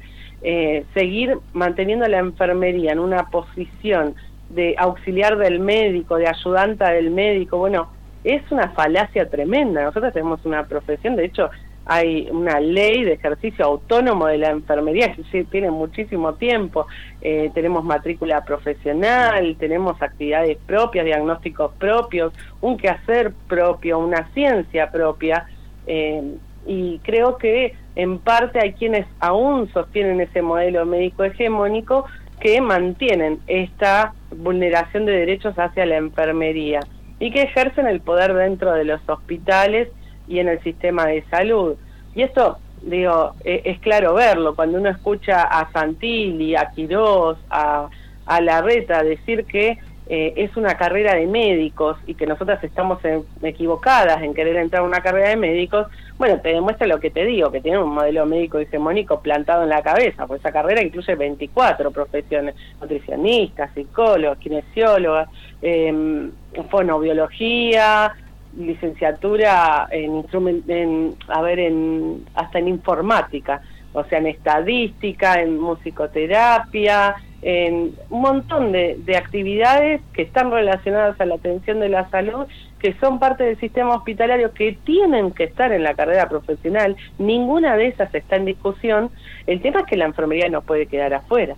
Eh, 0.46 0.84
seguir 0.94 1.38
manteniendo 1.54 2.06
la 2.08 2.20
enfermería 2.20 2.92
en 2.92 3.00
una 3.00 3.30
posición 3.30 4.16
de 4.50 4.76
auxiliar 4.78 5.38
del 5.38 5.60
médico, 5.60 6.18
de 6.18 6.28
ayudanta 6.28 6.92
del 6.92 7.12
médico, 7.12 7.58
bueno, 7.58 7.88
es 8.24 8.42
una 8.52 8.70
falacia 8.70 9.30
tremenda. 9.30 9.84
Nosotros 9.84 10.12
tenemos 10.14 10.46
una 10.46 10.66
profesión, 10.66 11.16
de 11.16 11.26
hecho, 11.26 11.50
hay 11.86 12.30
una 12.32 12.60
ley 12.60 13.04
de 13.04 13.14
ejercicio 13.14 13.66
autónomo 13.66 14.28
de 14.28 14.38
la 14.38 14.52
enfermería 14.52 15.14
que 15.14 15.44
tiene 15.46 15.70
muchísimo 15.70 16.34
tiempo, 16.36 16.88
eh, 17.22 17.52
tenemos 17.54 17.84
matrícula 17.84 18.44
profesional, 18.46 19.56
tenemos 19.60 20.02
actividades 20.02 20.58
propias, 20.66 21.06
diagnósticos 21.06 21.74
propios, 21.74 22.34
un 22.62 22.78
quehacer 22.78 23.34
propio, 23.48 24.00
una 24.00 24.30
ciencia 24.34 24.92
propia, 24.92 25.46
eh, 25.86 26.36
y 26.66 27.00
creo 27.00 27.38
que 27.38 27.76
en 27.96 28.20
parte 28.20 28.60
hay 28.60 28.74
quienes 28.74 29.06
aún 29.20 29.72
sostienen 29.72 30.22
ese 30.22 30.42
modelo 30.42 30.86
médico 30.86 31.24
hegemónico 31.24 32.06
que 32.40 32.60
mantienen 32.62 33.40
esta 33.48 34.14
vulneración 34.32 35.06
de 35.06 35.14
derechos 35.14 35.56
hacia 35.58 35.86
la 35.86 35.98
enfermería 35.98 36.80
y 37.20 37.32
que 37.32 37.44
ejercen 37.44 37.88
el 37.88 38.02
poder 38.02 38.34
dentro 38.34 38.74
de 38.74 38.86
los 38.86 39.02
hospitales 39.08 39.90
y 40.28 40.40
en 40.40 40.50
el 40.50 40.62
sistema 40.62 41.06
de 41.06 41.24
salud. 41.30 41.76
Y 42.16 42.24
esto, 42.24 42.58
digo, 42.82 43.34
es, 43.44 43.62
es 43.66 43.80
claro 43.80 44.14
verlo, 44.14 44.56
cuando 44.56 44.78
uno 44.80 44.90
escucha 44.90 45.44
a 45.44 45.72
Santilli, 45.72 46.56
a 46.56 46.72
Quirós, 46.72 47.38
a, 47.50 47.88
a 48.26 48.42
Larreta 48.42 49.04
decir 49.04 49.46
que 49.46 49.78
eh, 50.08 50.34
es 50.36 50.56
una 50.58 50.76
carrera 50.76 51.16
de 51.16 51.28
médicos 51.28 51.98
y 52.06 52.16
que 52.16 52.26
nosotras 52.26 52.64
estamos 52.64 53.04
en, 53.06 53.24
equivocadas 53.42 54.22
en 54.22 54.34
querer 54.34 54.58
entrar 54.58 54.82
a 54.82 54.86
una 54.86 55.02
carrera 55.02 55.30
de 55.30 55.38
médicos, 55.38 55.88
bueno, 56.18 56.40
te 56.42 56.50
demuestra 56.50 56.88
lo 56.88 57.00
que 57.00 57.10
te 57.10 57.26
digo, 57.26 57.52
que 57.52 57.62
tiene 57.62 57.80
un 57.80 57.94
modelo 57.94 58.26
médico 58.26 58.60
hegemónico 58.60 59.22
plantado 59.22 59.64
en 59.64 59.70
la 59.70 59.82
cabeza, 59.82 60.28
pues 60.28 60.42
esa 60.42 60.52
carrera 60.52 60.84
incluye 60.84 61.16
24 61.16 61.92
profesiones, 61.92 62.56
nutricionistas, 62.82 63.72
psicólogos, 63.74 64.38
kinesiólogos, 64.40 65.28
eh, 65.62 66.30
fonobiología, 66.70 68.14
licenciatura 68.58 69.88
en 69.90 70.26
en 70.68 71.16
a 71.28 71.42
ver 71.42 71.60
en 71.60 72.26
hasta 72.36 72.60
en 72.60 72.68
informática 72.68 73.62
o 73.94 74.04
sea 74.04 74.20
en 74.20 74.28
estadística 74.28 75.42
en 75.42 75.60
musicoterapia 75.60 77.16
en 77.44 77.96
un 78.10 78.22
montón 78.22 78.72
de, 78.72 78.98
de 79.06 79.18
actividades 79.18 80.02
que 80.14 80.22
están 80.24 80.52
relacionadas 80.52 81.20
a 81.20 81.26
la 81.26 81.36
atención 81.36 81.80
de 81.80 81.90
la 81.90 82.10
salud 82.10 82.48
que 82.84 82.94
son 83.00 83.18
parte 83.18 83.46
del 83.46 83.58
sistema 83.60 83.96
hospitalario 83.96 84.54
que 84.54 84.78
tienen 84.84 85.32
que 85.32 85.46
estar 85.46 85.72
en 85.72 85.84
la 85.84 85.94
carrera 85.94 86.28
profesional. 86.28 86.98
Ninguna 87.18 87.78
de 87.78 87.88
esas 87.88 88.14
está 88.14 88.36
en 88.36 88.44
discusión. 88.44 89.10
El 89.48 89.62
tema 89.62 89.80
es 89.80 89.86
que 89.86 89.96
la 89.96 90.04
enfermería 90.04 90.50
no 90.50 90.62
puede 90.62 90.88
quedar 90.88 91.14
afuera. 91.14 91.56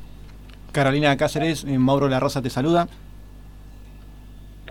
Carolina 0.71 1.17
Cáceres 1.17 1.63
eh, 1.63 1.79
Mauro 1.79 2.09
La 2.09 2.19
Rosa 2.19 2.43
te 2.43 2.51
saluda 2.51 2.87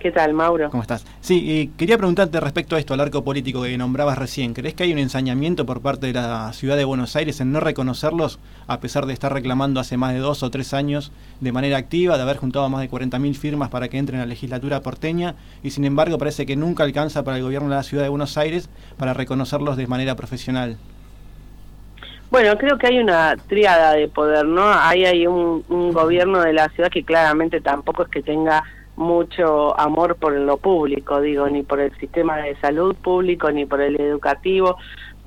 ¿Qué 0.04 0.12
tal, 0.12 0.34
Mauro? 0.34 0.68
¿Cómo 0.68 0.82
estás? 0.82 1.02
Sí, 1.22 1.50
y 1.50 1.68
quería 1.78 1.96
preguntarte 1.96 2.38
respecto 2.38 2.76
a 2.76 2.78
esto, 2.78 2.92
al 2.92 3.00
arco 3.00 3.24
político 3.24 3.62
que 3.62 3.78
nombrabas 3.78 4.18
recién. 4.18 4.52
¿Crees 4.52 4.74
que 4.74 4.82
hay 4.82 4.92
un 4.92 4.98
ensañamiento 4.98 5.64
por 5.64 5.80
parte 5.80 6.08
de 6.08 6.12
la 6.12 6.52
ciudad 6.52 6.76
de 6.76 6.84
Buenos 6.84 7.16
Aires 7.16 7.40
en 7.40 7.52
no 7.52 7.60
reconocerlos, 7.60 8.38
a 8.66 8.80
pesar 8.80 9.06
de 9.06 9.14
estar 9.14 9.32
reclamando 9.32 9.80
hace 9.80 9.96
más 9.96 10.12
de 10.12 10.18
dos 10.18 10.42
o 10.42 10.50
tres 10.50 10.74
años 10.74 11.10
de 11.40 11.52
manera 11.52 11.78
activa, 11.78 12.18
de 12.18 12.22
haber 12.22 12.36
juntado 12.36 12.68
más 12.68 12.82
de 12.82 12.90
40.000 12.90 13.34
firmas 13.34 13.70
para 13.70 13.88
que 13.88 13.96
entren 13.96 14.20
a 14.20 14.24
la 14.24 14.28
legislatura 14.28 14.82
porteña, 14.82 15.36
y 15.62 15.70
sin 15.70 15.86
embargo 15.86 16.18
parece 16.18 16.44
que 16.44 16.54
nunca 16.54 16.84
alcanza 16.84 17.24
para 17.24 17.38
el 17.38 17.42
gobierno 17.42 17.70
de 17.70 17.76
la 17.76 17.82
ciudad 17.82 18.02
de 18.02 18.10
Buenos 18.10 18.36
Aires 18.36 18.68
para 18.98 19.14
reconocerlos 19.14 19.78
de 19.78 19.86
manera 19.86 20.16
profesional? 20.16 20.76
Bueno, 22.30 22.58
creo 22.58 22.76
que 22.76 22.88
hay 22.88 22.98
una 22.98 23.36
triada 23.48 23.94
de 23.94 24.08
poder, 24.08 24.44
¿no? 24.44 24.70
Ahí 24.70 25.06
hay 25.06 25.26
un, 25.26 25.64
un 25.70 25.94
gobierno 25.94 26.42
de 26.42 26.52
la 26.52 26.68
ciudad 26.68 26.90
que 26.90 27.04
claramente 27.04 27.62
tampoco 27.62 28.02
es 28.02 28.10
que 28.10 28.22
tenga 28.22 28.64
mucho 28.96 29.78
amor 29.78 30.16
por 30.16 30.32
lo 30.32 30.56
público, 30.56 31.20
digo, 31.20 31.48
ni 31.48 31.62
por 31.62 31.80
el 31.80 31.96
sistema 31.98 32.38
de 32.38 32.56
salud 32.56 32.94
público, 32.94 33.50
ni 33.50 33.66
por 33.66 33.80
el 33.80 34.00
educativo, 34.00 34.76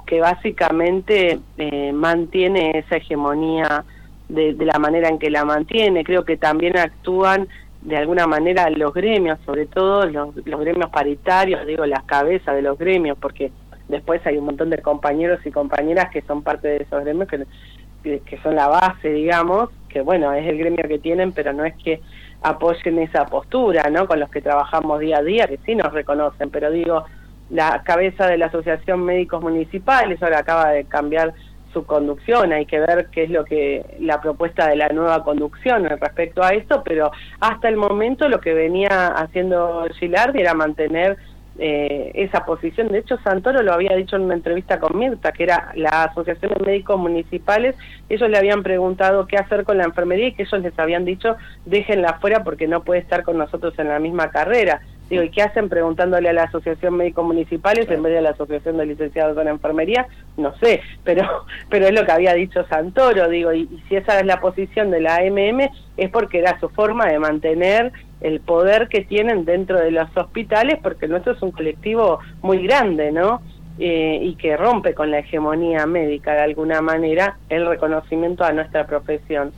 que 0.06 0.22
básicamente 0.22 1.40
eh, 1.58 1.92
mantiene 1.92 2.80
esa 2.80 2.98
hegemonía 2.98 3.84
de, 4.30 4.54
de, 4.54 4.66
la 4.66 4.80
manera 4.80 5.10
en 5.10 5.20
que 5.20 5.30
la 5.30 5.44
mantiene. 5.44 6.04
Creo 6.04 6.24
que 6.24 6.38
también 6.38 6.78
actúan 6.78 7.48
de 7.82 7.98
alguna 7.98 8.26
manera 8.26 8.70
los 8.70 8.94
gremios, 8.94 9.40
sobre 9.46 9.66
todo 9.66 10.06
los, 10.06 10.36
los 10.46 10.60
gremios 10.60 10.90
paritarios, 10.90 11.66
digo, 11.66 11.86
las 11.86 12.04
cabezas 12.04 12.56
de 12.56 12.62
los 12.62 12.78
gremios, 12.78 13.18
porque 13.18 13.52
después 13.88 14.26
hay 14.26 14.38
un 14.38 14.46
montón 14.46 14.70
de 14.70 14.82
compañeros 14.82 15.40
y 15.46 15.52
compañeras 15.52 16.10
que 16.12 16.22
son 16.22 16.42
parte 16.42 16.68
de 16.68 16.78
esos 16.84 17.04
gremios, 17.04 17.30
que, 17.30 18.20
que 18.20 18.38
son 18.40 18.56
la 18.56 18.68
base, 18.68 19.10
digamos, 19.10 19.70
que 19.90 20.02
bueno, 20.02 20.34
es 20.34 20.48
el 20.48 20.58
gremio 20.58 20.88
que 20.88 21.00
tienen, 21.00 21.32
pero 21.32 21.54
no 21.54 21.66
es 21.66 21.76
que 21.76 22.02
apoyen 22.42 23.00
esa 23.00 23.26
postura, 23.26 23.90
¿no? 23.90 24.08
Con 24.08 24.20
los 24.20 24.30
que 24.30 24.42
trabajamos 24.42 25.00
día 25.00 25.18
a 25.18 25.24
día, 25.24 25.48
que 25.48 25.60
sí 25.66 25.76
nos 25.76 25.92
reconocen, 25.94 26.50
pero 26.50 26.72
digo, 26.72 27.06
la 27.50 27.82
cabeza 27.84 28.28
de 28.28 28.38
la 28.38 28.48
Asociación 28.48 29.04
Médicos 29.04 29.42
Municipales 29.42 30.22
ahora 30.22 30.40
acaba 30.40 30.70
de 30.70 30.86
cambiar 30.86 31.34
su 31.74 31.86
conducción, 31.86 32.54
hay 32.54 32.66
que 32.66 32.80
ver 32.80 33.08
qué 33.12 33.24
es 33.24 33.30
lo 33.30 33.46
que 33.46 33.86
la 34.00 34.22
propuesta 34.22 34.68
de 34.68 34.78
la 34.78 34.90
nueva 34.90 35.24
conducción 35.24 35.86
respecto 35.86 36.42
a 36.44 36.50
esto, 36.50 36.82
pero 36.84 37.12
hasta 37.40 37.68
el 37.68 37.76
momento 37.76 38.30
lo 38.30 38.40
que 38.40 38.54
venía 38.54 39.08
haciendo 39.08 39.86
Gilardi 40.00 40.40
era 40.40 40.54
mantener 40.54 41.18
eh, 41.60 42.12
esa 42.14 42.46
posición. 42.46 42.90
De 42.90 43.00
hecho, 43.00 43.18
Santoro 43.24 43.64
lo 43.64 43.74
había 43.74 43.96
dicho 43.96 44.16
en 44.16 44.24
una 44.24 44.36
entrevista 44.36 44.80
con 44.80 44.98
Mirta, 44.98 45.32
que 45.32 45.44
era 45.44 45.72
la 45.76 46.04
Asociación 46.04 46.54
de 46.54 46.66
Médicos 46.66 47.00
Municipales. 47.00 47.76
Ellos 48.10 48.30
le 48.30 48.38
habían 48.38 48.64
preguntado 48.64 49.28
qué 49.28 49.38
hacer 49.38 49.64
con 49.64 49.78
la 49.78 49.86
enfermería 49.86 50.28
y 50.28 50.34
que 50.34 50.44
ellos 50.44 50.62
les 50.62 50.78
habían 50.78 51.06
dicho 51.06 51.36
déjenla 51.66 52.20
fuera 52.20 52.44
porque 52.44 52.68
no 52.68 52.84
puede 52.84 53.02
estar 53.02 53.24
con 53.24 53.38
nosotros 53.38 53.74
en 53.78 53.90
la 53.90 54.00
misma 54.00 54.30
carrera. 54.30 54.82
Digo, 55.10 55.24
¿y 55.24 55.30
qué 55.30 55.42
hacen 55.42 55.70
preguntándole 55.70 56.28
a 56.28 56.34
la 56.34 56.44
Asociación 56.44 56.98
Médicos 56.98 57.26
Municipales 57.26 57.90
en 57.90 58.04
vez 58.04 58.12
de 58.12 58.20
a 58.20 58.22
la 58.22 58.32
Asociación 58.32 58.78
de 58.78 58.88
Licenciados 58.88 59.38
en 59.38 59.48
Enfermería? 59.48 60.08
No 60.36 60.54
sé, 60.58 60.82
pero 61.04 61.46
pero 61.70 61.88
es 61.88 61.94
lo 61.94 62.06
que 62.06 62.12
había 62.12 62.34
dicho 62.34 62.66
Santoro, 62.68 63.30
digo, 63.30 63.54
y, 63.54 63.62
y 63.62 63.84
si 63.88 63.96
esa 63.96 64.20
es 64.20 64.26
la 64.26 64.42
posición 64.42 64.92
de 64.92 65.02
la 65.02 65.16
AMM 65.16 65.70
es 65.96 66.10
porque 66.12 66.40
era 66.40 66.60
su 66.60 66.70
forma 66.70 67.08
de 67.08 67.20
mantener 67.20 67.92
el 68.22 68.40
poder 68.40 68.88
que 68.88 69.02
tienen 69.02 69.46
dentro 69.46 69.80
de 69.80 69.92
los 69.92 70.16
hospitales, 70.16 70.80
porque 70.82 71.08
nuestro 71.08 71.34
es 71.34 71.42
un 71.42 71.52
colectivo 71.52 72.20
muy 72.42 72.66
grande, 72.66 73.12
¿no? 73.12 73.42
Eh, 73.80 74.20
y 74.24 74.36
que 74.36 74.58
rompe 74.58 74.96
con 74.96 75.12
la 75.12 75.20
hegemonía 75.20 75.86
médica 75.86 76.34
de 76.34 76.42
alguna 76.42 76.82
manera 76.82 77.38
el 77.48 77.68
reconocimiento 77.68 78.44
a 78.44 78.52
nuestra 78.52 78.88
profesión. 78.88 79.52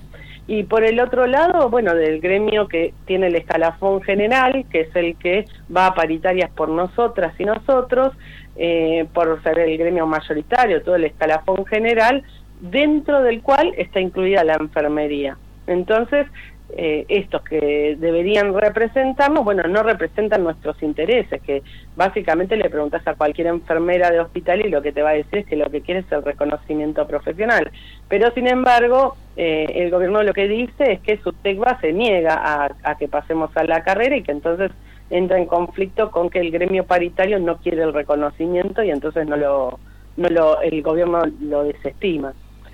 Y 0.46 0.64
por 0.64 0.84
el 0.84 1.00
otro 1.00 1.26
lado, 1.28 1.70
bueno, 1.70 1.94
del 1.94 2.20
gremio 2.20 2.68
que 2.68 2.94
tiene 3.06 3.28
el 3.28 3.36
escalafón 3.36 4.02
general, 4.02 4.66
que 4.72 4.82
es 4.82 4.96
el 4.96 5.16
que 5.16 5.46
va 5.74 5.86
a 5.86 5.94
paritarias 5.94 6.50
por 6.50 6.70
nosotras 6.70 7.34
y 7.40 7.46
nosotros, 7.46 8.14
eh, 8.58 9.06
por 9.14 9.42
ser 9.44 9.60
el 9.60 9.78
gremio 9.78 10.06
mayoritario, 10.06 10.82
todo 10.82 10.96
el 10.96 11.06
escalafón 11.06 11.66
general, 11.66 12.24
dentro 12.60 13.22
del 13.22 13.42
cual 13.42 13.74
está 13.78 14.02
incluida 14.02 14.44
la 14.44 14.56
enfermería. 14.56 15.38
Entonces, 15.68 16.26
eh, 16.72 17.06
estos 17.10 17.42
que 17.44 17.98
deberían 18.00 18.54
representarnos, 18.54 19.44
bueno, 19.44 19.64
no 19.64 19.82
representan 19.82 20.44
nuestros 20.44 20.82
intereses, 20.84 21.42
que 21.42 21.64
básicamente 21.96 22.56
le 22.56 22.70
preguntas 22.70 23.06
a 23.08 23.16
cualquier 23.16 23.48
enfermera 23.48 24.12
de 24.12 24.20
hospital 24.20 24.66
y 24.66 24.70
lo 24.70 24.82
que 24.82 24.92
te 24.92 25.02
va 25.02 25.10
a 25.10 25.14
decir 25.14 25.40
es 25.40 25.46
que 25.48 25.56
lo 25.56 25.70
que 25.70 25.82
quiere 25.82 26.02
es 26.02 26.12
el 26.12 26.24
reconocimiento 26.24 27.08
profesional. 27.08 27.72
Pero 28.08 28.32
sin 28.32 28.48
embargo, 28.48 29.16
eh, 29.36 29.66
el 29.76 29.90
gobierno 29.90 30.22
lo 30.22 30.34
que 30.34 30.48
dice 30.48 30.92
es 30.92 31.00
que 31.00 31.18
su 31.18 31.34
TECBA 31.34 31.80
se 31.82 31.92
niega 31.92 32.36
a, 32.36 32.72
a 32.84 32.98
que 32.98 33.08
pasemos 33.08 33.50
a 33.58 33.64
la 33.64 33.84
carrera 33.84 34.16
y 34.16 34.24
que 34.24 34.32
entonces 34.32 34.72
entra 35.10 35.40
en 35.40 35.48
conflicto 35.48 36.12
con 36.12 36.30
que 36.30 36.40
el 36.40 36.52
gremio 36.52 36.86
paritario 36.86 37.40
no 37.40 37.58
quiere 37.58 37.82
el 37.82 37.94
reconocimiento 37.94 38.84
y 38.84 38.92
entonces 38.92 39.28
no 39.28 39.38
lo, 39.38 39.80
no 40.18 40.30
lo, 40.30 40.62
el 40.62 40.84
gobierno 40.84 41.24
lo 41.42 41.64
desestima 41.64 42.34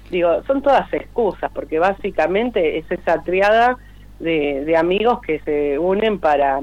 digo, 0.10 0.44
son 0.46 0.62
todas 0.62 0.92
excusas, 0.94 1.52
porque 1.54 1.80
básicamente 1.80 2.78
es 2.78 2.90
esa 2.92 3.22
triada 3.24 3.78
de, 4.20 4.64
de 4.66 4.78
amigos 4.78 5.20
que 5.22 5.40
se 5.40 5.80
unen 5.80 6.20
para, 6.20 6.62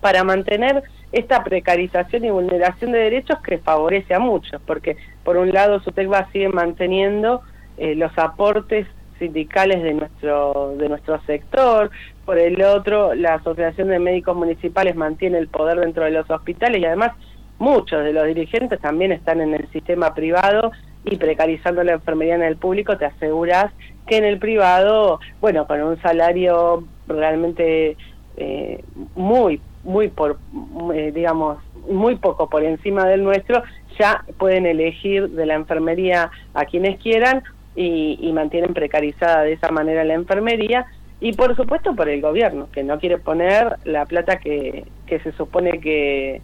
para 0.00 0.24
mantener 0.24 0.82
esta 1.12 1.44
precarización 1.44 2.24
y 2.24 2.30
vulneración 2.30 2.92
de 2.92 2.98
derechos 2.98 3.38
que 3.40 3.58
favorece 3.58 4.14
a 4.14 4.18
muchos, 4.18 4.60
porque 4.66 4.96
por 5.24 5.36
un 5.36 5.52
lado 5.52 5.80
SUTECBA 5.80 6.30
sigue 6.32 6.48
manteniendo 6.48 7.42
eh, 7.76 7.94
los 7.94 8.16
aportes 8.18 8.86
sindicales 9.18 9.82
de 9.82 9.94
nuestro 9.94 10.74
de 10.76 10.88
nuestro 10.88 11.20
sector, 11.22 11.90
por 12.24 12.38
el 12.38 12.60
otro 12.62 13.14
la 13.14 13.34
Asociación 13.34 13.88
de 13.88 13.98
Médicos 13.98 14.36
Municipales 14.36 14.96
mantiene 14.96 15.38
el 15.38 15.48
poder 15.48 15.78
dentro 15.78 16.04
de 16.04 16.10
los 16.10 16.28
hospitales 16.30 16.80
y 16.80 16.86
además 16.86 17.12
muchos 17.58 18.02
de 18.02 18.12
los 18.12 18.26
dirigentes 18.26 18.80
también 18.80 19.12
están 19.12 19.40
en 19.40 19.54
el 19.54 19.68
sistema 19.70 20.14
privado 20.14 20.72
y 21.04 21.16
precarizando 21.16 21.84
la 21.84 21.92
enfermería 21.92 22.34
en 22.34 22.42
el 22.42 22.56
público 22.56 22.96
te 22.96 23.04
aseguras 23.04 23.72
que 24.06 24.16
en 24.16 24.24
el 24.24 24.38
privado, 24.38 25.20
bueno, 25.40 25.66
con 25.66 25.82
un 25.82 26.00
salario 26.02 26.84
realmente 27.06 27.96
eh, 28.36 28.82
muy, 29.14 29.60
muy 29.84 30.08
por, 30.08 30.38
eh, 30.94 31.12
digamos, 31.14 31.58
muy 31.88 32.16
poco 32.16 32.48
por 32.48 32.64
encima 32.64 33.06
del 33.06 33.24
nuestro, 33.24 33.62
ya 33.98 34.24
pueden 34.38 34.66
elegir 34.66 35.30
de 35.30 35.46
la 35.46 35.54
enfermería 35.54 36.30
a 36.54 36.64
quienes 36.64 37.00
quieran 37.00 37.42
y, 37.74 38.18
y 38.20 38.32
mantienen 38.32 38.74
precarizada 38.74 39.42
de 39.42 39.52
esa 39.52 39.70
manera 39.70 40.04
la 40.04 40.14
enfermería 40.14 40.86
y 41.20 41.32
por 41.34 41.54
supuesto 41.54 41.94
por 41.94 42.08
el 42.08 42.20
gobierno, 42.20 42.68
que 42.72 42.82
no 42.82 42.98
quiere 42.98 43.16
poner 43.16 43.76
la 43.84 44.06
plata 44.06 44.38
que, 44.38 44.84
que 45.06 45.20
se 45.20 45.30
supone 45.32 45.78
que, 45.80 46.42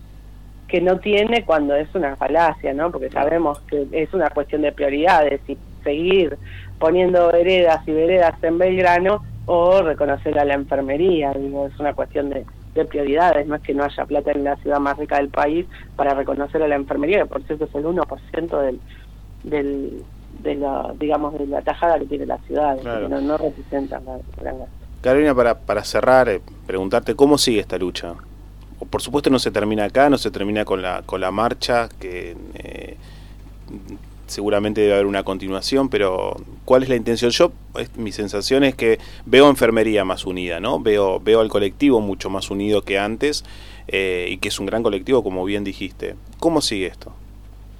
que 0.68 0.80
no 0.80 1.00
tiene 1.00 1.44
cuando 1.44 1.74
es 1.74 1.92
una 1.96 2.14
falacia, 2.14 2.72
¿no? 2.74 2.92
Porque 2.92 3.10
sabemos 3.10 3.58
que 3.62 3.88
es 3.90 4.14
una 4.14 4.30
cuestión 4.30 4.62
de 4.62 4.70
prioridades 4.70 5.40
y 5.48 5.58
seguir 5.82 6.38
poniendo 6.78 7.30
veredas 7.32 7.86
y 7.86 7.92
veredas 7.92 8.34
en 8.42 8.58
Belgrano 8.58 9.22
o 9.46 9.82
reconocer 9.82 10.38
a 10.38 10.44
la 10.44 10.54
enfermería, 10.54 11.32
digo, 11.32 11.66
es 11.66 11.78
una 11.78 11.94
cuestión 11.94 12.30
de, 12.30 12.44
de 12.74 12.84
prioridades, 12.84 13.46
no 13.46 13.56
es 13.56 13.62
que 13.62 13.74
no 13.74 13.84
haya 13.84 14.04
plata 14.04 14.32
en 14.32 14.44
la 14.44 14.56
ciudad 14.56 14.78
más 14.78 14.98
rica 14.98 15.16
del 15.16 15.28
país 15.28 15.66
para 15.96 16.14
reconocer 16.14 16.62
a 16.62 16.68
la 16.68 16.76
enfermería, 16.76 17.20
que 17.20 17.26
por 17.26 17.42
cierto 17.44 17.64
es 17.64 17.74
el 17.74 17.84
1% 17.84 18.60
del, 18.60 18.80
del, 19.44 20.02
de 20.42 20.54
la, 20.54 20.92
digamos, 20.98 21.38
de 21.38 21.46
la 21.46 21.62
tajada 21.62 21.98
que 21.98 22.06
tiene 22.06 22.26
la 22.26 22.38
ciudad, 22.38 22.78
claro. 22.80 23.08
no, 23.08 23.20
no 23.20 23.36
representa 23.36 24.00
la 24.00 24.18
gran 24.40 24.56
Carolina, 25.00 25.34
para, 25.34 25.56
para 25.56 25.84
cerrar, 25.84 26.28
eh, 26.28 26.40
preguntarte 26.66 27.14
cómo 27.14 27.38
sigue 27.38 27.60
esta 27.60 27.78
lucha 27.78 28.14
por 28.86 29.02
supuesto 29.02 29.30
no 29.30 29.38
se 29.38 29.50
termina 29.50 29.84
acá, 29.84 30.08
no 30.08 30.18
se 30.18 30.30
termina 30.30 30.64
con 30.64 30.82
la, 30.82 31.02
con 31.04 31.20
la 31.20 31.30
marcha, 31.30 31.88
que 31.98 32.36
eh, 32.54 32.96
seguramente 34.28 34.80
debe 34.80 34.94
haber 34.94 35.06
una 35.06 35.22
continuación, 35.22 35.88
pero 35.88 36.36
¿cuál 36.64 36.82
es 36.82 36.88
la 36.88 36.96
intención? 36.96 37.30
Yo, 37.30 37.52
mi 37.96 38.12
sensación 38.12 38.64
es 38.64 38.74
que 38.74 38.98
veo 39.26 39.48
enfermería 39.48 40.04
más 40.04 40.26
unida, 40.26 40.60
¿no? 40.60 40.80
Veo, 40.80 41.20
veo 41.20 41.40
al 41.40 41.48
colectivo 41.48 42.00
mucho 42.00 42.30
más 42.30 42.50
unido 42.50 42.82
que 42.82 42.98
antes 42.98 43.44
eh, 43.88 44.26
y 44.30 44.38
que 44.38 44.48
es 44.48 44.60
un 44.60 44.66
gran 44.66 44.82
colectivo, 44.82 45.22
como 45.22 45.44
bien 45.44 45.64
dijiste. 45.64 46.14
¿Cómo 46.38 46.60
sigue 46.60 46.86
esto? 46.86 47.12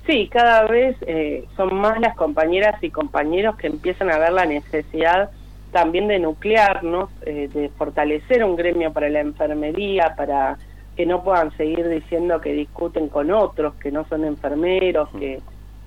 Sí, 0.06 0.28
cada 0.32 0.64
vez 0.66 0.96
eh, 1.02 1.44
son 1.56 1.74
más 1.74 2.00
las 2.00 2.16
compañeras 2.16 2.82
y 2.82 2.90
compañeros 2.90 3.56
que 3.56 3.66
empiezan 3.66 4.10
a 4.10 4.18
ver 4.18 4.32
la 4.32 4.46
necesidad 4.46 5.30
también 5.70 6.08
de 6.08 6.18
nuclearnos, 6.18 7.10
eh, 7.26 7.50
de 7.52 7.68
fortalecer 7.68 8.42
un 8.42 8.56
gremio 8.56 8.92
para 8.92 9.10
la 9.10 9.20
enfermería, 9.20 10.14
para 10.16 10.56
que 10.96 11.04
no 11.04 11.22
puedan 11.22 11.54
seguir 11.58 11.86
diciendo 11.88 12.40
que 12.40 12.54
discuten 12.54 13.08
con 13.08 13.30
otros, 13.30 13.74
que 13.74 13.92
no 13.92 14.06
son 14.08 14.24
enfermeros, 14.24 15.10
que, 15.18 15.40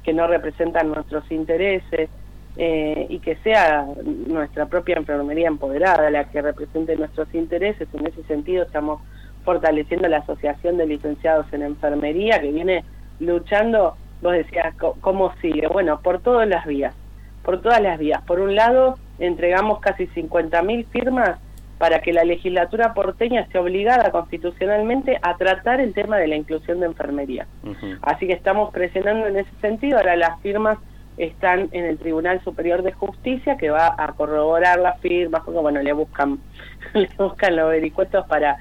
que 0.03 0.13
no 0.13 0.27
representan 0.27 0.89
nuestros 0.89 1.29
intereses, 1.31 2.09
eh, 2.57 3.05
y 3.07 3.19
que 3.19 3.37
sea 3.37 3.87
nuestra 4.27 4.65
propia 4.65 4.97
enfermería 4.97 5.47
empoderada 5.47 6.09
la 6.09 6.25
que 6.25 6.41
represente 6.41 6.97
nuestros 6.97 7.33
intereses. 7.33 7.87
En 7.93 8.05
ese 8.05 8.23
sentido 8.23 8.63
estamos 8.63 9.01
fortaleciendo 9.45 10.09
la 10.09 10.17
Asociación 10.17 10.75
de 10.75 10.85
Licenciados 10.85 11.45
en 11.53 11.61
Enfermería, 11.61 12.41
que 12.41 12.51
viene 12.51 12.83
luchando, 13.21 13.95
vos 14.21 14.33
decías, 14.33 14.75
¿cómo 14.99 15.33
sigue? 15.41 15.67
Bueno, 15.67 16.01
por 16.01 16.19
todas 16.19 16.47
las 16.47 16.65
vías, 16.65 16.93
por 17.41 17.61
todas 17.61 17.81
las 17.81 17.97
vías. 17.97 18.21
Por 18.23 18.41
un 18.41 18.53
lado, 18.53 18.97
entregamos 19.17 19.79
casi 19.79 20.07
50.000 20.07 20.85
firmas 20.87 21.39
para 21.81 21.99
que 21.99 22.13
la 22.13 22.23
legislatura 22.23 22.93
porteña 22.93 23.41
esté 23.41 23.57
obligada 23.57 24.11
constitucionalmente 24.11 25.17
a 25.23 25.35
tratar 25.35 25.81
el 25.81 25.95
tema 25.95 26.19
de 26.19 26.27
la 26.27 26.35
inclusión 26.35 26.79
de 26.79 26.85
enfermería. 26.85 27.47
Uh 27.63 27.69
-huh. 27.69 27.97
Así 28.03 28.27
que 28.27 28.33
estamos 28.33 28.71
presionando 28.71 29.25
en 29.25 29.37
ese 29.37 29.49
sentido. 29.61 29.97
Ahora 29.97 30.15
las 30.15 30.39
firmas 30.41 30.77
están 31.17 31.69
en 31.71 31.85
el 31.85 31.97
Tribunal 31.97 32.39
Superior 32.43 32.83
de 32.83 32.91
Justicia 32.91 33.57
que 33.57 33.71
va 33.71 33.95
a 33.97 34.07
corroborar 34.13 34.79
las 34.79 34.99
firmas, 34.99 35.41
porque 35.43 35.59
bueno, 35.59 35.81
le 35.81 35.91
buscan, 35.93 36.37
le 36.93 37.09
buscan 37.17 37.55
los 37.55 37.67
vericuetos 37.71 38.27
para 38.27 38.57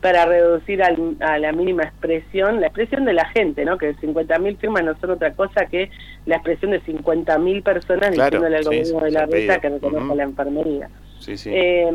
para 0.00 0.26
reducir 0.26 0.82
al- 0.82 1.16
a 1.20 1.38
la 1.38 1.52
mínima 1.52 1.82
expresión, 1.84 2.60
la 2.60 2.66
expresión 2.66 3.04
de 3.06 3.12
la 3.12 3.24
gente, 3.28 3.64
¿no? 3.64 3.78
Que 3.78 3.94
50.000 3.96 4.56
firmas 4.58 4.84
no 4.84 4.94
son 5.00 5.10
otra 5.12 5.32
cosa 5.34 5.66
que 5.66 5.90
la 6.26 6.36
expresión 6.36 6.70
de 6.72 6.80
50.000 6.82 7.62
personas 7.62 8.10
Claro, 8.10 8.24
diciéndole 8.40 8.56
al 8.56 8.62
sí, 8.64 8.68
gobierno 8.68 9.00
de 9.00 9.10
la 9.12 9.26
reta 9.26 9.58
que 9.60 9.68
reconozca 9.70 10.04
Ujú. 10.06 10.16
la 10.16 10.22
enfermería. 10.24 10.88
Sí, 11.20 11.36
sí. 11.38 11.50
Eh, 11.52 11.90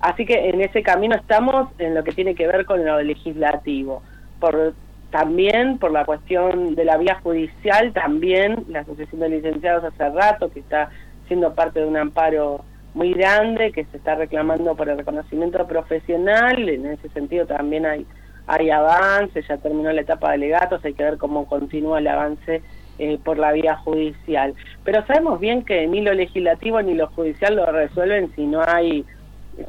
así 0.00 0.26
que 0.26 0.50
en 0.50 0.60
ese 0.60 0.82
camino 0.82 1.16
estamos 1.16 1.68
en 1.78 1.94
lo 1.94 2.04
que 2.04 2.12
tiene 2.12 2.34
que 2.34 2.46
ver 2.46 2.66
con 2.66 2.84
lo 2.84 3.02
legislativo. 3.02 4.02
Por, 4.40 4.74
también 5.10 5.78
por 5.78 5.92
la 5.92 6.04
cuestión 6.04 6.74
de 6.74 6.84
la 6.84 6.96
vía 6.96 7.18
judicial, 7.22 7.92
también 7.92 8.64
la 8.68 8.80
Asociación 8.80 9.20
de 9.20 9.28
Licenciados 9.30 9.84
hace 9.84 10.08
rato 10.10 10.50
que 10.50 10.60
está 10.60 10.90
siendo 11.26 11.54
parte 11.54 11.80
de 11.80 11.86
un 11.86 11.96
amparo 11.96 12.64
muy 12.94 13.12
grande 13.12 13.72
que 13.72 13.84
se 13.84 13.98
está 13.98 14.14
reclamando 14.14 14.74
por 14.74 14.88
el 14.88 14.98
reconocimiento 14.98 15.66
profesional. 15.66 16.68
En 16.68 16.86
ese 16.86 17.08
sentido 17.10 17.46
también 17.46 17.86
hay, 17.86 18.06
hay 18.46 18.70
avances, 18.70 19.46
ya 19.46 19.58
terminó 19.58 19.92
la 19.92 20.00
etapa 20.00 20.32
de 20.32 20.38
legatos, 20.38 20.84
hay 20.84 20.94
que 20.94 21.04
ver 21.04 21.18
cómo 21.18 21.46
continúa 21.46 21.98
el 21.98 22.08
avance 22.08 22.62
eh, 22.98 23.18
por 23.22 23.38
la 23.38 23.52
vía 23.52 23.76
judicial. 23.76 24.54
Pero 24.82 25.04
sabemos 25.06 25.38
bien 25.38 25.62
que 25.62 25.86
ni 25.86 26.00
lo 26.00 26.14
legislativo 26.14 26.80
ni 26.80 26.94
lo 26.94 27.08
judicial 27.08 27.56
lo 27.56 27.66
resuelven 27.66 28.32
si 28.34 28.46
no 28.46 28.62
hay 28.66 29.04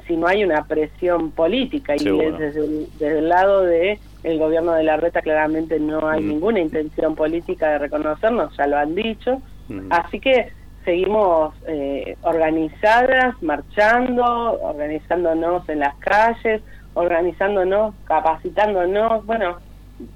si 0.07 0.17
no 0.17 0.27
hay 0.27 0.43
una 0.43 0.65
presión 0.65 1.31
política 1.31 1.95
y 1.95 1.99
Seguro. 1.99 2.38
desde 2.38 2.59
el, 2.65 2.88
desde 2.99 3.19
el 3.19 3.29
lado 3.29 3.61
de 3.63 3.99
el 4.23 4.39
gobierno 4.39 4.73
de 4.73 4.83
la 4.83 4.97
reta 4.97 5.21
claramente 5.21 5.79
no 5.79 6.07
hay 6.09 6.21
Mm. 6.21 6.27
ninguna 6.27 6.59
intención 6.59 7.15
política 7.15 7.69
de 7.71 7.77
reconocernos, 7.79 8.55
ya 8.57 8.67
lo 8.67 8.77
han 8.77 8.95
dicho. 8.95 9.41
Mm. 9.69 9.88
Así 9.91 10.19
que 10.19 10.51
seguimos 10.83 11.53
eh, 11.67 12.15
organizadas, 12.23 13.35
marchando, 13.41 14.23
organizándonos 14.61 15.67
en 15.69 15.79
las 15.79 15.95
calles, 15.97 16.61
organizándonos, 16.93 17.93
capacitándonos, 18.05 19.25
bueno, 19.25 19.57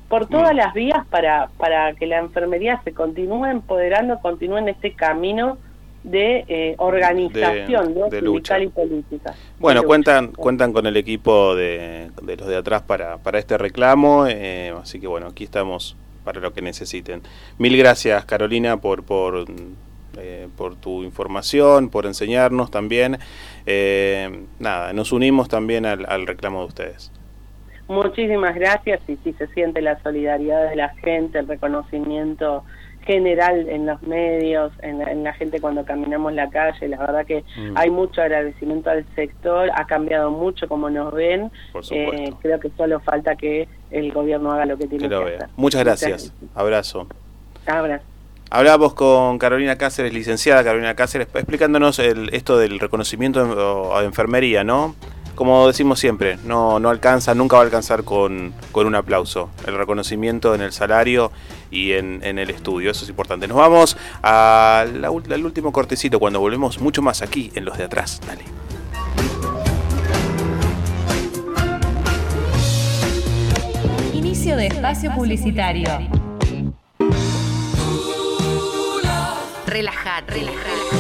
por 0.10 0.28
todas 0.28 0.54
Mm. 0.54 0.58
las 0.58 0.74
vías 0.74 1.06
para, 1.10 1.50
para 1.58 1.94
que 1.94 2.06
la 2.06 2.20
enfermería 2.20 2.82
se 2.84 2.94
continúe 2.94 3.46
empoderando, 3.46 4.20
continúe 4.20 4.58
en 4.58 4.70
este 4.70 4.94
camino 4.94 5.58
de 6.04 6.46
eh, 6.48 6.76
organización 6.80 7.94
De- 7.94 8.00
¿no? 8.00 8.10
de 8.10 8.22
lucha. 8.22 8.56
sindical 8.58 8.64
y 8.64 8.68
política. 8.70 9.36
Bueno, 9.60 9.84
cuentan 9.84 10.30
cuentan 10.32 10.74
con 10.74 10.86
el 10.88 10.98
equipo 10.98 11.56
de, 11.56 12.10
de 12.24 12.38
los 12.38 12.48
de 12.48 12.56
atrás 12.58 12.82
para, 12.82 13.18
para 13.18 13.38
este 13.40 13.58
reclamo, 13.58 14.26
eh, 14.28 14.74
así 14.82 15.00
que 15.00 15.08
bueno, 15.08 15.28
aquí 15.28 15.44
estamos 15.44 15.96
para 16.24 16.40
lo 16.40 16.54
que 16.54 16.62
necesiten. 16.62 17.22
Mil 17.58 17.78
gracias 17.78 18.26
Carolina 18.26 18.78
por, 18.78 19.04
por, 19.04 19.46
eh, 20.18 20.48
por 20.58 20.76
tu 20.76 21.04
información, 21.04 21.90
por 21.90 22.06
enseñarnos 22.06 22.72
también. 22.72 23.18
Eh, 23.66 24.44
nada, 24.60 24.94
nos 24.94 25.12
unimos 25.12 25.50
también 25.50 25.86
al, 25.86 26.06
al 26.08 26.26
reclamo 26.28 26.62
de 26.62 26.66
ustedes. 26.68 27.12
Muchísimas 27.88 28.56
gracias 28.56 29.02
y 29.08 29.18
sí 29.24 29.34
se 29.38 29.48
siente 29.48 29.82
la 29.82 30.02
solidaridad 30.02 30.70
de 30.70 30.76
la 30.78 30.90
gente, 31.04 31.40
el 31.40 31.48
reconocimiento 31.48 32.64
general 33.06 33.68
en 33.70 33.86
los 33.86 34.02
medios, 34.04 34.72
en 34.82 35.00
la, 35.00 35.12
en 35.12 35.24
la 35.24 35.34
gente 35.34 35.60
cuando 35.60 35.84
caminamos 35.86 36.34
la 36.34 36.50
calle. 36.50 36.88
La 36.88 36.98
verdad 36.98 37.26
que 37.26 37.44
Mm. 37.58 37.76
hay 37.78 37.90
mucho 37.90 38.22
agradecimiento 38.22 38.90
al 38.90 39.06
sector, 39.16 39.70
ha 39.76 39.86
cambiado 39.88 40.32
mucho 40.32 40.68
como 40.68 40.90
nos 40.90 41.14
ven. 41.14 41.52
Supuesto. 41.82 42.38
creo 42.42 42.60
que 42.60 42.70
solo 42.78 43.00
falta 43.00 43.36
que 43.36 43.68
el 43.90 44.12
gobierno 44.12 44.52
haga 44.52 44.66
lo 44.66 44.78
que 44.78 44.88
tiene 44.88 45.10
Que 45.10 45.16
hacer. 45.16 45.48
Muchas 45.56 45.84
gracias. 45.84 46.34
Abrazo. 46.56 47.08
Abrazo. 47.66 48.04
Hablamos 48.50 48.94
con 48.94 49.38
Carolina 49.40 49.78
Cáceres, 49.78 50.14
licenciada 50.14 50.64
Carolina 50.64 50.94
Cáceres, 50.94 51.28
explicándonos 51.34 52.00
el, 52.00 52.30
esto 52.34 52.58
del 52.58 52.80
reconocimiento 52.80 53.96
a 53.96 54.04
enfermería, 54.04 54.64
¿no? 54.66 54.94
Como 55.36 55.68
decimos 55.68 56.00
siempre, 56.00 56.38
no, 56.46 56.80
no 56.80 56.90
alcanza, 56.90 57.34
nunca 57.34 57.56
va 57.56 57.64
a 57.64 57.66
alcanzar 57.66 58.04
con, 58.04 58.54
con 58.72 58.86
un 58.86 58.96
aplauso. 58.96 59.50
El 59.66 59.76
reconocimiento 59.76 60.54
en 60.54 60.62
el 60.62 60.72
salario 60.72 61.32
y 61.72 61.94
en, 61.94 62.22
en 62.24 62.38
el 62.38 62.50
estudio, 62.50 62.92
eso 62.92 63.04
es 63.04 63.10
importante. 63.10 63.48
Nos 63.48 63.58
vamos 63.58 63.98
a 64.22 64.86
la 64.94 65.08
al 65.08 65.46
último 65.46 65.72
cortecito 65.72 66.20
cuando 66.20 66.40
volvemos 66.40 66.80
mucho 66.80 67.02
más 67.02 67.22
aquí 67.22 67.52
en 67.56 67.66
los 67.66 67.78
de 67.78 67.86
atrás. 67.86 68.22
Dale. 68.28 68.44
Inicio 74.14 74.56
de 74.56 74.68
espacio 74.68 75.12
publicitario. 75.16 75.90
Relajate, 79.66 80.34
relajate. 80.34 80.91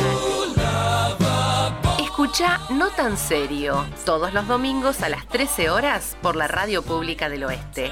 Escucha 2.31 2.61
No 2.69 2.89
Tan 2.91 3.17
Serio, 3.17 3.83
todos 4.05 4.33
los 4.33 4.47
domingos 4.47 5.01
a 5.01 5.09
las 5.09 5.27
13 5.27 5.69
horas 5.69 6.15
por 6.21 6.37
la 6.37 6.47
Radio 6.47 6.81
Pública 6.81 7.27
del 7.27 7.43
Oeste. 7.43 7.91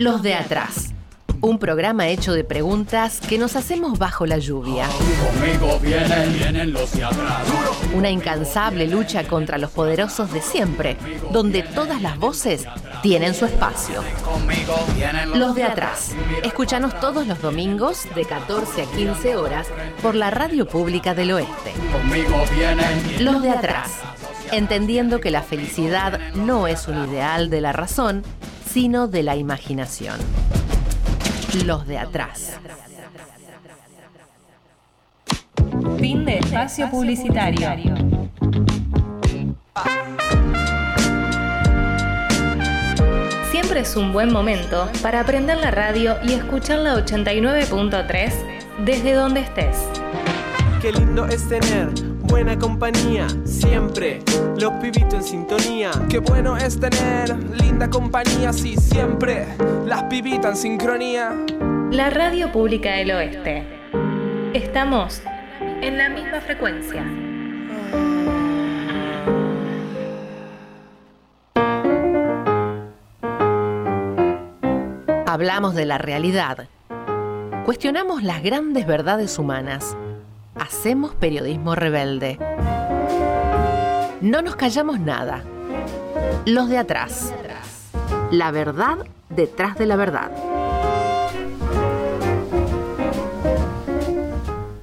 Los 0.00 0.22
de 0.22 0.32
atrás. 0.32 0.94
Un 1.42 1.58
programa 1.58 2.08
hecho 2.08 2.32
de 2.32 2.42
preguntas 2.42 3.20
que 3.20 3.36
nos 3.36 3.54
hacemos 3.54 3.98
bajo 3.98 4.24
la 4.24 4.38
lluvia. 4.38 4.86
Una 7.92 8.08
incansable 8.08 8.86
lucha 8.86 9.24
contra 9.24 9.58
los 9.58 9.70
poderosos 9.72 10.32
de 10.32 10.40
siempre, 10.40 10.96
donde 11.32 11.62
todas 11.62 12.00
las 12.00 12.16
voces 12.18 12.64
tienen 13.02 13.34
su 13.34 13.44
espacio. 13.44 14.02
Los 15.34 15.54
de 15.54 15.64
atrás. 15.64 16.12
Escúchanos 16.42 16.98
todos 16.98 17.26
los 17.26 17.42
domingos 17.42 18.06
de 18.14 18.24
14 18.24 18.84
a 18.84 18.86
15 18.86 19.36
horas 19.36 19.66
por 20.00 20.14
la 20.14 20.30
Radio 20.30 20.66
Pública 20.66 21.14
del 21.14 21.32
Oeste. 21.32 21.74
Los 23.18 23.42
de 23.42 23.50
atrás. 23.50 24.00
Entendiendo 24.50 25.20
que 25.20 25.30
la 25.30 25.42
felicidad 25.42 26.18
no 26.34 26.66
es 26.66 26.88
un 26.88 27.06
ideal 27.06 27.50
de 27.50 27.60
la 27.60 27.72
razón, 27.72 28.24
sino 28.72 29.08
de 29.08 29.24
la 29.24 29.34
imaginación. 29.36 30.16
Los 31.66 31.86
de 31.88 31.98
atrás. 31.98 32.58
Fin 35.98 36.24
de 36.24 36.38
espacio 36.38 36.88
publicitario. 36.88 37.68
Siempre 43.50 43.80
es 43.80 43.96
un 43.96 44.12
buen 44.12 44.32
momento 44.32 44.88
para 45.02 45.20
aprender 45.20 45.58
la 45.58 45.72
radio 45.72 46.16
y 46.22 46.34
escuchar 46.34 46.78
la 46.78 46.94
89.3 46.94 48.32
desde 48.84 49.14
donde 49.14 49.40
estés. 49.40 49.76
Qué 50.80 50.92
lindo 50.92 51.26
es 51.26 51.48
tener 51.48 52.09
buena 52.30 52.56
compañía, 52.56 53.26
siempre 53.44 54.20
los 54.56 54.72
pibitos 54.74 55.14
en 55.14 55.22
sintonía. 55.24 55.90
Qué 56.08 56.20
bueno 56.20 56.56
es 56.56 56.78
tener 56.78 57.36
linda 57.60 57.90
compañía, 57.90 58.52
sí, 58.52 58.76
siempre 58.76 59.46
las 59.84 60.04
pibitas 60.04 60.50
en 60.50 60.56
sincronía. 60.56 61.32
La 61.90 62.08
Radio 62.08 62.52
Pública 62.52 62.92
del 62.92 63.10
Oeste. 63.10 63.64
Estamos 64.54 65.20
en 65.82 65.98
la 65.98 66.08
misma 66.08 66.40
frecuencia. 66.40 67.04
Hablamos 75.26 75.74
de 75.74 75.84
la 75.84 75.98
realidad. 75.98 76.68
Cuestionamos 77.64 78.22
las 78.22 78.42
grandes 78.42 78.86
verdades 78.86 79.38
humanas. 79.38 79.96
Hacemos 80.54 81.14
periodismo 81.14 81.74
rebelde. 81.74 82.38
No 84.20 84.42
nos 84.42 84.56
callamos 84.56 85.00
nada. 85.00 85.42
Los 86.46 86.68
de 86.68 86.78
atrás. 86.78 87.32
La 88.30 88.50
verdad 88.50 88.98
detrás 89.28 89.78
de 89.78 89.86
la 89.86 89.96
verdad. 89.96 90.30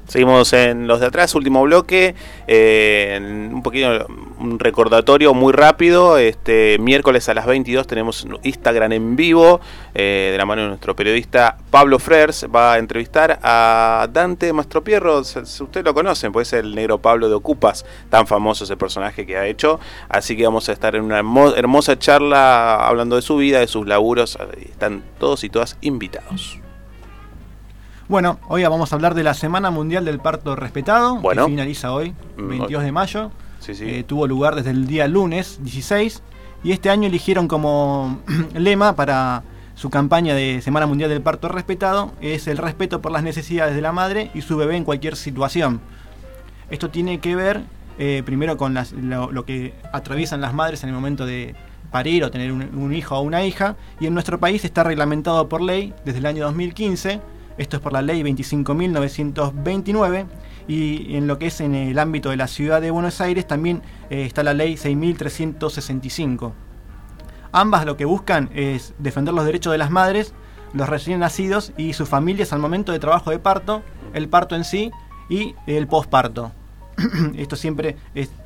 Seguimos 0.08 0.54
en 0.54 0.88
los 0.88 1.00
de 1.00 1.08
atrás, 1.08 1.36
último 1.36 1.62
bloque. 1.64 2.16
eh, 2.48 3.20
un 3.52 3.62
poquito 3.62 4.08
un 4.40 4.60
recordatorio 4.60 5.34
muy 5.34 5.52
rápido. 5.54 6.18
Este 6.18 6.78
miércoles 6.80 7.28
a 7.30 7.34
las 7.34 7.46
22 7.46 7.88
tenemos 7.88 8.28
Instagram 8.44 8.92
en 8.94 9.16
vivo 9.16 9.60
eh, 9.94 10.30
de 10.32 10.38
la 10.38 10.46
mano 10.46 10.62
de 10.64 10.68
nuestro 10.70 10.96
periodista 10.96 11.58
Pablo 11.72 12.00
Frers. 12.00 12.46
Va 12.54 12.74
a 12.74 12.78
entrevistar 12.78 13.40
a 13.44 14.08
Dante 14.12 14.54
Mastropierro. 14.54 15.20
Ustedes 15.20 15.84
lo 15.84 15.94
conocen, 15.94 16.32
pues 16.32 16.54
es 16.54 16.60
el 16.62 16.76
negro 16.76 17.00
Pablo 17.00 17.30
de 17.30 17.36
Ocupas, 17.36 17.86
tan 18.10 18.28
famoso 18.28 18.64
ese 18.64 18.78
personaje 18.78 19.26
que 19.26 19.38
ha 19.38 19.46
hecho. 19.46 19.80
Así 20.10 20.38
que 20.38 20.44
vamos 20.44 20.70
a 20.70 20.74
estar 20.74 20.96
en 20.96 21.04
una 21.04 21.18
hermo- 21.20 21.54
hermosa 21.56 21.98
charla 21.98 22.88
hablando 22.88 23.16
de 23.16 23.22
su 23.22 23.38
vida, 23.38 23.60
de 23.60 23.68
sus 23.68 23.88
laburos. 23.88 24.38
Están 24.62 25.04
todos 25.20 25.44
y 25.44 25.50
todas 25.50 25.78
invitados. 25.82 26.60
Bueno, 28.08 28.40
hoy 28.48 28.64
vamos 28.64 28.92
a 28.94 28.96
hablar 28.96 29.16
de 29.16 29.24
la 29.24 29.34
Semana 29.34 29.70
Mundial 29.70 30.06
del 30.06 30.20
Parto 30.20 30.56
Respetado, 30.56 31.18
Bueno. 31.18 31.46
que 31.46 31.52
finaliza 31.52 31.92
hoy, 31.92 32.14
Mm, 32.38 32.48
22 32.50 32.84
de 32.84 32.92
mayo. 32.94 33.32
Eh, 34.00 34.04
tuvo 34.04 34.28
lugar 34.28 34.56
desde 34.56 34.72
el 34.72 34.88
día 34.88 35.08
lunes 35.08 35.60
16 35.64 36.22
y 36.64 36.72
este 36.72 36.90
año 36.90 37.08
eligieron 37.08 37.48
como 37.48 38.20
lema 38.56 38.96
para 38.96 39.44
su 39.76 39.90
campaña 39.90 40.34
de 40.34 40.62
Semana 40.62 40.88
Mundial 40.88 41.10
del 41.10 41.22
Parto 41.22 41.48
Respetado 41.50 42.12
es 42.22 42.48
el 42.48 42.58
respeto 42.58 43.02
por 43.02 43.12
las 43.12 43.24
necesidades 43.24 43.76
de 43.76 43.82
la 43.82 43.92
madre 43.92 44.32
y 44.34 44.42
su 44.42 44.58
bebé 44.58 44.76
en 44.76 44.84
cualquier 44.84 45.16
situación. 45.16 45.82
Esto 46.70 46.90
tiene 46.90 47.20
que 47.20 47.36
ver 47.36 47.62
eh, 48.00 48.24
primero 48.26 48.58
con 48.58 48.74
las- 48.74 48.92
lo, 48.94 49.32
lo 49.32 49.46
que 49.46 49.74
atraviesan 49.94 50.42
las 50.42 50.54
madres 50.54 50.84
en 50.84 50.90
el 50.90 50.96
momento 50.96 51.26
de 51.26 51.56
parir 51.92 52.24
o 52.24 52.32
tener 52.32 52.52
un 52.52 52.94
hijo 52.94 53.16
o 53.18 53.22
una 53.22 53.46
hija 53.46 53.76
y 54.00 54.08
en 54.08 54.14
nuestro 54.14 54.40
país 54.40 54.66
está 54.66 54.84
reglamentado 54.84 55.48
por 55.48 55.62
ley 55.62 55.94
desde 56.06 56.20
el 56.20 56.26
año 56.26 56.44
2015. 56.46 57.22
Esto 57.58 57.78
es 57.78 57.82
por 57.82 57.94
la 57.94 58.02
ley 58.02 58.22
25.929 58.24 60.26
y 60.68 61.16
en 61.16 61.28
lo 61.28 61.40
que 61.40 61.48
es 61.48 61.62
en 61.62 61.74
el 61.74 61.98
ámbito 61.98 62.30
de 62.30 62.38
la 62.38 62.48
ciudad 62.48 62.82
de 62.82 62.92
Buenos 62.92 63.22
Aires 63.22 63.48
también 63.48 63.82
eh, 64.10 64.26
está 64.26 64.44
la 64.44 64.54
ley 64.54 64.76
6.365. 64.76 66.52
Ambas 67.52 67.86
lo 67.86 67.98
que 67.98 68.06
buscan 68.06 68.50
es 68.54 68.94
defender 69.00 69.34
los 69.34 69.46
derechos 69.46 69.72
de 69.72 69.78
las 69.78 69.90
madres, 69.90 70.34
los 70.74 70.90
recién 70.90 71.20
nacidos 71.20 71.72
y 71.78 71.94
sus 71.94 72.10
familias 72.10 72.54
al 72.54 72.60
momento 72.60 72.92
de 72.92 73.00
trabajo 73.00 73.32
de 73.32 73.40
parto, 73.40 73.82
el 74.14 74.30
parto 74.30 74.56
en 74.56 74.64
sí 74.64 74.92
y 75.30 75.56
el 75.66 75.88
posparto. 75.88 76.52
Esto 77.36 77.56
siempre 77.56 77.96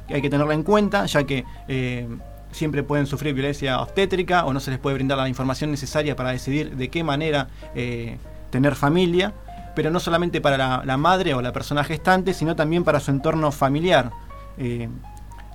hay 0.10 0.22
que 0.22 0.30
tenerlo 0.30 0.54
en 0.54 0.64
cuenta, 0.64 1.06
ya 1.06 1.26
que 1.26 1.44
eh, 1.68 2.08
siempre 2.52 2.84
pueden 2.84 3.08
sufrir 3.08 3.34
violencia 3.34 3.82
obstétrica 3.82 4.46
o 4.46 4.54
no 4.54 4.60
se 4.60 4.72
les 4.72 4.80
puede 4.80 4.96
brindar 4.96 5.18
la 5.18 5.28
información 5.28 5.72
necesaria 5.72 6.16
para 6.16 6.32
decidir 6.32 6.76
de 6.76 6.90
qué 6.90 7.04
manera 7.04 7.50
eh, 7.76 8.18
tener 8.52 8.76
familia, 8.76 9.34
pero 9.76 9.90
no 9.90 10.00
solamente 10.00 10.42
para 10.42 10.58
la, 10.58 10.82
la 10.86 10.98
madre 10.98 11.34
o 11.34 11.42
la 11.42 11.52
persona 11.52 11.84
gestante, 11.84 12.34
sino 12.34 12.56
también 12.56 12.84
para 12.84 13.00
su 13.00 13.10
entorno 13.12 13.52
familiar. 13.52 14.12
Eh, 14.58 14.90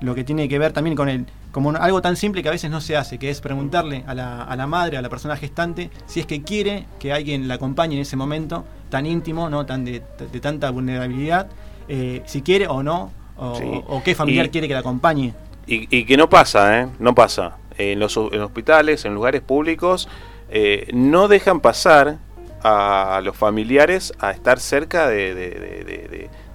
lo 0.00 0.14
que 0.14 0.24
tiene 0.24 0.48
que 0.48 0.58
ver 0.58 0.72
también 0.72 0.96
con 0.96 1.08
el 1.08 1.26
como 1.52 1.70
algo 1.70 2.02
tan 2.02 2.16
simple 2.16 2.42
que 2.42 2.48
a 2.50 2.52
veces 2.52 2.70
no 2.70 2.82
se 2.82 2.98
hace, 2.98 3.18
que 3.18 3.30
es 3.30 3.40
preguntarle 3.40 4.04
a 4.06 4.12
la, 4.14 4.42
a 4.42 4.56
la 4.56 4.66
madre, 4.66 4.98
a 4.98 5.02
la 5.02 5.08
persona 5.08 5.36
gestante, 5.38 5.90
si 6.04 6.20
es 6.20 6.26
que 6.26 6.42
quiere 6.42 6.84
que 6.98 7.14
alguien 7.14 7.48
la 7.48 7.54
acompañe 7.54 7.94
en 7.94 8.02
ese 8.02 8.14
momento 8.14 8.66
tan 8.90 9.06
íntimo, 9.06 9.48
no 9.48 9.64
tan 9.64 9.86
de, 9.86 10.02
de 10.30 10.40
tanta 10.40 10.68
vulnerabilidad, 10.70 11.46
eh, 11.88 12.20
si 12.26 12.42
quiere 12.42 12.66
o 12.68 12.82
no, 12.82 13.10
o, 13.38 13.54
Sí. 13.54 13.64
o 13.88 14.02
qué 14.02 14.14
familiar 14.14 14.46
Y- 14.46 14.48
quiere 14.50 14.68
que 14.68 14.74
la 14.74 14.80
acompañe. 14.80 15.32
Y, 15.66 15.96
y 15.96 16.04
que 16.04 16.18
no 16.18 16.28
pasa, 16.28 16.78
¿eh? 16.82 16.88
No 16.98 17.14
pasa. 17.14 17.56
En 17.78 18.00
los, 18.00 18.14
en 18.18 18.40
hospitales, 18.42 19.06
en 19.06 19.14
lugares 19.14 19.40
públicos, 19.40 20.08
eh, 20.50 20.90
no 20.92 21.26
dejan 21.26 21.60
pasar 21.60 22.18
a 22.66 23.20
los 23.20 23.36
familiares 23.36 24.12
a 24.18 24.30
estar 24.32 24.58
cerca 24.60 25.06
de, 25.08 25.34
de- 25.34 25.50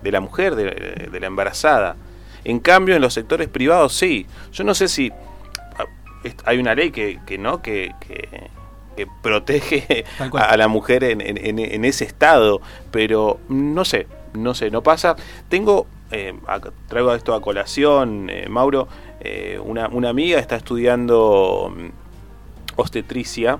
de- 0.03 0.11
la 0.11 0.19
mujer, 0.19 0.55
de, 0.55 1.19
la 1.19 1.27
embarazada. 1.27 1.95
En 2.43 2.59
cambio, 2.59 2.95
en 2.95 3.01
los 3.01 3.13
sectores 3.13 3.47
privados 3.47 3.93
sí. 3.93 4.25
Yo 4.51 4.63
no 4.63 4.73
sé 4.73 4.87
si 4.87 5.11
ah, 5.77 5.85
hay 6.45 6.57
una 6.57 6.73
ley 6.75 6.91
que, 6.91 7.19
que 7.25 7.37
no, 7.37 7.61
que, 7.61 7.93
que- 8.01 8.49
que 8.95 9.07
protege 9.21 10.03
a, 10.19 10.57
la 10.57 10.67
mujer 10.67 11.03
en, 11.05 11.21
en- 11.21 11.37
en- 11.59 11.85
ese 11.85 12.03
estado, 12.03 12.59
pero 12.91 13.39
no 13.47 13.85
sé, 13.85 14.07
no 14.33 14.53
sé, 14.53 14.69
no 14.69 14.81
pasa. 14.83 15.15
Tengo, 15.49 15.87
eh, 16.11 16.33
traigo 16.87 17.13
esto 17.13 17.33
a 17.33 17.41
colación, 17.41 18.29
eh, 18.29 18.47
Mauro, 18.49 18.87
eh, 19.21 19.59
una, 19.63 19.87
una 19.87 20.09
amiga 20.09 20.39
está 20.39 20.57
estudiando 20.57 21.71
mm, 21.73 21.89
obstetricia. 22.75 23.59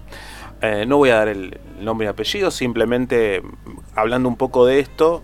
Eh, 0.61 0.85
no 0.87 0.97
voy 0.97 1.09
a 1.09 1.15
dar 1.15 1.27
el 1.27 1.57
nombre 1.79 2.05
y 2.05 2.09
apellido, 2.09 2.51
simplemente 2.51 3.41
hablando 3.95 4.29
un 4.29 4.35
poco 4.37 4.65
de 4.65 4.79
esto. 4.79 5.23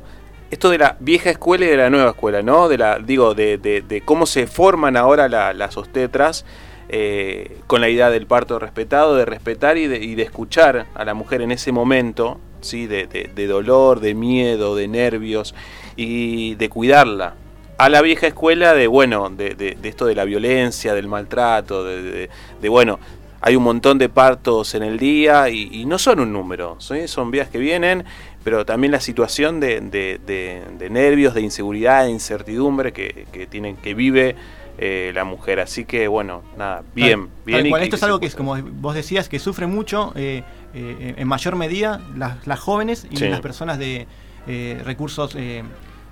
Esto 0.50 0.70
de 0.70 0.78
la 0.78 0.96
vieja 1.00 1.30
escuela 1.30 1.66
y 1.66 1.70
de 1.70 1.78
la 1.78 1.90
nueva 1.90 2.12
escuela, 2.12 2.42
¿no? 2.42 2.70
De 2.70 2.78
la, 2.78 3.00
digo, 3.00 3.34
de, 3.36 3.58
de- 3.58 3.82
de 3.82 4.02
cómo 4.02 4.26
se 4.26 4.48
forman 4.48 4.96
ahora 4.98 5.28
la- 5.28 5.54
las 5.54 5.78
obstetras 5.78 6.46
eh, 6.90 7.58
con 7.68 7.82
la 7.82 7.90
idea 7.90 8.10
del 8.10 8.28
parto 8.28 8.58
respetado, 8.60 9.16
de 9.18 9.26
respetar 9.26 9.78
y 9.78 9.88
de, 9.88 9.98
y 9.98 10.16
de 10.16 10.24
escuchar 10.24 10.86
a 10.96 11.04
la 11.04 11.14
mujer 11.14 11.42
en 11.42 11.52
ese 11.52 11.74
momento, 11.74 12.40
¿sí? 12.62 12.88
De, 12.88 13.06
dolor, 13.48 14.00
de 14.00 14.14
miedo, 14.16 14.74
de 14.76 14.88
nervios 14.88 15.54
y 15.98 16.56
de 16.56 16.70
cuidarla. 16.70 17.36
A 17.78 17.90
la 17.90 18.02
vieja 18.02 18.26
escuela 18.28 18.74
de, 18.74 18.88
bueno, 18.88 19.30
de, 19.30 19.50
de- 19.54 19.76
de 19.80 19.90
esto 19.90 20.06
de 20.06 20.16
la 20.16 20.24
violencia, 20.24 20.94
del 20.94 21.08
maltrato, 21.10 21.84
de- 21.84 22.30
de, 22.62 22.70
bueno, 22.70 23.00
hay 23.42 23.56
un 23.56 23.64
montón 23.64 23.98
de 23.98 24.10
partos 24.10 24.74
en 24.76 24.84
el 24.84 24.98
día 24.98 25.50
y, 25.50 25.70
y 25.72 25.86
no 25.86 25.98
son 26.00 26.20
un 26.20 26.34
número, 26.34 26.76
¿sí? 26.80 27.08
son 27.08 27.32
vías 27.32 27.50
que 27.50 27.58
vienen, 27.60 28.04
pero 28.44 28.66
también 28.66 28.92
la 28.92 29.00
situación 29.00 29.60
de, 29.60 29.82
de- 29.82 30.20
de- 30.26 30.64
de 30.78 30.90
nervios, 30.90 31.34
de 31.34 31.42
inseguridad, 31.42 32.06
de 32.06 32.12
incertidumbre 32.12 32.94
que, 32.94 33.28
que, 33.32 33.46
tienen, 33.48 33.76
que 33.78 33.94
vive 33.94 34.36
eh, 34.80 35.12
la 35.14 35.24
mujer. 35.24 35.60
Así 35.60 35.86
que, 35.86 36.08
bueno, 36.08 36.44
nada, 36.58 36.84
bien, 36.96 37.28
Tal- 37.28 37.30
bien. 37.46 37.62
tal 37.64 37.70
cual. 37.70 37.84
Esto 37.84 37.96
es 37.96 38.04
algo 38.04 38.20
que 38.20 38.26
es 38.28 38.36
como 38.36 38.56
vos 38.62 38.96
decías, 38.96 39.28
que 39.30 39.40
sufre 39.40 39.68
mucho 39.68 40.14
eh, 40.16 40.44
eh, 40.74 41.16
en 41.18 41.28
mayor 41.28 41.56
medida 41.56 42.00
las, 42.16 42.46
las 42.48 42.60
jóvenes 42.60 43.08
y 43.10 43.18
Sí. 43.18 43.28
las 43.28 43.42
personas 43.42 43.80
de 43.80 44.08
eh, 44.48 44.82
recursos 44.86 45.36
eh, 45.36 45.64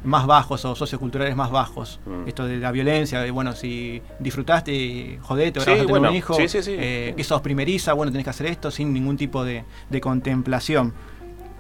más 0.06 0.26
bajos 0.28 0.64
o 0.66 0.76
socioculturales 0.76 1.36
más 1.36 1.52
bajos. 1.52 2.00
Mm. 2.06 2.28
Esto 2.28 2.46
de 2.46 2.58
la 2.58 2.72
violencia, 2.72 3.20
de 3.22 3.32
bueno, 3.32 3.54
si 3.54 4.02
disfrutaste, 4.20 5.20
jodete, 5.22 5.60
ahora 5.60 5.66
Sí, 5.66 5.72
vas 5.72 5.80
a 5.80 5.86
tener 5.86 5.88
bueno, 5.88 6.10
un 6.10 6.16
hijo, 6.16 6.34
sí, 6.36 6.48
sí, 6.48 6.62
sí. 6.64 6.76
eh, 6.78 7.14
que 7.18 7.24
sos 7.24 7.42
primeriza, 7.42 7.94
bueno, 7.94 8.12
tenés 8.12 8.24
que 8.24 8.30
hacer 8.30 8.48
esto 8.48 8.72
sin 8.72 8.94
ningún 8.94 9.18
tipo 9.18 9.44
de, 9.44 9.66
de 9.90 10.02
contemplación. 10.02 10.94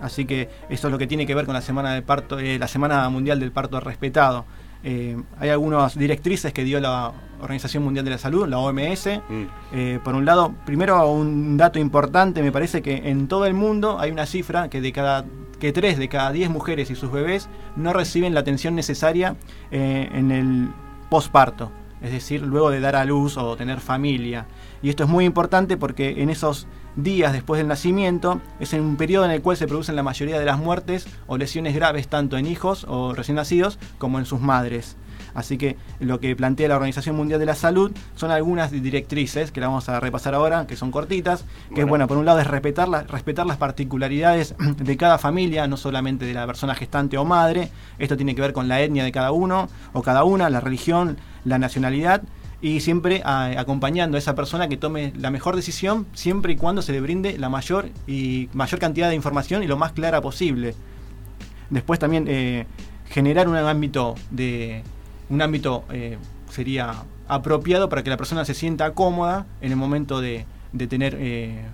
Así 0.02 0.26
que 0.26 0.50
eso 0.70 0.88
es 0.88 0.92
lo 0.92 0.98
que 0.98 1.08
tiene 1.08 1.26
que 1.26 1.34
ver 1.36 1.46
con 1.46 1.54
la 1.54 1.62
semana 1.62 1.94
de 1.94 2.02
parto, 2.02 2.40
eh, 2.40 2.60
la 2.60 2.68
semana 2.68 3.08
mundial 3.10 3.40
del 3.40 3.52
parto 3.52 3.80
respetado. 3.80 4.46
Eh, 4.84 5.18
hay 5.40 5.50
algunas 5.50 5.98
directrices 5.98 6.54
que 6.54 6.64
dio 6.64 6.80
la 6.80 7.12
Organización 7.42 7.84
Mundial 7.84 8.06
de 8.06 8.12
la 8.12 8.18
Salud, 8.18 8.48
la 8.48 8.60
OMS. 8.60 9.08
Mm. 9.28 9.44
Eh, 9.74 10.00
por 10.04 10.16
un 10.16 10.26
lado, 10.26 10.54
primero 10.66 11.10
un 11.10 11.58
dato 11.58 11.80
importante, 11.80 12.42
me 12.42 12.52
parece 12.52 12.82
que 12.82 13.10
en 13.10 13.28
todo 13.28 13.46
el 13.46 13.54
mundo 13.54 14.00
hay 14.00 14.12
una 14.12 14.26
cifra 14.26 14.70
que 14.70 14.82
de 14.82 14.92
cada 14.92 15.26
que 15.60 15.72
tres 15.72 15.98
de 15.98 16.10
cada 16.10 16.32
diez 16.32 16.50
mujeres 16.50 16.92
y 16.92 16.96
sus 16.96 17.12
bebés 17.12 17.50
no 17.76 17.94
reciben 17.94 18.34
la 18.34 18.42
atención 18.42 18.76
necesaria 18.76 19.38
eh, 19.72 20.10
en 20.12 20.32
el 20.32 20.70
posparto, 21.10 21.72
es 22.02 22.12
decir, 22.12 22.42
luego 22.42 22.70
de 22.70 22.80
dar 22.82 22.96
a 22.96 23.06
luz 23.06 23.38
o 23.38 23.56
tener 23.56 23.80
familia. 23.80 24.48
Y 24.82 24.90
esto 24.90 25.04
es 25.04 25.10
muy 25.10 25.26
importante 25.26 25.78
porque 25.78 26.22
en 26.22 26.30
esos 26.30 26.68
días 26.96 27.34
después 27.34 27.58
del 27.60 27.68
nacimiento 27.68 28.40
es 28.60 28.74
en 28.74 28.82
un 28.82 28.96
periodo 28.96 29.26
en 29.26 29.32
el 29.32 29.42
cual 29.42 29.58
se 29.58 29.68
producen 29.68 29.96
la 29.96 30.04
mayoría 30.04 30.40
de 30.40 30.46
las 30.46 30.58
muertes 30.60 31.08
o 31.28 31.38
lesiones 31.38 31.76
graves 31.76 32.08
tanto 32.08 32.38
en 32.38 32.46
hijos 32.48 32.86
o 32.88 33.14
recién 33.14 33.36
nacidos 33.36 33.78
como 33.98 34.20
en 34.20 34.26
sus 34.26 34.40
madres. 34.42 34.96
Así 35.34 35.58
que 35.58 35.76
lo 36.00 36.22
que 36.22 36.34
plantea 36.34 36.70
la 36.70 36.76
Organización 36.76 37.18
Mundial 37.18 37.42
de 37.42 37.46
la 37.46 37.56
Salud 37.56 37.92
son 38.16 38.32
algunas 38.32 38.72
directrices 38.72 39.52
que 39.52 39.60
la 39.60 39.68
vamos 39.68 39.90
a 39.90 40.00
repasar 40.00 40.34
ahora, 40.34 40.66
que 40.66 40.78
son 40.78 40.92
cortitas, 40.92 41.42
que 41.42 41.46
es 41.46 41.70
Bueno. 41.72 41.88
bueno, 41.90 42.08
por 42.08 42.18
un 42.18 42.26
lado 42.26 42.40
es 42.40 42.48
respetar, 42.48 42.88
la- 42.88 43.04
respetar 43.04 43.46
las 43.46 43.58
particularidades 43.58 44.56
de 44.78 44.98
cada 44.98 45.18
familia, 45.18 45.68
no 45.68 45.76
solamente 45.76 46.26
de 46.26 46.34
la 46.34 46.48
persona 46.48 46.74
gestante 46.74 47.18
o 47.18 47.26
madre, 47.26 47.70
esto 48.00 48.16
tiene 48.16 48.34
que 48.34 48.40
ver 48.42 48.54
con 48.54 48.70
la 48.70 48.80
etnia 48.82 49.04
de 49.04 49.12
cada 49.12 49.32
uno 49.34 49.68
o 49.92 50.02
cada 50.02 50.24
una, 50.24 50.50
la 50.50 50.62
religión, 50.62 51.18
la 51.44 51.58
nacionalidad, 51.60 52.22
y 52.66 52.80
siempre 52.80 53.22
a- 53.24 53.60
acompañando 53.60 54.18
a 54.18 54.20
esa 54.20 54.34
persona 54.34 54.68
que 54.68 54.76
tome 54.76 55.14
la 55.20 55.30
mejor 55.30 55.56
decisión 55.56 56.08
siempre 56.14 56.54
y 56.54 56.56
cuando 56.56 56.82
se 56.82 56.94
le 56.94 57.00
brinde 57.00 57.38
la 57.38 57.48
mayor 57.48 57.90
y 58.08 58.50
mayor 58.54 58.80
cantidad 58.80 59.08
de 59.10 59.14
información 59.14 59.62
y 59.62 59.68
lo 59.68 59.78
más 59.78 59.92
clara 59.92 60.20
posible. 60.20 60.74
Después 61.70 62.00
también 62.00 62.26
eh, 62.28 62.66
generar 63.08 63.48
un 63.48 63.56
ámbito 63.56 64.16
de 64.32 64.82
un 65.30 65.44
ámbito 65.44 65.84
eh, 65.92 66.18
sería 66.50 67.04
apropiado 67.28 67.88
para 67.88 68.02
que 68.04 68.10
la 68.10 68.18
persona 68.18 68.46
se 68.46 68.56
sienta 68.56 68.94
cómoda 68.94 69.46
en 69.62 69.70
el 69.72 69.78
momento 69.78 70.20
de, 70.20 70.48
de 70.74 70.88
tener 70.88 71.16
eh, 71.20 71.66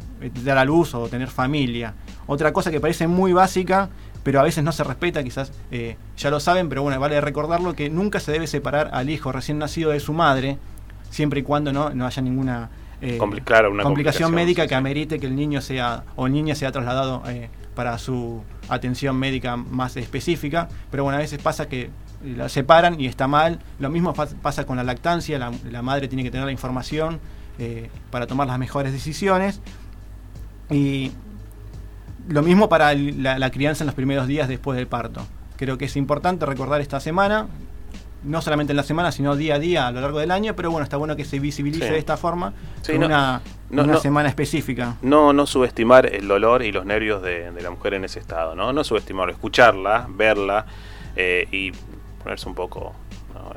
dar 0.43 0.57
a 0.57 0.65
luz 0.65 0.93
o 0.93 1.07
tener 1.07 1.29
familia. 1.29 1.93
Otra 2.27 2.51
cosa 2.51 2.69
que 2.69 2.81
parece 2.81 3.07
muy 3.07 3.31
básica, 3.31 3.89
pero 4.23 4.41
a 4.41 4.43
veces 4.43 4.61
no 4.63 4.73
se 4.73 4.83
respeta, 4.83 5.23
quizás 5.23 5.53
eh, 5.71 5.95
ya 6.17 6.29
lo 6.29 6.41
saben, 6.41 6.67
pero 6.67 6.83
bueno, 6.83 6.99
vale 6.99 7.21
recordarlo 7.21 7.75
que 7.75 7.89
nunca 7.89 8.19
se 8.19 8.33
debe 8.33 8.47
separar 8.47 8.89
al 8.93 9.09
hijo 9.09 9.31
recién 9.31 9.57
nacido 9.57 9.91
de 9.91 9.99
su 10.01 10.11
madre, 10.11 10.57
siempre 11.12 11.41
y 11.41 11.43
cuando 11.43 11.72
no, 11.72 11.91
no 11.91 12.07
haya 12.07 12.22
ninguna 12.24 12.70
eh, 13.01 13.18
Compli- 13.20 13.43
claro, 13.43 13.70
una 13.72 13.84
complicación 13.84 14.30
complicación, 14.30 14.34
médica 14.34 14.62
sí, 14.64 14.70
que 14.70 14.76
amerite 14.76 15.20
que 15.20 15.28
el 15.28 15.36
niño 15.36 15.62
sea 15.62 16.03
o 16.16 16.28
niña 16.28 16.55
sea 16.55 16.72
trasladado 16.72 17.22
eh, 17.28 17.49
para 17.76 17.97
su 17.99 18.41
atención 18.70 19.16
médica 19.18 19.55
más 19.57 19.97
específica. 19.97 20.68
Pero 20.89 21.03
bueno, 21.03 21.18
a 21.18 21.22
veces 21.22 21.39
pasa 21.41 21.68
que 21.68 21.89
la 22.24 22.47
separan 22.49 22.99
y 22.99 23.07
está 23.07 23.28
mal. 23.28 23.59
Lo 23.80 23.89
mismo 23.89 24.14
pasa 24.14 24.66
con 24.66 24.78
la 24.78 24.84
lactancia, 24.84 25.39
la, 25.39 25.51
la 25.70 25.82
madre 25.82 26.07
tiene 26.07 26.24
que 26.24 26.32
tener 26.32 26.45
la 26.45 26.51
información 26.51 27.20
eh, 27.59 27.89
para 28.12 28.28
tomar 28.28 28.47
las 28.47 28.59
mejores 28.59 28.91
decisiones. 28.93 29.62
Y 30.70 31.12
lo 32.30 32.43
mismo 32.43 32.70
para 32.70 32.93
la 32.93 33.49
crianza 33.49 33.84
en 33.84 33.88
los 33.88 33.95
primeros 33.95 34.28
días 34.28 34.47
después 34.47 34.78
del 34.78 34.88
parto. 34.88 35.26
Creo 35.57 35.78
que 35.78 35.86
es 35.86 35.95
importante 35.95 36.45
recordar 36.45 36.82
esta 36.82 36.99
semana 36.99 37.47
no 38.24 38.41
solamente 38.41 38.72
en 38.74 38.78
la 38.78 38.84
semana, 38.84 39.11
sino 39.11 39.36
día 39.36 39.55
a 39.55 39.59
día 39.59 39.88
a 39.88 39.91
lo 39.91 40.01
largo 40.01 40.19
del 40.19 40.32
año, 40.32 40.55
pero 40.55 40.69
bueno, 40.72 40.84
está 40.84 40.97
bueno 40.97 41.15
que 41.15 41.26
se 41.26 41.39
visibilice 41.39 41.88
Sí. 41.88 41.93
de 41.93 41.97
esta 41.99 42.17
forma 42.17 42.53
Sí, 42.82 42.97
no- 42.99 43.07
una, 43.07 43.41
no- 43.69 43.84
una 43.84 43.93
no- 43.93 43.99
semana 43.99 44.30
específica. 44.30 44.95
No, 45.01 45.34
no 45.34 45.45
subestimar 45.47 46.05
el 46.05 46.28
dolor 46.28 46.61
y 46.63 46.72
los 46.72 46.86
nervios 46.86 47.22
de, 47.24 47.51
de 47.51 47.61
la 47.61 47.72
mujer 47.72 47.95
en 47.95 48.05
ese 48.05 48.19
estado, 48.19 48.53
¿no? 48.55 48.74
No 48.74 48.84
subestimarlo, 48.84 49.32
escucharla, 49.34 50.07
verla 50.09 50.65
eh, 51.15 51.47
y 51.51 51.72
ponerse 52.24 52.47
un 52.47 52.55
poco... 52.55 52.93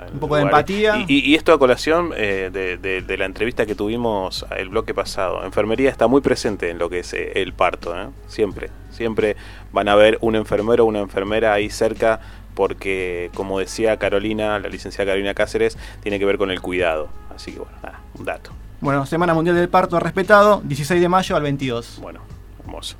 en 0.08 0.14
Un 0.14 0.18
poco 0.20 0.36
de 0.36 0.42
empatía. 0.42 1.04
Y, 1.06 1.34
esto 1.34 1.52
a 1.52 1.58
colación 1.58 2.12
eh, 2.16 2.48
de, 2.52 2.78
de- 2.78 3.02
de 3.02 3.16
la 3.18 3.26
entrevista 3.26 3.66
que 3.66 3.74
tuvimos 3.74 4.44
el 4.56 4.70
bloque 4.70 4.92
pasado. 4.94 5.44
Enfermería 5.44 5.90
está 5.90 6.06
muy 6.08 6.20
presente 6.22 6.70
en 6.70 6.78
lo 6.78 6.88
que 6.88 7.00
es 7.00 7.12
eh, 7.12 7.32
el 7.36 7.52
parto, 7.52 7.94
¿eh? 7.94 8.06
Siempre, 8.26 8.70
siempre 8.90 9.36
van 9.72 9.88
a 9.88 9.94
ver 9.94 10.16
un 10.22 10.34
enfermero 10.36 10.84
o 10.84 10.86
una 10.88 11.00
enfermera 11.00 11.52
ahí 11.52 11.68
cerca 11.70 12.18
porque, 12.54 13.30
como 13.34 13.58
decía 13.58 13.98
Carolina, 13.98 14.58
la 14.58 14.68
licenciada 14.68 15.10
Carolina 15.10 15.34
Cáceres, 15.34 15.76
tiene 16.02 16.18
que 16.18 16.24
ver 16.24 16.38
con 16.38 16.50
el 16.50 16.60
cuidado. 16.60 17.08
Así 17.34 17.52
que 17.52 17.58
bueno, 17.58 17.76
nada, 17.82 18.00
un 18.18 18.24
dato. 18.24 18.50
Bueno, 18.80 19.06
Semana 19.06 19.34
Mundial 19.34 19.56
del 19.56 19.68
Parto 19.68 19.98
respetado, 19.98 20.60
16 20.64 21.00
de 21.00 21.08
mayo 21.08 21.36
al 21.36 21.42
22. 21.42 21.98
Bueno, 22.00 22.20
hermoso. 22.60 22.96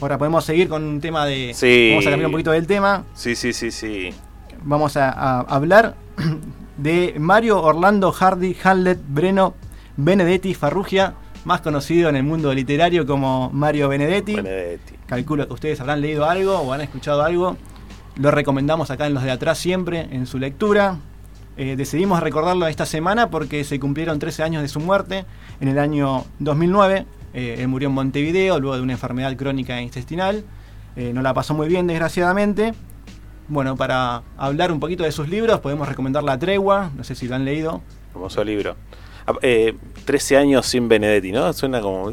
Ahora 0.00 0.18
podemos 0.18 0.44
seguir 0.44 0.68
con 0.68 0.84
un 0.84 1.00
tema 1.00 1.24
de... 1.24 1.52
Sí. 1.54 1.90
Vamos 1.90 2.06
a 2.06 2.10
cambiar 2.10 2.26
un 2.26 2.32
poquito 2.32 2.50
del 2.50 2.66
tema. 2.66 3.04
Sí, 3.14 3.34
sí, 3.34 3.52
sí, 3.52 3.70
sí. 3.70 4.12
Vamos 4.62 4.96
a, 4.96 5.10
a 5.10 5.40
hablar 5.40 5.94
de 6.76 7.14
Mario 7.18 7.62
Orlando 7.62 8.12
Hardy 8.12 8.56
Hamlet 8.62 8.98
Breno 9.08 9.54
Benedetti 9.96 10.54
Farrugia, 10.54 11.14
más 11.44 11.60
conocido 11.60 12.08
en 12.08 12.16
el 12.16 12.24
mundo 12.24 12.52
literario 12.52 13.06
como 13.06 13.50
Mario 13.50 13.88
Benedetti. 13.88 14.34
Benedetti. 14.34 14.94
Calculo 15.06 15.46
que 15.46 15.54
ustedes 15.54 15.80
habrán 15.80 16.00
leído 16.00 16.24
algo 16.24 16.58
o 16.58 16.72
han 16.72 16.80
escuchado 16.80 17.22
algo. 17.22 17.56
Lo 18.16 18.30
recomendamos 18.30 18.90
acá 18.90 19.06
en 19.06 19.14
los 19.14 19.22
de 19.24 19.30
atrás 19.30 19.58
siempre 19.58 20.08
en 20.10 20.26
su 20.26 20.38
lectura. 20.38 20.96
Eh, 21.56 21.74
decidimos 21.76 22.20
recordarlo 22.20 22.66
esta 22.66 22.86
semana 22.86 23.30
porque 23.30 23.64
se 23.64 23.78
cumplieron 23.80 24.18
13 24.18 24.42
años 24.42 24.62
de 24.62 24.68
su 24.68 24.80
muerte 24.80 25.24
en 25.60 25.68
el 25.68 25.78
año 25.78 26.24
2009. 26.38 27.06
Eh, 27.32 27.56
él 27.58 27.68
murió 27.68 27.88
en 27.88 27.94
Montevideo 27.94 28.60
luego 28.60 28.76
de 28.76 28.82
una 28.82 28.92
enfermedad 28.92 29.34
crónica 29.36 29.80
intestinal. 29.80 30.44
Eh, 30.96 31.12
no 31.12 31.22
la 31.22 31.34
pasó 31.34 31.54
muy 31.54 31.66
bien, 31.68 31.86
desgraciadamente. 31.88 32.72
Bueno, 33.48 33.76
para 33.76 34.22
hablar 34.38 34.70
un 34.72 34.78
poquito 34.80 35.02
de 35.02 35.10
sus 35.12 35.28
libros, 35.28 35.58
podemos 35.60 35.88
recomendar 35.88 36.22
La 36.22 36.38
Tregua. 36.38 36.90
No 36.96 37.02
sé 37.04 37.14
si 37.16 37.26
lo 37.26 37.34
han 37.34 37.44
leído. 37.44 37.82
Hermoso 38.14 38.44
libro. 38.44 38.76
Ah, 39.26 39.32
eh, 39.42 39.74
13 40.04 40.36
años 40.36 40.66
sin 40.66 40.88
Benedetti, 40.88 41.32
¿no? 41.32 41.52
Suena 41.52 41.80
como 41.80 42.12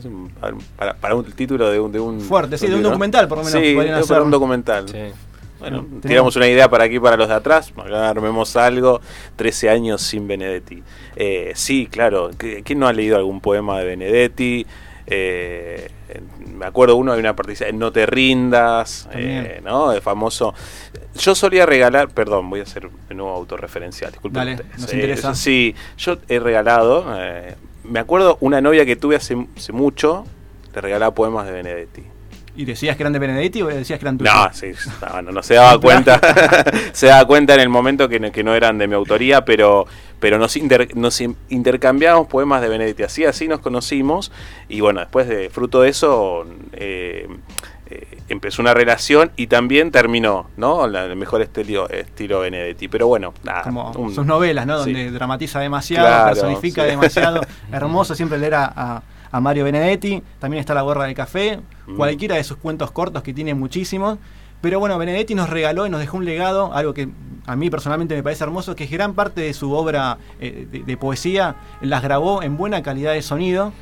para, 0.77 0.95
para 0.95 1.13
un 1.15 1.25
título 1.25 1.69
de 1.69 1.79
un, 1.79 1.91
de 1.91 1.99
un 1.99 2.21
Fuerte, 2.21 2.57
sí, 2.57 2.67
de 2.67 2.75
un 2.75 2.83
documental, 2.83 3.27
por 3.27 3.37
lo 3.39 3.43
menos, 3.43 3.59
Sí, 3.61 3.73
podrían 3.75 3.95
de- 3.99 4.01
para 4.01 4.15
hacer. 4.15 4.21
un 4.21 4.31
documental. 4.31 4.85
Bueno, 5.61 5.83
Tenemos- 5.83 6.01
tiramos 6.01 6.35
una 6.35 6.47
idea 6.47 6.69
para 6.69 6.83
aquí, 6.83 6.99
para 6.99 7.15
los 7.15 7.29
de 7.29 7.35
atrás, 7.35 7.71
acá 7.77 8.09
armemos 8.09 8.55
algo, 8.57 8.99
13 9.37 9.69
años 9.69 10.01
sin 10.01 10.27
Benedetti. 10.27 10.83
Eh, 11.15 11.53
sí, 11.55 11.87
claro, 11.89 12.31
¿qui- 12.31 12.61
¿quién 12.63 12.79
no 12.79 12.87
ha 12.87 12.93
leído 12.93 13.15
algún 13.15 13.39
poema 13.39 13.79
de 13.79 13.85
Benedetti? 13.85 14.65
Eh, 15.07 15.89
me 16.55 16.65
acuerdo 16.65 16.95
uno, 16.95 17.13
hay 17.13 17.19
una 17.19 17.35
participación, 17.35 17.79
No 17.79 17.91
te 17.91 18.05
rindas, 18.05 19.07
eh, 19.13 19.61
¿no? 19.63 19.91
El 19.93 20.01
famoso... 20.01 20.53
Yo 21.15 21.35
solía 21.35 21.65
regalar, 21.65 22.09
perdón, 22.09 22.49
voy 22.49 22.61
a 22.61 22.63
hacer 22.63 22.89
de 23.09 23.15
nuevo 23.15 23.31
autorreferencial, 23.35 24.11
disculpen 24.11 24.35
Dale, 24.39 24.55
nos 24.77 24.91
Eh, 24.93 24.95
interesa. 24.95 25.35
Sí, 25.35 25.75
yo 25.97 26.17
he 26.29 26.39
regalado, 26.39 27.05
eh, 27.19 27.55
me 27.83 27.99
acuerdo 27.99 28.37
una 28.41 28.61
novia 28.61 28.85
que 28.85 28.95
tuve 28.95 29.15
hace, 29.17 29.35
hace 29.57 29.73
mucho, 29.73 30.25
le 30.73 30.81
regalaba 30.81 31.13
poemas 31.13 31.45
de 31.45 31.51
Benedetti. 31.51 32.03
¿Y 32.55 32.65
decías 32.65 32.97
que 32.97 33.03
eran 33.03 33.13
de 33.13 33.19
Benedetti 33.19 33.61
o 33.61 33.67
decías 33.67 33.97
que 33.97 34.03
eran 34.05 34.17
tuyos? 34.17 34.33
No, 34.33 34.49
sí, 34.53 34.71
no, 35.01 35.21
no, 35.21 35.31
no 35.31 35.43
se 35.43 35.53
daba 35.55 35.79
cuenta. 35.79 36.19
se 36.91 37.07
daba 37.07 37.25
cuenta 37.25 37.53
en 37.55 37.61
el 37.61 37.69
momento 37.69 38.09
que 38.09 38.19
no, 38.19 38.31
que 38.31 38.43
no 38.43 38.53
eran 38.53 38.77
de 38.77 38.87
mi 38.87 38.93
autoría, 38.95 39.45
pero, 39.45 39.85
pero 40.19 40.37
nos, 40.37 40.57
inter- 40.57 40.95
nos 40.95 41.21
in- 41.21 41.37
intercambiamos 41.49 42.27
poemas 42.27 42.61
de 42.61 42.67
Benedetti. 42.69 43.03
Así, 43.03 43.25
así 43.25 43.47
nos 43.47 43.59
conocimos. 43.61 44.31
Y 44.67 44.81
bueno, 44.81 44.99
después 44.99 45.27
de 45.29 45.49
fruto 45.49 45.81
de 45.81 45.89
eso, 45.89 46.45
eh, 46.73 47.27
eh, 47.89 48.17
empezó 48.29 48.61
una 48.61 48.73
relación 48.73 49.31
y 49.37 49.47
también 49.47 49.91
terminó, 49.91 50.49
¿no? 50.57 50.87
La, 50.87 51.05
el 51.05 51.15
mejor 51.15 51.41
estilo, 51.41 51.89
estilo 51.89 52.41
Benedetti. 52.41 52.89
Pero 52.89 53.07
bueno, 53.07 53.33
nada. 53.43 53.61
Como 53.63 53.91
un- 53.91 54.13
sus 54.13 54.25
novelas, 54.25 54.65
¿no? 54.67 54.83
sí. 54.83 54.91
Donde 54.93 55.11
dramatiza 55.11 55.59
demasiado, 55.61 56.05
Claro, 56.07 56.33
personifica 56.33 56.83
sí. 56.83 56.89
demasiado. 56.89 57.41
Hermoso 57.71 58.13
siempre 58.13 58.37
leer 58.37 58.55
a, 58.55 58.65
a- 58.75 59.03
a 59.31 59.41
Mario 59.41 59.63
Benedetti. 59.63 60.21
También 60.39 60.59
está 60.59 60.73
La 60.73 60.81
Gorra 60.81 61.05
del 61.05 61.15
Café. 61.15 61.59
Mm. 61.87 61.95
Cualquiera 61.95 62.35
de 62.35 62.43
sus 62.43 62.57
cuentos 62.57 62.91
cortos 62.91 63.23
que 63.23 63.33
tiene 63.33 63.53
muchísimos. 63.53 64.17
Pero 64.61 64.79
bueno, 64.79 64.97
Benedetti 64.97 65.33
nos 65.33 65.49
regaló 65.49 65.87
y 65.87 65.89
nos 65.89 65.99
dejó 65.99 66.17
un 66.17 66.25
legado, 66.25 66.71
algo 66.73 66.93
que 66.93 67.09
a 67.47 67.55
mí 67.55 67.71
personalmente 67.71 68.13
me 68.13 68.21
parece 68.21 68.43
hermoso, 68.43 68.75
que 68.75 68.85
gran 68.85 69.15
parte 69.15 69.41
de 69.41 69.53
su 69.53 69.71
obra 69.73 70.19
eh, 70.39 70.67
de, 70.71 70.83
de 70.83 70.97
poesía 70.97 71.55
las 71.81 72.03
grabó 72.03 72.43
en 72.43 72.57
buena 72.57 72.83
calidad 72.83 73.13
de 73.13 73.23
sonido. 73.23 73.73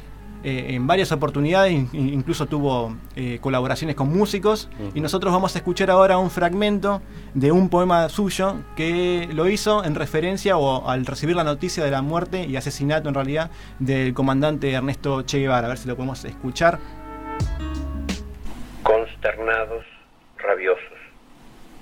Eh, 0.43 0.67
en 0.75 0.87
varias 0.87 1.11
oportunidades, 1.11 1.71
in- 1.73 1.89
incluso 1.93 2.45
tuvo 2.45 2.95
eh, 3.15 3.39
colaboraciones 3.41 3.95
con 3.95 4.09
músicos. 4.09 4.69
Y 4.93 5.01
nosotros 5.01 5.33
vamos 5.33 5.55
a 5.55 5.59
escuchar 5.59 5.89
ahora 5.91 6.17
un 6.17 6.29
fragmento 6.29 7.01
de 7.33 7.51
un 7.51 7.69
poema 7.69 8.09
suyo 8.09 8.55
que 8.75 9.27
lo 9.33 9.47
hizo 9.49 9.83
en 9.83 9.95
referencia 9.95 10.57
o 10.57 10.89
al 10.89 11.05
recibir 11.05 11.35
la 11.35 11.43
noticia 11.43 11.83
de 11.83 11.91
la 11.91 12.01
muerte 12.01 12.45
y 12.45 12.55
asesinato 12.55 13.09
en 13.09 13.15
realidad 13.15 13.51
del 13.79 14.13
comandante 14.13 14.71
Ernesto 14.71 15.23
Che 15.23 15.39
Guevara. 15.39 15.67
A 15.67 15.69
ver 15.69 15.77
si 15.77 15.87
lo 15.87 15.95
podemos 15.95 16.23
escuchar. 16.25 16.79
consternados, 18.83 19.85
rabiosos. 20.37 20.83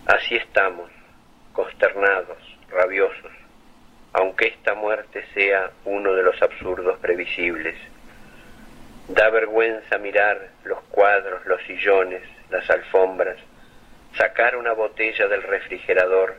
Así 0.08 0.36
estamos, 0.36 0.90
consternados, 1.54 2.38
rabiosos, 2.70 3.32
aunque 4.14 4.48
esta 4.48 4.74
muerte 4.76 5.24
sea 5.34 5.72
uno 5.86 6.14
de 6.14 6.24
los 6.24 6.42
absurdos 6.42 6.98
previsibles. 7.00 7.76
Da 9.08 9.30
vergüenza 9.30 9.98
mirar 9.98 10.50
los 10.66 10.82
cuadros, 10.92 11.46
los 11.46 11.62
sillones, 11.64 12.24
las 12.50 12.70
alfombras, 12.70 13.38
sacar 14.18 14.58
una 14.58 14.74
botella 14.74 15.30
del 15.30 15.44
refrigerador, 15.44 16.36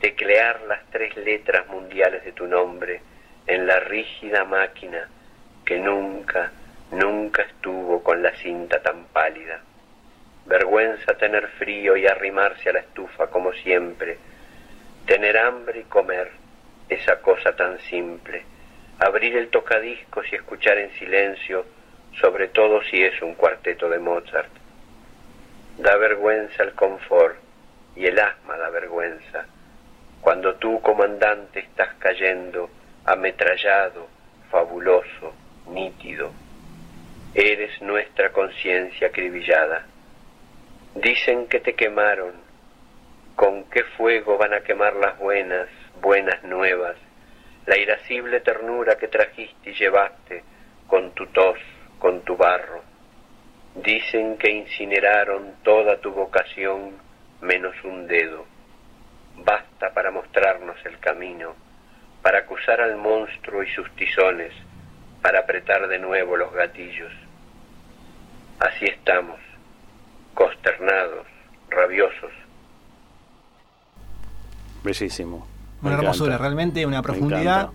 teclear 0.00 0.62
las 0.62 0.84
tres 0.90 1.16
letras 1.16 1.68
mundiales 1.68 2.24
de 2.24 2.32
tu 2.32 2.48
nombre 2.48 3.00
en 3.46 3.68
la 3.68 3.78
rígida 3.78 4.44
máquina 4.44 5.08
que 5.64 5.78
nunca, 5.78 6.50
nunca 6.90 7.42
estuvo 7.42 8.02
con 8.02 8.20
la 8.20 8.32
cinta 8.36 8.82
tan 8.82 9.04
pálida. 9.04 9.60
Vergüenza 10.46 11.14
tener 11.16 11.46
frío 11.50 11.96
y 11.96 12.08
arrimarse 12.08 12.68
a 12.68 12.72
la 12.72 12.80
estufa 12.80 13.28
como 13.28 13.52
siempre. 13.52 14.18
Tener 15.06 15.38
hambre 15.38 15.80
y 15.80 15.84
comer, 15.84 16.32
esa 16.88 17.20
cosa 17.20 17.54
tan 17.54 17.78
simple. 17.82 18.42
Abrir 18.98 19.36
el 19.36 19.50
tocadiscos 19.50 20.26
y 20.32 20.34
escuchar 20.34 20.78
en 20.78 20.90
silencio, 20.94 21.64
sobre 22.20 22.48
todo 22.48 22.82
si 22.84 23.02
es 23.02 23.20
un 23.22 23.34
cuarteto 23.34 23.88
de 23.88 23.98
Mozart. 23.98 24.50
Da 25.78 25.96
vergüenza 25.96 26.62
el 26.62 26.72
confort 26.72 27.36
y 27.96 28.06
el 28.06 28.18
asma 28.18 28.56
da 28.56 28.70
vergüenza. 28.70 29.46
Cuando 30.20 30.54
tú, 30.54 30.80
comandante, 30.80 31.60
estás 31.60 31.94
cayendo, 31.98 32.70
ametrallado, 33.04 34.08
fabuloso, 34.50 35.34
nítido. 35.68 36.30
Eres 37.34 37.80
nuestra 37.80 38.30
conciencia 38.30 39.08
acribillada. 39.08 39.86
Dicen 40.94 41.48
que 41.48 41.60
te 41.60 41.74
quemaron. 41.74 42.32
¿Con 43.34 43.64
qué 43.64 43.82
fuego 43.96 44.36
van 44.36 44.52
a 44.52 44.60
quemar 44.60 44.94
las 44.94 45.18
buenas, 45.18 45.68
buenas 46.00 46.44
nuevas? 46.44 46.96
La 47.66 47.78
irascible 47.78 48.40
ternura 48.40 48.96
que 48.96 49.08
trajiste 49.08 49.70
y 49.70 49.74
llevaste 49.74 50.44
con 50.86 51.12
tu 51.12 51.26
tos, 51.28 51.58
con 52.02 52.20
tu 52.22 52.36
barro. 52.36 52.82
Dicen 53.76 54.36
que 54.36 54.50
incineraron 54.50 55.52
toda 55.62 55.98
tu 55.98 56.10
vocación 56.10 56.90
menos 57.40 57.74
un 57.84 58.08
dedo. 58.08 58.44
Basta 59.44 59.94
para 59.94 60.10
mostrarnos 60.10 60.76
el 60.84 60.98
camino, 60.98 61.54
para 62.20 62.40
acusar 62.40 62.80
al 62.80 62.96
monstruo 62.96 63.62
y 63.62 63.70
sus 63.70 63.88
tizones, 63.94 64.52
para 65.22 65.38
apretar 65.40 65.86
de 65.86 66.00
nuevo 66.00 66.36
los 66.36 66.52
gatillos. 66.52 67.12
Así 68.58 68.84
estamos, 68.86 69.38
consternados, 70.34 71.26
rabiosos. 71.70 72.32
Bellísimo. 74.82 75.46
Me 75.80 75.88
Una 75.88 75.90
encanta. 75.94 76.02
hermosura, 76.02 76.36
realmente 76.38 76.84
una 76.84 77.00
profundidad 77.00 77.70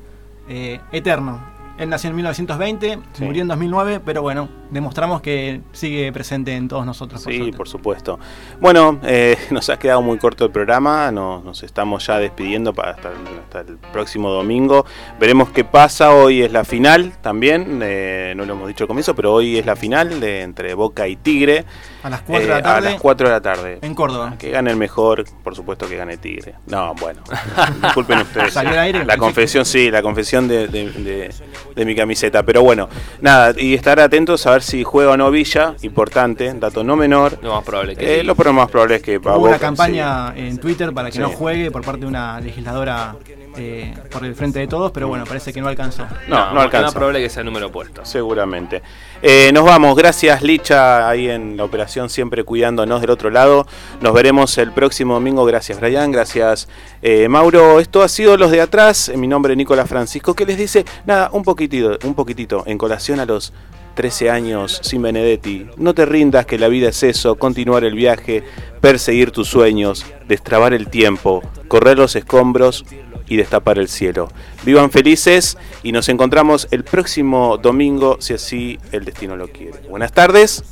eh, 0.49 0.79
eterno. 0.91 1.56
Él 1.77 1.89
nació 1.89 2.09
en 2.09 2.15
1920, 2.15 2.99
Sí. 3.13 3.23
murió 3.23 3.41
en 3.43 3.47
2009, 3.47 4.01
pero 4.03 4.21
bueno, 4.21 4.49
demostramos 4.71 5.21
que 5.21 5.61
sigue 5.71 6.11
presente 6.11 6.55
en 6.55 6.67
todos 6.67 6.85
nosotros. 6.85 7.23
por 7.23 7.31
Sí, 7.31 7.37
suerte. 7.39 7.57
por 7.57 7.67
supuesto. 7.67 8.19
Bueno, 8.59 8.99
eh, 9.03 9.37
nos 9.51 9.69
ha 9.69 9.77
quedado 9.77 10.01
muy 10.01 10.17
corto 10.17 10.45
el 10.45 10.51
programa, 10.51 11.11
nos, 11.11 11.43
nos 11.43 11.63
estamos 11.63 12.05
ya 12.05 12.19
despidiendo 12.19 12.73
para 12.73 12.91
hasta, 12.91 13.09
hasta 13.43 13.59
el 13.61 13.77
próximo 13.77 14.29
domingo. 14.29 14.85
Veremos 15.19 15.49
qué 15.49 15.63
pasa, 15.63 16.11
hoy 16.13 16.43
es 16.43 16.51
la 16.51 16.63
final 16.65 17.13
también, 17.21 17.79
eh, 17.83 18.33
no 18.35 18.45
lo 18.45 18.53
hemos 18.53 18.67
dicho 18.67 18.83
al 18.83 18.87
comienzo, 18.87 19.15
pero 19.15 19.33
hoy 19.33 19.57
es 19.57 19.65
la 19.65 19.75
final 19.75 20.19
de, 20.19 20.41
entre 20.41 20.73
Boca 20.73 21.07
y 21.07 21.15
Tigre. 21.15 21.65
A 22.03 22.09
las 22.09 22.21
4 22.21 22.41
de 22.45 22.47
la 22.53 22.59
Eh, 22.59 22.61
tarde. 22.63 22.87
A 22.87 22.91
las 22.91 23.01
4 23.01 23.27
de 23.27 23.33
la 23.33 23.41
tarde. 23.41 23.79
En 23.81 23.93
Córdoba. 23.95 24.35
Que 24.37 24.51
gane 24.51 24.71
el 24.71 24.77
mejor, 24.77 25.25
por 25.43 25.55
supuesto 25.55 25.87
que 25.89 25.97
gane 25.97 26.17
Tigre. 26.17 26.55
No, 26.67 26.93
bueno, 26.95 27.21
disculpen 27.83 28.19
ustedes. 28.19 28.53
¿Salió 28.53 28.71
al 28.73 28.79
aire? 28.79 29.05
La 29.05 29.17
confesión, 29.17 29.65
sí, 29.65 29.89
la 29.91 30.01
confesión 30.01 30.47
de- 30.47 30.67
de 30.67 31.85
mi 31.85 31.95
camiseta. 31.95 32.43
Pero 32.43 32.63
bueno, 32.63 32.87
nada, 33.21 33.53
y 33.57 33.73
estar 33.73 33.99
atentos 33.99 34.45
a 34.47 34.51
ver 34.51 34.56
si 34.61 34.83
juega 34.83 35.11
o 35.11 35.17
no 35.17 35.29
Villa, 35.31 35.75
importante, 35.81 36.53
dato 36.53 36.83
no 36.83 36.95
menor. 36.95 37.37
Lo 37.41 37.53
más 37.55 37.63
probable 37.63 37.95
que 37.95 38.15
Eh, 38.17 38.19
sí. 38.21 38.25
Lo 38.25 38.35
pero 38.35 38.53
más 38.53 38.69
probable 38.69 38.95
es 38.95 39.01
que 39.01 39.17
va 39.17 39.31
Hubo 39.33 39.39
Boca, 39.39 39.49
una 39.51 39.59
campaña 39.59 40.33
en 40.35 40.57
Twitter 40.57 40.93
para 40.93 41.09
que 41.09 41.13
Sí. 41.15 41.19
no 41.19 41.29
juegue 41.29 41.71
por 41.71 41.83
parte 41.83 42.01
de 42.01 42.07
una 42.07 42.39
legisladora 42.41 43.15
eh, 43.59 43.91
por 44.11 44.23
el 44.23 44.35
frente 44.35 44.59
de 44.59 44.67
todos, 44.67 44.91
pero 44.91 45.07
bueno, 45.07 45.25
parece 45.25 45.51
que 45.51 45.59
no 45.59 45.67
alcanzó. 45.67 46.03
No, 46.27 46.49
no 46.49 46.53
Lo 46.53 46.61
alcanza. 46.61 46.85
más 46.87 46.93
probable 46.93 47.19
que 47.21 47.29
sea 47.29 47.39
el 47.41 47.47
número 47.47 47.67
opuesto. 47.67 48.05
Seguramente. 48.05 48.83
Eh, 49.23 49.49
nos 49.51 49.65
vamos. 49.65 49.95
Gracias, 49.97 50.43
Licha, 50.43 51.09
ahí 51.09 51.27
en 51.27 51.57
la 51.57 51.63
operación, 51.63 52.09
siempre 52.11 52.43
cuidándonos 52.43 53.01
del 53.01 53.09
otro 53.09 53.31
lado. 53.31 53.65
Nos 53.99 54.13
veremos 54.13 54.55
el 54.59 54.73
próximo 54.73 55.15
domingo. 55.15 55.43
Gracias, 55.45 55.79
Brian. 55.79 56.11
Gracias, 56.11 56.67
eh, 57.01 57.27
Mauro. 57.29 57.79
Esto 57.79 58.03
ha 58.03 58.07
sido 58.09 58.37
Los 58.37 58.51
de 58.51 58.61
Atrás. 58.61 59.11
Mi 59.15 59.25
nombre, 59.27 59.55
Nicolás 59.55 59.89
Francisco, 59.89 60.35
que 60.35 60.45
les 60.45 60.57
dice, 60.57 60.85
nada, 61.07 61.29
un 61.33 61.41
poquitito, 61.43 61.97
un 62.05 62.13
poquitito, 62.13 62.61
en 62.67 62.77
colación 62.77 63.19
a 63.19 63.25
los 63.25 63.53
13 63.97 64.29
años 64.29 64.79
sin 64.83 65.01
Benedetti. 65.01 65.65
No 65.75 65.95
te 65.95 66.05
rindas, 66.05 66.45
que 66.45 66.59
la 66.59 66.67
vida 66.67 66.89
es 66.89 67.01
eso, 67.01 67.35
continuar 67.35 67.83
el 67.83 67.95
viaje, 67.95 68.43
perseguir 68.79 69.31
tus 69.31 69.47
sueños, 69.49 70.05
destrabar 70.27 70.73
el 70.75 70.87
tiempo, 70.87 71.41
correr 71.67 71.97
los 71.97 72.15
escombros 72.15 72.85
y 73.27 73.37
destapar 73.37 73.79
el 73.79 73.87
cielo. 73.87 74.29
Vivan 74.63 74.91
felices 74.91 75.57
y 75.81 75.91
nos 75.91 76.09
encontramos 76.09 76.67
el 76.69 76.83
próximo 76.83 77.57
domingo, 77.57 78.17
si 78.19 78.35
así 78.35 78.79
el 78.91 79.03
destino 79.03 79.35
lo 79.35 79.47
quiere. 79.47 79.79
Buenas 79.89 80.13
tardes 80.13 80.63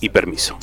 y 0.00 0.08
permiso. 0.10 0.56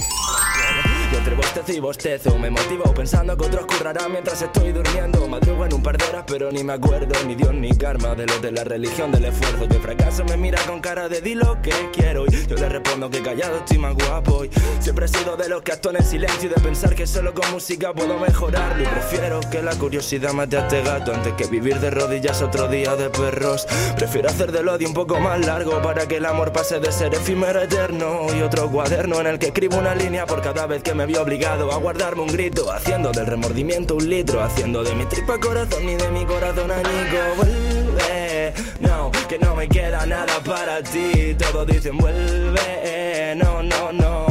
Y 1.28 1.30
entre 1.30 1.36
bostezo 1.36 1.74
y 1.74 1.80
bostezo 1.82 2.40
me 2.40 2.50
motivo 2.50 2.94
pensando 2.94 3.36
que 3.36 3.48
otros 3.48 3.66
currarán 3.66 4.14
mientras 4.14 4.42
estoy 4.42 4.72
durmiendo. 4.72 5.28
Madrugo 5.28 5.66
en 5.66 5.74
un 5.74 5.84
par 5.84 5.98
de 5.98 6.06
horas, 6.06 6.24
pero 6.26 6.50
ni 6.54 6.64
me 6.64 6.72
acuerdo 6.72 7.14
ni 7.26 7.36
Dios 7.36 7.54
ni 7.54 7.70
karma 7.76 8.16
de 8.16 8.26
lo 8.26 8.40
de 8.40 8.54
la 8.54 8.64
religión 8.64 9.12
del 9.12 9.26
esfuerzo. 9.26 9.68
Que 9.68 9.76
el 9.76 9.82
fracaso 9.82 10.24
me 10.24 10.38
mira 10.38 10.58
con 10.66 10.80
cara 10.80 11.10
de 11.10 11.20
di 11.20 11.36
lo 11.36 11.62
que 11.62 11.74
quiero. 11.92 12.26
Y 12.28 12.48
yo 12.48 12.56
le 12.56 12.70
respondo 12.70 13.10
que 13.10 13.22
callado 13.22 13.58
estoy 13.58 13.78
más 13.78 13.96
guapo. 13.96 14.46
Y 14.46 14.50
siempre 14.80 15.06
he 15.06 15.10
sido 15.10 15.36
de 15.36 15.50
los 15.50 15.62
que 15.64 15.74
actúan 15.74 15.98
en 15.98 16.06
silencio 16.06 16.50
y 16.50 16.54
de 16.54 16.62
pensar 16.62 16.96
que 16.96 17.06
solo 17.06 17.34
con 17.34 17.52
música 17.52 17.94
puedo 17.94 18.18
mejorarlo. 18.18 18.84
Y 18.84 18.88
prefiero 18.88 19.42
que 19.52 19.62
la 19.62 19.76
curiosidad 19.76 20.32
mate 20.32 20.56
a 20.56 20.62
este 20.62 20.82
gato 20.82 21.14
antes 21.14 21.34
que 21.34 21.46
vivir 21.48 21.78
de 21.82 21.90
rodillas 21.90 22.42
otro 22.42 22.70
día 22.70 22.96
de 22.96 23.10
perros. 23.10 23.68
Prefiero 23.98 24.30
hacer 24.30 24.54
del 24.54 24.70
odio 24.70 24.88
un 24.88 24.94
poco 24.94 25.20
más 25.20 25.46
largo 25.46 25.82
para 25.82 26.08
que 26.08 26.18
el 26.18 26.26
amor 26.26 26.54
pase 26.54 26.80
de 26.80 26.90
ser 26.90 27.14
efímero 27.14 27.62
eterno. 27.62 28.28
Y 28.34 28.42
otro 28.42 28.72
cuaderno 28.72 29.20
en 29.20 29.28
el 29.28 29.40
que 29.40 29.48
escribo 29.48 29.78
una 29.78 29.94
línea 29.94 30.26
por 30.26 30.42
cada 30.42 30.68
vez 30.68 30.82
que 30.84 30.94
me 30.94 31.06
vi 31.06 31.17
obligado 31.22 31.72
a 31.72 31.78
guardarme 31.78 32.22
un 32.22 32.28
grito. 32.28 32.72
Haciendo 32.72 33.12
del 33.12 33.26
remordimiento 33.26 33.96
un 33.96 34.10
litro. 34.10 34.44
Haciendo 34.44 34.84
de 34.84 34.96
mi 34.96 35.06
tripa 35.06 35.40
corazón 35.40 35.88
y 35.88 35.96
de 35.96 36.10
mi 36.12 36.26
corazón 36.26 36.72
añico. 36.72 37.18
Vuelve, 37.38 38.54
no, 38.80 39.12
que 39.28 39.40
no 39.40 39.56
me 39.56 39.68
queda 39.68 40.06
nada 40.06 40.40
para 40.44 40.82
ti. 40.84 41.36
Todos 41.38 41.68
dicen 41.68 41.98
vuelve, 41.98 43.36
no, 43.36 43.64
no, 43.64 43.92
no, 43.92 44.27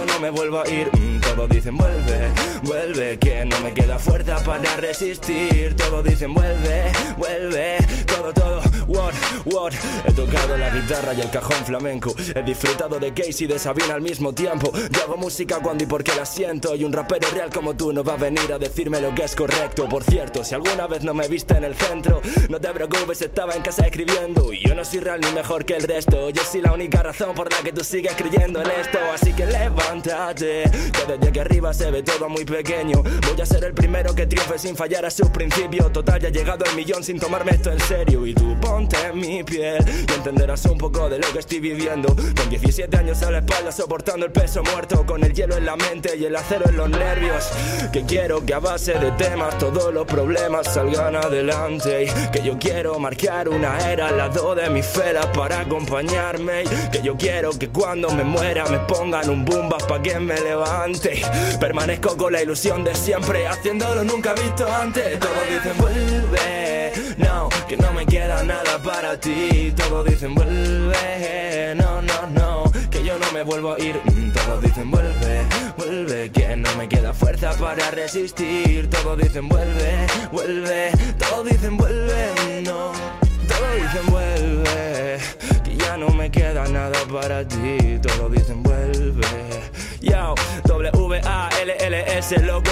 yo 0.00 0.06
no 0.06 0.20
me 0.20 0.30
vuelvo 0.30 0.60
a 0.60 0.68
ir. 0.68 0.88
Mm, 0.92 1.20
Todos 1.20 1.48
dicen 1.50 1.76
vuelve, 1.76 2.30
vuelve, 2.62 3.18
que 3.18 3.44
no 3.44 3.60
me 3.60 3.72
queda 3.72 3.98
fuerza 3.98 4.36
para 4.44 4.76
resistir. 4.76 5.76
Todos 5.76 6.04
dicen 6.04 6.32
vuelve, 6.34 6.92
vuelve, 7.16 7.78
todo, 8.06 8.32
todo, 8.32 8.62
what, 8.86 9.12
what. 9.46 9.72
He 10.06 10.12
tocado 10.12 10.56
la 10.56 10.70
guitarra 10.70 11.14
y 11.14 11.20
el 11.20 11.30
cajón 11.30 11.64
flamenco. 11.64 12.14
He 12.34 12.42
disfrutado 12.42 12.98
de 12.98 13.12
Casey 13.12 13.44
y 13.44 13.46
de 13.46 13.58
Sabina 13.58 13.94
al 13.94 14.00
mismo 14.00 14.32
tiempo. 14.32 14.72
Yo 14.90 15.02
hago 15.02 15.16
música 15.16 15.58
cuando 15.62 15.84
y 15.84 15.86
porque 15.86 16.14
la 16.14 16.24
siento. 16.24 16.74
Y 16.74 16.84
un 16.84 16.92
rapero 16.92 17.28
real 17.30 17.50
como 17.50 17.74
tú 17.74 17.92
no 17.92 18.02
va 18.02 18.14
a 18.14 18.16
venir 18.16 18.52
a 18.52 18.58
decirme 18.58 19.00
lo 19.00 19.14
que 19.14 19.24
es 19.24 19.34
correcto. 19.36 19.88
Por 19.88 20.02
cierto, 20.04 20.44
si 20.44 20.54
alguna 20.54 20.86
vez 20.86 21.04
no 21.04 21.14
me 21.14 21.28
viste 21.28 21.56
en 21.56 21.64
el 21.64 21.74
centro, 21.74 22.20
no 22.48 22.60
te 22.60 22.68
preocupes, 22.70 23.20
estaba 23.22 23.54
en 23.54 23.62
casa 23.62 23.86
escribiendo. 23.86 24.52
Y 24.52 24.66
yo 24.66 24.74
no 24.74 24.84
soy 24.84 25.00
real 25.00 25.20
ni 25.20 25.30
mejor 25.32 25.64
que 25.64 25.76
el 25.76 25.82
resto. 25.82 26.30
Yo 26.30 26.42
soy 26.42 26.62
la 26.62 26.72
única 26.72 27.02
razón 27.02 27.34
por 27.34 27.52
la 27.52 27.58
que 27.58 27.72
tú 27.72 27.84
sigues 27.84 28.14
creyendo 28.14 28.62
en 28.62 28.70
esto. 28.70 28.98
Así 29.14 29.32
que 29.32 29.46
que 29.90 30.70
desde 31.08 31.28
aquí 31.28 31.38
arriba 31.40 31.74
se 31.74 31.90
ve 31.90 32.04
todo 32.04 32.28
muy 32.28 32.44
pequeño. 32.44 33.02
Voy 33.02 33.40
a 33.40 33.44
ser 33.44 33.64
el 33.64 33.74
primero 33.74 34.14
que 34.14 34.24
triunfe 34.24 34.56
sin 34.56 34.76
fallar 34.76 35.04
a 35.04 35.10
sus 35.10 35.28
principios. 35.30 35.92
Total, 35.92 36.20
ya 36.20 36.28
he 36.28 36.30
llegado 36.30 36.64
al 36.64 36.76
millón 36.76 37.02
sin 37.02 37.18
tomarme 37.18 37.50
esto 37.52 37.72
en 37.72 37.80
serio. 37.80 38.24
Y 38.24 38.32
tú 38.32 38.56
ponte 38.60 38.96
en 39.04 39.18
mi 39.18 39.42
piel 39.42 39.84
y 40.08 40.12
entenderás 40.12 40.64
un 40.66 40.78
poco 40.78 41.08
de 41.08 41.18
lo 41.18 41.32
que 41.32 41.40
estoy 41.40 41.58
viviendo. 41.58 42.14
Con 42.14 42.48
17 42.48 42.96
años 42.96 43.20
a 43.24 43.32
la 43.32 43.38
espalda, 43.38 43.72
soportando 43.72 44.26
el 44.26 44.30
peso 44.30 44.62
muerto. 44.62 45.04
Con 45.04 45.24
el 45.24 45.34
hielo 45.34 45.56
en 45.56 45.66
la 45.66 45.74
mente 45.74 46.16
y 46.16 46.24
el 46.24 46.36
acero 46.36 46.68
en 46.68 46.76
los 46.76 46.88
nervios. 46.88 47.50
Que 47.92 48.04
quiero 48.04 48.46
que 48.46 48.54
a 48.54 48.60
base 48.60 48.94
de 48.94 49.10
temas 49.12 49.58
todos 49.58 49.92
los 49.92 50.06
problemas 50.06 50.72
salgan 50.72 51.16
adelante. 51.16 52.04
Y 52.04 52.30
que 52.30 52.44
yo 52.44 52.56
quiero 52.60 52.96
marcar 53.00 53.48
una 53.48 53.90
era 53.90 54.08
al 54.08 54.18
lado 54.18 54.54
de 54.54 54.70
mis 54.70 54.86
felas 54.86 55.26
para 55.34 55.60
acompañarme. 55.60 56.62
Y 56.62 56.90
que 56.92 57.02
yo 57.02 57.16
quiero 57.16 57.50
que 57.58 57.70
cuando 57.70 58.08
me 58.10 58.22
muera 58.22 58.66
me 58.66 58.78
pongan 58.78 59.28
un 59.28 59.44
bumbas 59.44 59.79
pa' 59.82 60.02
que 60.02 60.18
me 60.18 60.38
levante. 60.40 61.22
Permanezco 61.58 62.16
con 62.16 62.32
la 62.32 62.42
ilusión 62.42 62.84
de 62.84 62.94
siempre, 62.94 63.46
haciéndolo 63.46 64.04
nunca 64.04 64.34
visto 64.34 64.66
antes. 64.72 65.18
Todos 65.18 65.48
dicen 65.48 65.76
vuelve, 65.78 66.92
no, 67.18 67.48
que 67.68 67.76
no 67.76 67.92
me 67.92 68.06
queda 68.06 68.42
nada 68.42 68.78
para 68.82 69.18
ti. 69.18 69.72
Todos 69.76 70.06
dicen 70.06 70.34
vuelve, 70.34 71.74
no, 71.76 72.02
no, 72.02 72.26
no, 72.28 72.72
que 72.90 73.04
yo 73.04 73.18
no 73.18 73.30
me 73.32 73.42
vuelvo 73.42 73.74
a 73.74 73.80
ir. 73.80 74.00
Mm, 74.04 74.32
Todos 74.32 74.62
dicen 74.62 74.90
vuelve, 74.90 75.42
vuelve, 75.76 76.30
que 76.30 76.56
no 76.56 76.74
me 76.76 76.88
queda 76.88 77.12
fuerza 77.12 77.52
para 77.52 77.90
resistir. 77.90 78.88
Todos 78.90 79.18
dicen 79.18 79.48
vuelve, 79.48 80.06
vuelve, 80.32 80.90
todos 81.18 81.46
dicen 81.46 81.76
vuelve, 81.76 82.62
no. 82.64 82.92
Todos 83.48 83.74
dicen 83.76 84.06
vuelve, 84.10 85.18
ya 85.80 85.96
no 85.96 86.08
me 86.10 86.30
queda 86.30 86.66
nada 86.68 86.98
para 87.10 87.46
ti. 87.46 87.98
Todos 88.02 88.32
dicen 88.32 88.62
vuelve, 88.62 89.26
yo, 90.00 90.34
W-A-L-L-S, 90.64 92.38
loco. 92.40 92.70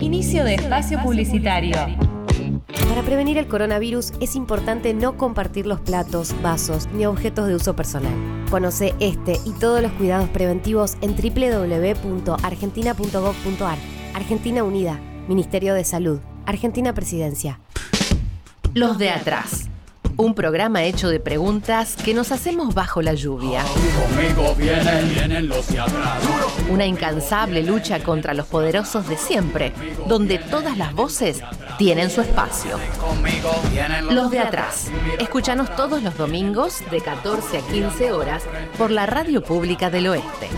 Inicio 0.00 0.44
de 0.44 0.54
espacio 0.54 1.00
publicitario. 1.02 2.13
Para 2.94 3.06
prevenir 3.06 3.38
el 3.38 3.48
coronavirus 3.48 4.12
es 4.20 4.36
importante 4.36 4.94
no 4.94 5.16
compartir 5.16 5.66
los 5.66 5.80
platos, 5.80 6.32
vasos 6.42 6.86
ni 6.92 7.06
objetos 7.06 7.48
de 7.48 7.56
uso 7.56 7.74
personal. 7.74 8.14
Conoce 8.48 8.94
este 9.00 9.40
y 9.44 9.50
todos 9.58 9.82
los 9.82 9.90
cuidados 9.94 10.28
preventivos 10.28 10.96
en 11.00 11.16
www.argentina.gov.ar. 11.16 13.78
Argentina 14.14 14.62
Unida, 14.62 15.00
Ministerio 15.26 15.74
de 15.74 15.82
Salud, 15.82 16.20
Argentina 16.46 16.94
Presidencia. 16.94 17.58
Los 18.74 18.96
de 18.96 19.10
atrás. 19.10 19.68
Un 20.16 20.34
programa 20.34 20.84
hecho 20.84 21.08
de 21.08 21.18
preguntas 21.18 21.96
que 21.96 22.14
nos 22.14 22.30
hacemos 22.30 22.72
bajo 22.72 23.02
la 23.02 23.14
lluvia. 23.14 23.64
Conmigo 23.64 24.54
vienen, 24.54 25.08
vienen 25.12 25.48
los 25.48 25.66
de 25.68 25.80
atrás. 25.80 26.22
Una 26.70 26.86
incansable 26.86 27.62
lucha 27.62 28.00
contra 28.00 28.32
los 28.32 28.46
poderosos 28.46 29.08
de 29.08 29.16
siempre, 29.16 29.72
donde 30.06 30.38
todas 30.38 30.78
las 30.78 30.94
voces 30.94 31.40
tienen 31.78 32.10
su 32.10 32.20
espacio. 32.20 32.78
Los 34.10 34.30
de 34.30 34.38
atrás. 34.38 34.86
Escúchanos 35.18 35.74
todos 35.74 36.02
los 36.02 36.16
domingos 36.16 36.82
de 36.90 37.00
14 37.00 37.58
a 37.58 37.60
15 37.60 38.12
horas 38.12 38.44
por 38.78 38.92
la 38.92 39.06
Radio 39.06 39.42
Pública 39.42 39.90
del 39.90 40.06
Oeste. 40.06 40.48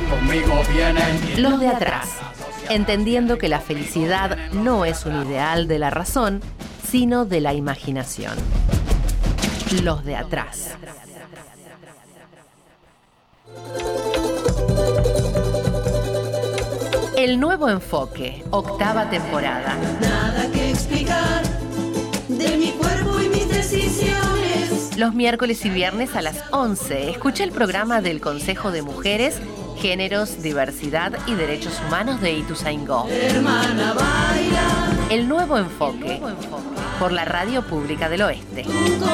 Los 1.38 1.60
de 1.60 1.68
atrás. 1.68 2.08
Entendiendo 2.68 3.38
que 3.38 3.48
la 3.48 3.60
felicidad 3.60 4.36
no 4.52 4.84
es 4.84 5.06
un 5.06 5.26
ideal 5.26 5.66
de 5.66 5.78
la 5.78 5.88
razón, 5.88 6.42
sino 6.86 7.24
de 7.24 7.40
la 7.40 7.54
imaginación. 7.54 8.34
Los 9.72 10.04
de 10.04 10.14
atrás. 10.14 10.76
El 17.16 17.40
nuevo 17.40 17.68
enfoque, 17.68 18.44
octava 18.50 19.10
temporada. 19.10 19.76
Nada 20.00 20.50
que 20.52 20.70
explicar 20.70 21.42
de 22.28 22.56
mi 22.56 22.70
cuerpo 22.72 23.20
y 23.20 23.28
mis 23.28 23.48
decisiones. 23.48 24.96
Los 24.96 25.14
miércoles 25.14 25.64
y 25.64 25.70
viernes 25.70 26.14
a 26.14 26.22
las 26.22 26.44
11, 26.52 27.10
escucha 27.10 27.42
el 27.42 27.50
programa 27.50 28.00
del 28.00 28.20
Consejo 28.20 28.70
de 28.70 28.82
Mujeres, 28.82 29.40
Géneros, 29.76 30.42
Diversidad 30.42 31.12
y 31.26 31.34
Derechos 31.34 31.80
Humanos 31.86 32.20
de 32.20 32.32
Ituzaingó. 32.32 33.06
Hermana, 33.08 33.94
baila. 33.94 35.06
El 35.10 35.28
nuevo 35.28 35.58
enfoque, 35.58 36.20
por 36.98 37.12
la 37.12 37.24
Radio 37.24 37.62
Pública 37.62 38.08
del 38.08 38.22
Oeste. 38.22 38.64
Tu 38.64 39.06